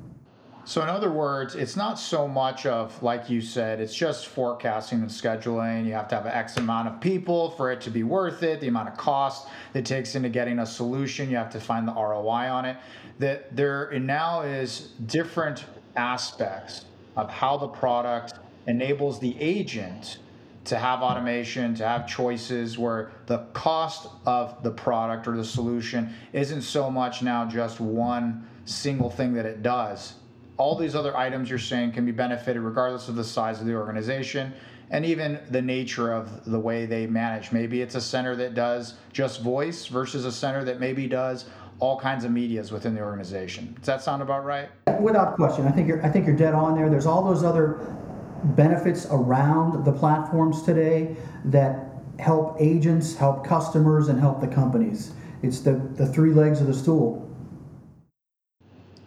So, 0.69 0.83
in 0.83 0.91
other 0.91 1.11
words, 1.11 1.55
it's 1.55 1.77
not 1.77 1.99
so 1.99 2.29
much 2.29 2.67
of, 2.67 3.03
like 3.03 3.31
you 3.31 3.41
said, 3.41 3.81
it's 3.81 3.95
just 3.95 4.27
forecasting 4.27 5.01
and 5.01 5.09
scheduling. 5.09 5.87
You 5.87 5.95
have 5.95 6.09
to 6.09 6.17
have 6.17 6.27
an 6.27 6.33
X 6.33 6.59
amount 6.59 6.89
of 6.89 7.01
people 7.01 7.53
for 7.53 7.73
it 7.73 7.81
to 7.81 7.91
be 7.91 8.03
worth 8.03 8.43
it, 8.43 8.61
the 8.61 8.69
amount 8.69 8.91
of 8.91 8.99
cost 8.99 9.49
it 9.73 9.87
takes 9.87 10.15
into 10.15 10.29
getting 10.29 10.59
a 10.59 10.67
solution. 10.67 11.31
You 11.31 11.37
have 11.37 11.49
to 11.53 11.59
find 11.59 11.89
the 11.89 11.95
ROI 11.95 12.51
on 12.51 12.67
it. 12.67 12.77
That 13.19 13.57
there 13.57 13.99
now 13.99 14.43
is 14.43 14.91
different 15.07 15.65
aspects 15.97 16.85
of 17.17 17.31
how 17.31 17.57
the 17.57 17.69
product 17.69 18.35
enables 18.67 19.21
the 19.21 19.41
agent 19.41 20.19
to 20.67 20.77
have 20.77 21.01
automation, 21.01 21.75
to 21.77 21.89
have 21.89 22.07
choices 22.07 22.77
where 22.77 23.13
the 23.25 23.39
cost 23.55 24.09
of 24.27 24.63
the 24.63 24.73
product 24.73 25.27
or 25.27 25.35
the 25.35 25.47
solution 25.47 26.13
isn't 26.35 26.61
so 26.61 26.91
much 26.91 27.23
now 27.23 27.47
just 27.47 27.81
one 27.81 28.47
single 28.67 29.09
thing 29.09 29.33
that 29.33 29.47
it 29.47 29.63
does 29.63 30.17
all 30.59 30.75
these 30.77 30.95
other 30.95 31.17
items 31.17 31.49
you're 31.49 31.59
saying 31.59 31.93
can 31.93 32.05
be 32.05 32.13
benefited 32.13 32.61
regardless 32.63 33.09
of 33.09 33.15
the 33.15 33.25
size 33.25 33.61
of 33.61 33.67
the 33.67 33.75
organization 33.75 34.53
and 34.91 35.05
even 35.05 35.39
the 35.51 35.63
nature 35.63 36.13
of 36.13 36.45
the 36.45 36.59
way 36.59 36.87
they 36.87 37.07
manage. 37.07 37.53
Maybe 37.53 37.81
it's 37.81 37.95
a 37.95 38.01
center 38.01 38.35
that 38.37 38.55
does 38.55 38.95
just 39.13 39.43
voice 39.43 39.87
versus 39.87 40.25
a 40.25 40.33
center 40.33 40.65
that 40.65 40.81
maybe 40.81 41.07
does 41.07 41.47
all 41.79 41.99
kinds 41.99 42.25
of 42.25 42.33
medias 42.33 42.73
within 42.73 42.95
the 42.95 43.01
organization. 43.01 43.75
Does 43.79 43.87
that 43.87 44.03
sound 44.03 44.23
about 44.23 44.45
right? 44.45 44.69
Without 45.01 45.37
question. 45.37 45.67
I 45.67 45.71
think 45.71 45.87
you're 45.87 46.05
I 46.05 46.09
think 46.09 46.27
you're 46.27 46.37
dead 46.37 46.55
on 46.55 46.75
there. 46.75 46.91
There's 46.91 47.07
all 47.07 47.23
those 47.23 47.45
other 47.45 47.97
benefits 48.45 49.07
around 49.11 49.85
the 49.85 49.93
platforms 49.93 50.63
today 50.63 51.17
that 51.47 51.89
help 52.19 52.57
agents, 52.59 53.15
help 53.15 53.47
customers, 53.47 54.09
and 54.09 54.19
help 54.19 54.41
the 54.41 54.49
companies. 54.49 55.13
It's 55.43 55.61
the, 55.61 55.75
the 55.95 56.07
three 56.07 56.33
legs 56.33 56.61
of 56.61 56.67
the 56.67 56.75
stool. 56.75 57.28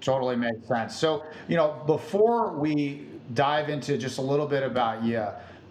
Totally 0.01 0.35
makes 0.35 0.67
sense. 0.67 0.95
So, 0.95 1.23
you 1.47 1.55
know, 1.55 1.81
before 1.85 2.57
we 2.57 3.07
dive 3.33 3.69
into 3.69 3.97
just 3.97 4.17
a 4.17 4.21
little 4.21 4.47
bit 4.47 4.63
about 4.63 5.03
you, 5.03 5.25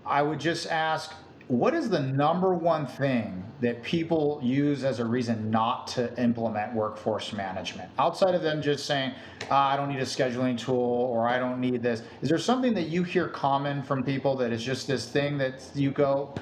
I 0.06 0.22
would 0.22 0.40
just 0.40 0.68
ask 0.68 1.12
what 1.48 1.74
is 1.74 1.90
the 1.90 1.98
number 1.98 2.54
one 2.54 2.86
thing 2.86 3.42
that 3.60 3.82
people 3.82 4.40
use 4.40 4.84
as 4.84 5.00
a 5.00 5.04
reason 5.04 5.50
not 5.50 5.88
to 5.88 6.16
implement 6.22 6.72
workforce 6.72 7.32
management 7.32 7.90
outside 7.98 8.36
of 8.36 8.42
them 8.42 8.62
just 8.62 8.86
saying 8.86 9.12
ah, 9.50 9.72
i 9.72 9.76
don't 9.76 9.88
need 9.88 9.98
a 9.98 10.02
scheduling 10.02 10.56
tool 10.56 10.76
or 10.76 11.26
i 11.26 11.40
don't 11.40 11.60
need 11.60 11.82
this 11.82 12.02
is 12.22 12.28
there 12.28 12.38
something 12.38 12.72
that 12.72 12.88
you 12.88 13.02
hear 13.02 13.26
common 13.26 13.82
from 13.82 14.04
people 14.04 14.36
that 14.36 14.52
is 14.52 14.62
just 14.62 14.86
this 14.86 15.08
thing 15.08 15.36
that 15.36 15.60
you 15.74 15.90
go 15.90 16.32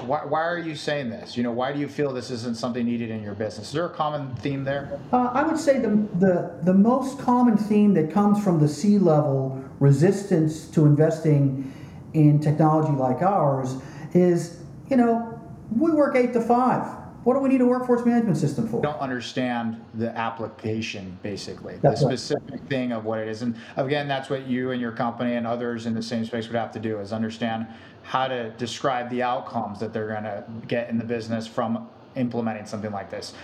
why, 0.00 0.24
why 0.24 0.42
are 0.42 0.58
you 0.58 0.74
saying 0.74 1.10
this? 1.10 1.36
You 1.36 1.42
know, 1.42 1.52
why 1.52 1.72
do 1.72 1.78
you 1.78 1.88
feel 1.88 2.12
this 2.12 2.30
isn't 2.30 2.56
something 2.56 2.84
needed 2.84 3.10
in 3.10 3.22
your 3.22 3.34
business? 3.34 3.68
Is 3.68 3.72
there 3.72 3.86
a 3.86 3.90
common 3.90 4.34
theme 4.36 4.64
there? 4.64 4.98
Uh, 5.12 5.30
I 5.32 5.42
would 5.42 5.58
say 5.58 5.78
the, 5.78 5.88
the, 6.18 6.58
the 6.62 6.74
most 6.74 7.18
common 7.18 7.56
theme 7.56 7.94
that 7.94 8.12
comes 8.12 8.42
from 8.42 8.60
the 8.60 8.68
C 8.68 8.98
level 8.98 9.62
resistance 9.80 10.66
to 10.68 10.86
investing 10.86 11.72
in 12.14 12.40
technology 12.40 12.92
like 12.92 13.22
ours 13.22 13.76
is, 14.14 14.60
you 14.88 14.96
know, 14.96 15.40
we 15.76 15.90
work 15.90 16.16
eight 16.16 16.32
to 16.34 16.40
five. 16.40 16.98
What 17.24 17.34
do 17.34 17.40
we 17.40 17.48
need 17.48 17.60
a 17.60 17.66
workforce 17.66 18.04
management 18.04 18.36
system 18.36 18.66
for? 18.68 18.82
Don't 18.82 18.98
understand 18.98 19.80
the 19.94 20.16
application, 20.18 21.16
basically, 21.22 21.76
that's 21.80 22.00
the 22.00 22.16
specific 22.16 22.60
thing 22.68 22.90
of 22.90 23.04
what 23.04 23.20
it 23.20 23.28
is. 23.28 23.42
And 23.42 23.54
again, 23.76 24.08
that's 24.08 24.28
what 24.28 24.48
you 24.48 24.72
and 24.72 24.80
your 24.80 24.90
company 24.90 25.34
and 25.34 25.46
others 25.46 25.86
in 25.86 25.94
the 25.94 26.02
same 26.02 26.24
space 26.24 26.48
would 26.48 26.56
have 26.56 26.72
to 26.72 26.80
do 26.80 26.98
is 26.98 27.12
understand 27.12 27.68
how 28.02 28.28
to 28.28 28.50
describe 28.50 29.08
the 29.10 29.22
outcomes 29.22 29.78
that 29.80 29.92
they're 29.92 30.08
going 30.08 30.24
to 30.24 30.44
get 30.66 30.90
in 30.90 30.98
the 30.98 31.04
business 31.04 31.46
from 31.46 31.88
implementing 32.16 32.66
something 32.66 32.92
like 32.92 33.10
this. 33.10 33.34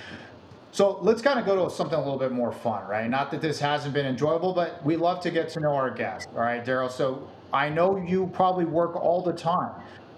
So 0.70 0.98
let's 1.00 1.22
kind 1.22 1.38
of 1.38 1.46
go 1.46 1.64
to 1.64 1.74
something 1.74 1.98
a 1.98 2.02
little 2.02 2.18
bit 2.18 2.32
more 2.32 2.52
fun, 2.52 2.86
right? 2.86 3.08
Not 3.08 3.30
that 3.30 3.40
this 3.40 3.58
hasn't 3.58 3.94
been 3.94 4.06
enjoyable, 4.06 4.52
but 4.52 4.84
we 4.84 4.96
love 4.96 5.20
to 5.22 5.30
get 5.30 5.48
to 5.50 5.60
know 5.60 5.74
our 5.74 5.90
guests, 5.90 6.28
all 6.34 6.42
right, 6.42 6.64
Daryl? 6.64 6.90
So 6.90 7.28
I 7.52 7.68
know 7.70 7.96
you 7.96 8.26
probably 8.34 8.66
work 8.66 8.94
all 8.94 9.22
the 9.22 9.32
time, 9.32 9.72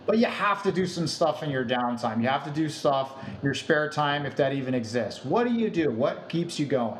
but 0.06 0.18
you 0.18 0.26
have 0.26 0.62
to 0.64 0.72
do 0.72 0.86
some 0.86 1.06
stuff 1.06 1.44
in 1.44 1.50
your 1.50 1.64
downtime. 1.64 2.20
You 2.20 2.28
have 2.28 2.44
to 2.44 2.50
do 2.50 2.68
stuff 2.68 3.14
your 3.42 3.54
spare 3.54 3.88
time, 3.88 4.26
if 4.26 4.34
that 4.36 4.52
even 4.52 4.74
exists. 4.74 5.24
What 5.24 5.46
do 5.46 5.54
you 5.54 5.70
do? 5.70 5.92
What 5.92 6.28
keeps 6.28 6.58
you 6.58 6.66
going? 6.66 6.98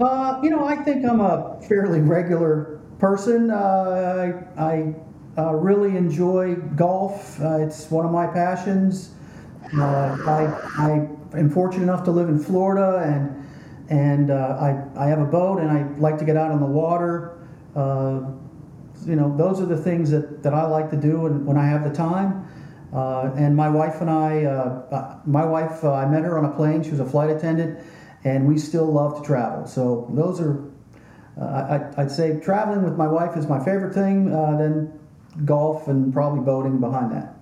Uh, 0.00 0.40
you 0.42 0.50
know, 0.50 0.64
I 0.64 0.76
think 0.76 1.04
I'm 1.04 1.20
a 1.20 1.60
fairly 1.68 2.00
regular 2.00 2.80
person. 2.98 3.50
Uh, 3.50 4.44
I, 4.56 4.62
I 4.62 4.94
uh, 5.38 5.54
really 5.54 5.96
enjoy 5.96 6.54
golf. 6.54 7.40
Uh, 7.40 7.58
it's 7.58 7.90
one 7.90 8.04
of 8.04 8.12
my 8.12 8.26
passions. 8.26 9.12
Uh, 9.76 10.16
I, 10.26 10.68
I 10.78 11.38
am 11.38 11.50
fortunate 11.50 11.84
enough 11.84 12.04
to 12.04 12.10
live 12.10 12.28
in 12.28 12.38
Florida, 12.38 13.02
and 13.06 13.36
and 13.88 14.30
uh, 14.30 14.56
I, 14.60 15.04
I 15.04 15.08
have 15.08 15.20
a 15.20 15.24
boat, 15.24 15.58
and 15.58 15.70
I 15.70 15.82
like 15.98 16.18
to 16.18 16.24
get 16.24 16.36
out 16.36 16.50
on 16.50 16.60
the 16.60 16.66
water. 16.66 17.38
Uh, 17.74 18.22
you 19.06 19.16
know, 19.16 19.34
those 19.36 19.60
are 19.60 19.66
the 19.66 19.76
things 19.76 20.10
that, 20.10 20.42
that 20.42 20.52
I 20.52 20.66
like 20.66 20.90
to 20.90 20.96
do 20.96 21.22
when, 21.22 21.46
when 21.46 21.56
I 21.56 21.66
have 21.66 21.84
the 21.84 21.94
time. 21.94 22.46
And 22.92 23.56
my 23.56 23.68
wife 23.68 24.00
and 24.00 24.10
I, 24.10 25.22
my 25.24 25.44
wife, 25.44 25.84
I 25.84 26.06
met 26.06 26.22
her 26.22 26.38
on 26.38 26.44
a 26.44 26.50
plane. 26.54 26.82
She 26.82 26.90
was 26.90 27.00
a 27.00 27.04
flight 27.04 27.30
attendant, 27.30 27.84
and 28.24 28.46
we 28.46 28.58
still 28.58 28.86
love 28.86 29.20
to 29.20 29.26
travel. 29.26 29.66
So 29.66 30.08
those 30.12 30.40
are 30.40 30.70
uh, 31.40 31.90
I, 31.96 32.02
would 32.02 32.10
say 32.10 32.38
traveling 32.40 32.82
with 32.82 32.96
my 32.96 33.06
wife 33.06 33.36
is 33.36 33.46
my 33.46 33.58
favorite 33.58 33.94
thing. 33.94 34.32
Uh, 34.32 34.56
then 34.58 34.99
golf 35.44 35.88
and 35.88 36.12
probably 36.12 36.40
boating 36.40 36.78
behind 36.78 37.12
that. 37.12 37.34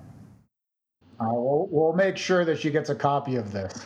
Uh, 1.20 1.26
we'll, 1.32 1.68
we'll, 1.70 1.92
make 1.94 2.16
sure 2.16 2.44
that 2.44 2.60
she 2.60 2.70
gets 2.70 2.90
a 2.90 2.94
copy 2.94 3.34
of 3.34 3.50
this. 3.50 3.72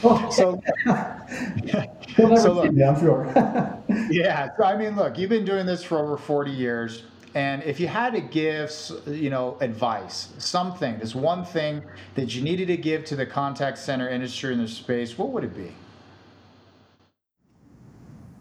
so, 0.00 0.62
so 2.36 2.52
look, 2.52 2.68
I'm 2.68 3.00
sure. 3.00 3.32
yeah. 4.08 4.50
So, 4.56 4.62
I 4.62 4.76
mean, 4.76 4.94
look, 4.94 5.18
you've 5.18 5.30
been 5.30 5.44
doing 5.44 5.66
this 5.66 5.82
for 5.82 5.98
over 5.98 6.16
40 6.16 6.52
years. 6.52 7.02
And 7.34 7.64
if 7.64 7.80
you 7.80 7.88
had 7.88 8.12
to 8.12 8.20
give, 8.20 8.72
you 9.06 9.30
know, 9.30 9.56
advice, 9.60 10.28
something, 10.38 10.98
this 10.98 11.16
one 11.16 11.44
thing 11.44 11.82
that 12.14 12.32
you 12.32 12.42
needed 12.42 12.68
to 12.68 12.76
give 12.76 13.04
to 13.06 13.16
the 13.16 13.26
contact 13.26 13.78
center 13.78 14.08
industry 14.08 14.52
in 14.52 14.60
this 14.60 14.74
space, 14.74 15.18
what 15.18 15.30
would 15.30 15.42
it 15.42 15.56
be? 15.56 15.72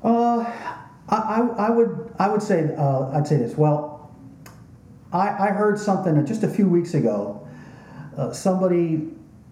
Uh, 0.03 0.39
I, 1.09 1.15
I, 1.15 1.39
I 1.57 1.69
would 1.69 2.13
I 2.19 2.29
would 2.29 2.41
say 2.41 2.73
uh, 2.77 3.11
I'd 3.11 3.27
say 3.27 3.37
this. 3.37 3.55
Well, 3.55 3.90
I, 5.11 5.47
I 5.47 5.51
heard 5.51 5.79
something 5.79 6.25
just 6.25 6.43
a 6.43 6.47
few 6.47 6.67
weeks 6.67 6.93
ago. 6.93 7.47
Uh, 8.17 8.31
somebody 8.31 9.09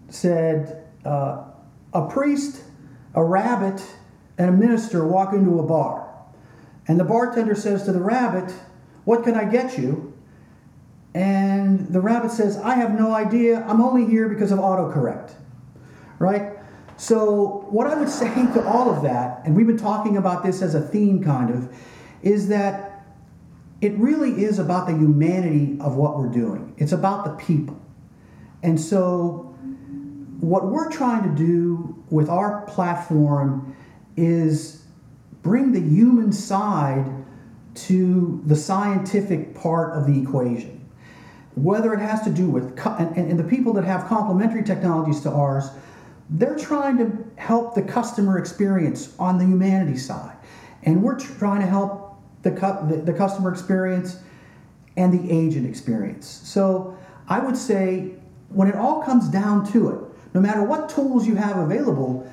said 0.08 0.86
uh, 1.04 1.44
a 1.92 2.08
priest, 2.08 2.62
a 3.14 3.22
rabbit, 3.22 3.82
and 4.38 4.48
a 4.48 4.52
minister 4.52 5.06
walk 5.06 5.32
into 5.34 5.58
a 5.58 5.62
bar. 5.62 6.08
And 6.88 6.98
the 6.98 7.04
bartender 7.04 7.54
says 7.54 7.84
to 7.84 7.92
the 7.92 8.00
rabbit, 8.00 8.52
What 9.04 9.22
can 9.22 9.34
I 9.34 9.44
get 9.44 9.78
you? 9.78 10.14
And 11.14 11.88
the 11.88 12.00
rabbit 12.00 12.30
says, 12.30 12.56
I 12.58 12.74
have 12.76 12.98
no 12.98 13.12
idea. 13.12 13.64
I'm 13.66 13.80
only 13.80 14.06
here 14.06 14.28
because 14.28 14.52
of 14.52 14.58
autocorrect. 14.58 15.32
Right? 16.18 16.52
So, 16.96 17.66
what 17.70 17.86
I 17.86 17.94
would 17.94 18.08
say 18.10 18.32
to 18.34 18.66
all 18.66 18.90
of 18.94 19.02
that, 19.02 19.42
and 19.44 19.56
we've 19.56 19.66
been 19.66 19.78
talking 19.78 20.16
about 20.16 20.42
this 20.42 20.62
as 20.62 20.74
a 20.74 20.80
theme 20.80 21.22
kind 21.22 21.50
of, 21.50 21.74
is 22.22 22.48
that 22.48 22.89
it 23.80 23.96
really 23.96 24.44
is 24.44 24.58
about 24.58 24.86
the 24.86 24.92
humanity 24.92 25.78
of 25.80 25.96
what 25.96 26.18
we're 26.18 26.28
doing. 26.28 26.74
It's 26.76 26.92
about 26.92 27.24
the 27.24 27.44
people. 27.44 27.80
And 28.62 28.78
so, 28.78 29.46
what 30.40 30.66
we're 30.66 30.90
trying 30.90 31.22
to 31.22 31.34
do 31.34 32.02
with 32.10 32.28
our 32.28 32.62
platform 32.62 33.76
is 34.16 34.84
bring 35.42 35.72
the 35.72 35.80
human 35.80 36.32
side 36.32 37.06
to 37.74 38.42
the 38.46 38.56
scientific 38.56 39.54
part 39.54 39.96
of 39.96 40.06
the 40.06 40.20
equation. 40.20 40.76
whether 41.56 41.92
it 41.92 42.00
has 42.00 42.22
to 42.22 42.30
do 42.30 42.48
with, 42.48 42.78
and, 42.98 43.16
and 43.16 43.38
the 43.38 43.44
people 43.44 43.72
that 43.74 43.84
have 43.84 44.06
complementary 44.06 44.62
technologies 44.62 45.20
to 45.20 45.30
ours, 45.30 45.68
they're 46.30 46.56
trying 46.56 46.96
to 46.96 47.24
help 47.36 47.74
the 47.74 47.82
customer 47.82 48.38
experience 48.38 49.14
on 49.18 49.36
the 49.36 49.44
humanity 49.44 49.98
side. 49.98 50.36
And 50.84 51.02
we're 51.02 51.18
trying 51.18 51.60
to 51.60 51.66
help 51.66 52.09
the, 52.42 52.50
cu- 52.50 52.88
the, 52.88 53.02
the 53.02 53.12
customer 53.12 53.50
experience 53.52 54.18
and 54.96 55.12
the 55.12 55.30
agent 55.30 55.66
experience. 55.66 56.26
So 56.26 56.96
I 57.28 57.38
would 57.38 57.56
say 57.56 58.14
when 58.48 58.68
it 58.68 58.74
all 58.74 59.02
comes 59.02 59.28
down 59.28 59.70
to 59.72 59.90
it, 59.90 60.00
no 60.34 60.40
matter 60.40 60.62
what 60.62 60.88
tools 60.88 61.26
you 61.26 61.34
have 61.36 61.56
available, 61.56 62.30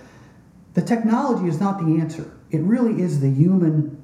the 0.73 0.81
technology 0.81 1.47
is 1.47 1.59
not 1.59 1.79
the 1.79 1.99
answer. 1.99 2.31
It 2.51 2.61
really 2.61 3.01
is 3.01 3.19
the 3.19 3.29
human 3.29 4.03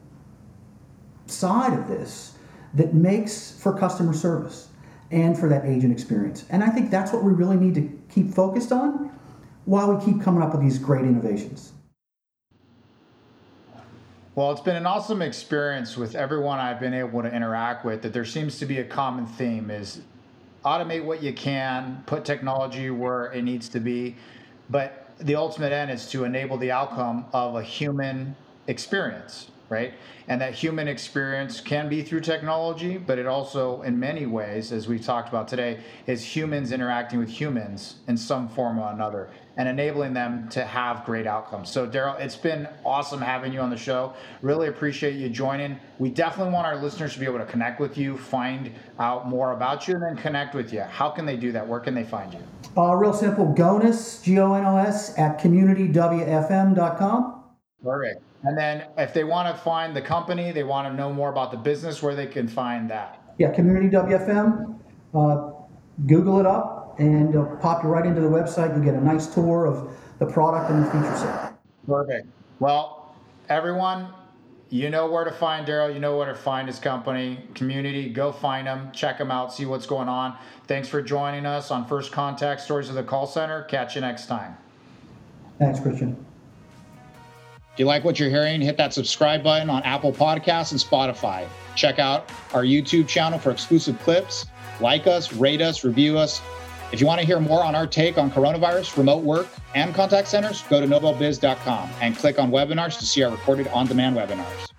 side 1.27 1.73
of 1.73 1.87
this 1.87 2.33
that 2.73 2.93
makes 2.93 3.51
for 3.51 3.77
customer 3.77 4.13
service 4.13 4.69
and 5.11 5.37
for 5.37 5.47
that 5.49 5.65
agent 5.65 5.93
experience. 5.93 6.45
And 6.49 6.63
I 6.63 6.69
think 6.69 6.89
that's 6.89 7.13
what 7.13 7.23
we 7.23 7.31
really 7.31 7.55
need 7.55 7.75
to 7.75 7.99
keep 8.09 8.33
focused 8.33 8.71
on 8.71 9.11
while 9.65 9.93
we 9.93 10.03
keep 10.03 10.21
coming 10.21 10.41
up 10.41 10.51
with 10.51 10.61
these 10.61 10.79
great 10.79 11.05
innovations. 11.05 11.73
Well, 14.35 14.51
it's 14.51 14.61
been 14.61 14.75
an 14.75 14.87
awesome 14.87 15.21
experience 15.21 15.95
with 15.95 16.15
everyone 16.15 16.57
I've 16.57 16.79
been 16.79 16.95
able 16.95 17.21
to 17.21 17.31
interact 17.31 17.85
with 17.85 18.01
that 18.01 18.13
there 18.13 18.25
seems 18.25 18.57
to 18.57 18.65
be 18.65 18.79
a 18.79 18.83
common 18.83 19.27
theme 19.27 19.69
is 19.69 20.01
automate 20.65 21.05
what 21.05 21.21
you 21.21 21.33
can, 21.33 22.01
put 22.07 22.25
technology 22.25 22.89
where 22.89 23.31
it 23.31 23.43
needs 23.43 23.69
to 23.69 23.79
be, 23.79 24.15
but 24.71 25.11
the 25.19 25.35
ultimate 25.35 25.71
end 25.71 25.91
is 25.91 26.09
to 26.09 26.23
enable 26.23 26.57
the 26.57 26.71
outcome 26.71 27.27
of 27.31 27.55
a 27.57 27.61
human 27.61 28.35
experience 28.65 29.51
right? 29.73 29.93
And 30.27 30.39
that 30.39 30.53
human 30.53 30.87
experience 30.87 31.59
can 31.59 31.89
be 31.89 32.03
through 32.03 32.21
technology, 32.21 32.97
but 32.97 33.17
it 33.17 33.25
also, 33.25 33.81
in 33.81 33.99
many 33.99 34.27
ways, 34.27 34.71
as 34.71 34.87
we've 34.87 35.03
talked 35.03 35.29
about 35.29 35.47
today, 35.47 35.79
is 36.05 36.23
humans 36.23 36.71
interacting 36.71 37.17
with 37.17 37.29
humans 37.29 37.95
in 38.07 38.15
some 38.15 38.47
form 38.47 38.77
or 38.77 38.91
another 38.91 39.29
and 39.57 39.69
enabling 39.69 40.13
them 40.13 40.49
to 40.49 40.65
have 40.65 41.05
great 41.05 41.27
outcomes. 41.27 41.69
So, 41.69 41.87
Daryl, 41.87 42.19
it's 42.19 42.35
been 42.35 42.67
awesome 42.83 43.21
having 43.21 43.53
you 43.53 43.59
on 43.59 43.69
the 43.69 43.77
show. 43.77 44.13
Really 44.41 44.67
appreciate 44.67 45.15
you 45.15 45.29
joining. 45.29 45.79
We 45.99 46.09
definitely 46.09 46.53
want 46.53 46.65
our 46.65 46.81
listeners 46.81 47.13
to 47.13 47.19
be 47.19 47.25
able 47.25 47.39
to 47.39 47.45
connect 47.45 47.79
with 47.79 47.97
you, 47.97 48.17
find 48.17 48.71
out 48.99 49.29
more 49.29 49.51
about 49.51 49.87
you, 49.87 49.95
and 49.95 50.03
then 50.03 50.17
connect 50.17 50.55
with 50.55 50.73
you. 50.73 50.81
How 50.81 51.09
can 51.09 51.25
they 51.25 51.37
do 51.37 51.51
that? 51.51 51.67
Where 51.67 51.79
can 51.79 51.93
they 51.93 52.03
find 52.03 52.33
you? 52.33 52.39
Uh, 52.75 52.95
real 52.95 53.13
simple, 53.13 53.53
GONOS, 53.53 54.21
G 54.23 54.39
O 54.39 54.53
N 54.53 54.65
O 54.65 54.77
S, 54.77 55.17
at 55.19 55.39
communitywfm.com. 55.39 57.43
Perfect. 57.83 58.23
And 58.43 58.57
then 58.57 58.85
if 58.97 59.13
they 59.13 59.23
want 59.23 59.55
to 59.55 59.61
find 59.61 59.95
the 59.95 60.01
company, 60.01 60.51
they 60.51 60.63
want 60.63 60.87
to 60.87 60.93
know 60.93 61.13
more 61.13 61.29
about 61.29 61.51
the 61.51 61.57
business, 61.57 62.01
where 62.01 62.15
they 62.15 62.27
can 62.27 62.47
find 62.47 62.89
that. 62.89 63.21
Yeah, 63.37 63.51
Community 63.51 63.89
WFM. 63.89 64.79
Uh, 65.13 65.51
Google 66.07 66.39
it 66.39 66.45
up 66.45 66.82
and 66.97 67.29
it'll 67.29 67.57
pop 67.57 67.83
you 67.83 67.89
right 67.89 68.05
into 68.05 68.21
the 68.21 68.27
website. 68.27 68.75
You 68.77 68.83
get 68.83 68.93
a 68.93 69.03
nice 69.03 69.27
tour 69.27 69.65
of 69.65 69.89
the 70.19 70.25
product 70.25 70.69
and 70.69 70.83
the 70.83 70.91
feature 70.91 71.17
set. 71.17 71.53
Perfect. 71.87 72.27
Well, 72.59 73.15
everyone, 73.49 74.07
you 74.69 74.89
know 74.89 75.09
where 75.09 75.23
to 75.23 75.31
find 75.31 75.67
Daryl. 75.67 75.93
You 75.93 75.99
know 75.99 76.17
where 76.17 76.27
to 76.27 76.35
find 76.35 76.67
his 76.67 76.79
company, 76.79 77.45
community. 77.53 78.09
Go 78.09 78.31
find 78.31 78.67
him, 78.67 78.91
check 78.91 79.19
him 79.19 79.31
out, 79.31 79.53
see 79.53 79.65
what's 79.65 79.85
going 79.85 80.09
on. 80.09 80.37
Thanks 80.67 80.87
for 80.87 81.01
joining 81.01 81.45
us 81.45 81.71
on 81.71 81.85
First 81.85 82.11
Contact 82.11 82.61
Stories 82.61 82.89
of 82.89 82.95
the 82.95 83.03
Call 83.03 83.27
Center. 83.27 83.63
Catch 83.63 83.95
you 83.95 84.01
next 84.01 84.27
time. 84.27 84.55
Thanks, 85.59 85.79
Christian. 85.79 86.25
If 87.73 87.79
you 87.79 87.85
like 87.85 88.03
what 88.03 88.19
you're 88.19 88.29
hearing, 88.29 88.61
hit 88.61 88.77
that 88.77 88.93
subscribe 88.93 89.43
button 89.43 89.69
on 89.69 89.81
Apple 89.83 90.13
Podcasts 90.13 90.71
and 90.71 90.79
Spotify. 90.79 91.47
Check 91.75 91.97
out 91.97 92.29
our 92.53 92.63
YouTube 92.63 93.07
channel 93.07 93.39
for 93.39 93.51
exclusive 93.51 93.99
clips. 93.99 94.45
Like 94.79 95.07
us, 95.07 95.33
rate 95.33 95.61
us, 95.61 95.83
review 95.83 96.17
us. 96.17 96.41
If 96.93 97.01
you 97.01 97.07
want 97.07 97.19
to 97.21 97.25
hear 97.25 97.39
more 97.39 97.63
on 97.63 97.73
our 97.73 97.87
take 97.87 98.19
on 98.19 98.29
coronavirus, 98.29 98.97
remote 98.97 99.23
work, 99.23 99.47
and 99.73 99.95
contact 99.95 100.27
centers, 100.27 100.61
go 100.69 100.79
to 100.79 100.85
noblebiz.com 100.85 101.89
and 102.01 102.15
click 102.15 102.37
on 102.37 102.51
webinars 102.51 102.99
to 102.99 103.05
see 103.07 103.23
our 103.23 103.31
recorded 103.31 103.67
on 103.69 103.87
demand 103.87 104.15
webinars. 104.15 104.69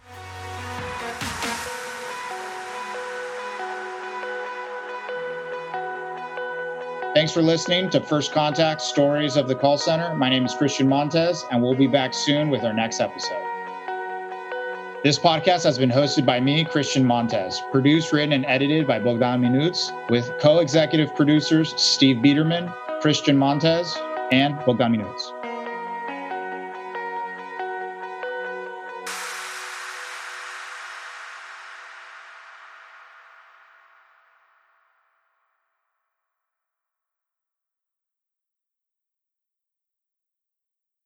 Thanks 7.14 7.32
for 7.32 7.42
listening 7.42 7.90
to 7.90 8.00
First 8.00 8.30
Contact 8.30 8.80
Stories 8.80 9.36
of 9.36 9.48
the 9.48 9.54
Call 9.56 9.76
Center. 9.76 10.14
My 10.14 10.30
name 10.30 10.44
is 10.44 10.54
Christian 10.54 10.88
Montez, 10.88 11.44
and 11.50 11.60
we'll 11.60 11.74
be 11.74 11.88
back 11.88 12.14
soon 12.14 12.48
with 12.48 12.62
our 12.62 12.72
next 12.72 13.00
episode. 13.00 13.43
This 15.04 15.18
podcast 15.18 15.64
has 15.64 15.76
been 15.76 15.90
hosted 15.90 16.24
by 16.24 16.40
me, 16.40 16.64
Christian 16.64 17.04
Montez, 17.04 17.60
produced, 17.70 18.10
written, 18.10 18.32
and 18.32 18.46
edited 18.46 18.86
by 18.86 18.98
Bogdan 18.98 19.42
Minuts, 19.42 19.92
with 20.08 20.32
co 20.40 20.60
executive 20.60 21.14
producers 21.14 21.74
Steve 21.76 22.22
Biederman, 22.22 22.72
Christian 23.02 23.36
Montez, 23.36 23.94
and 24.32 24.58
Bogdan 24.64 24.92
Minuts. 24.92 25.33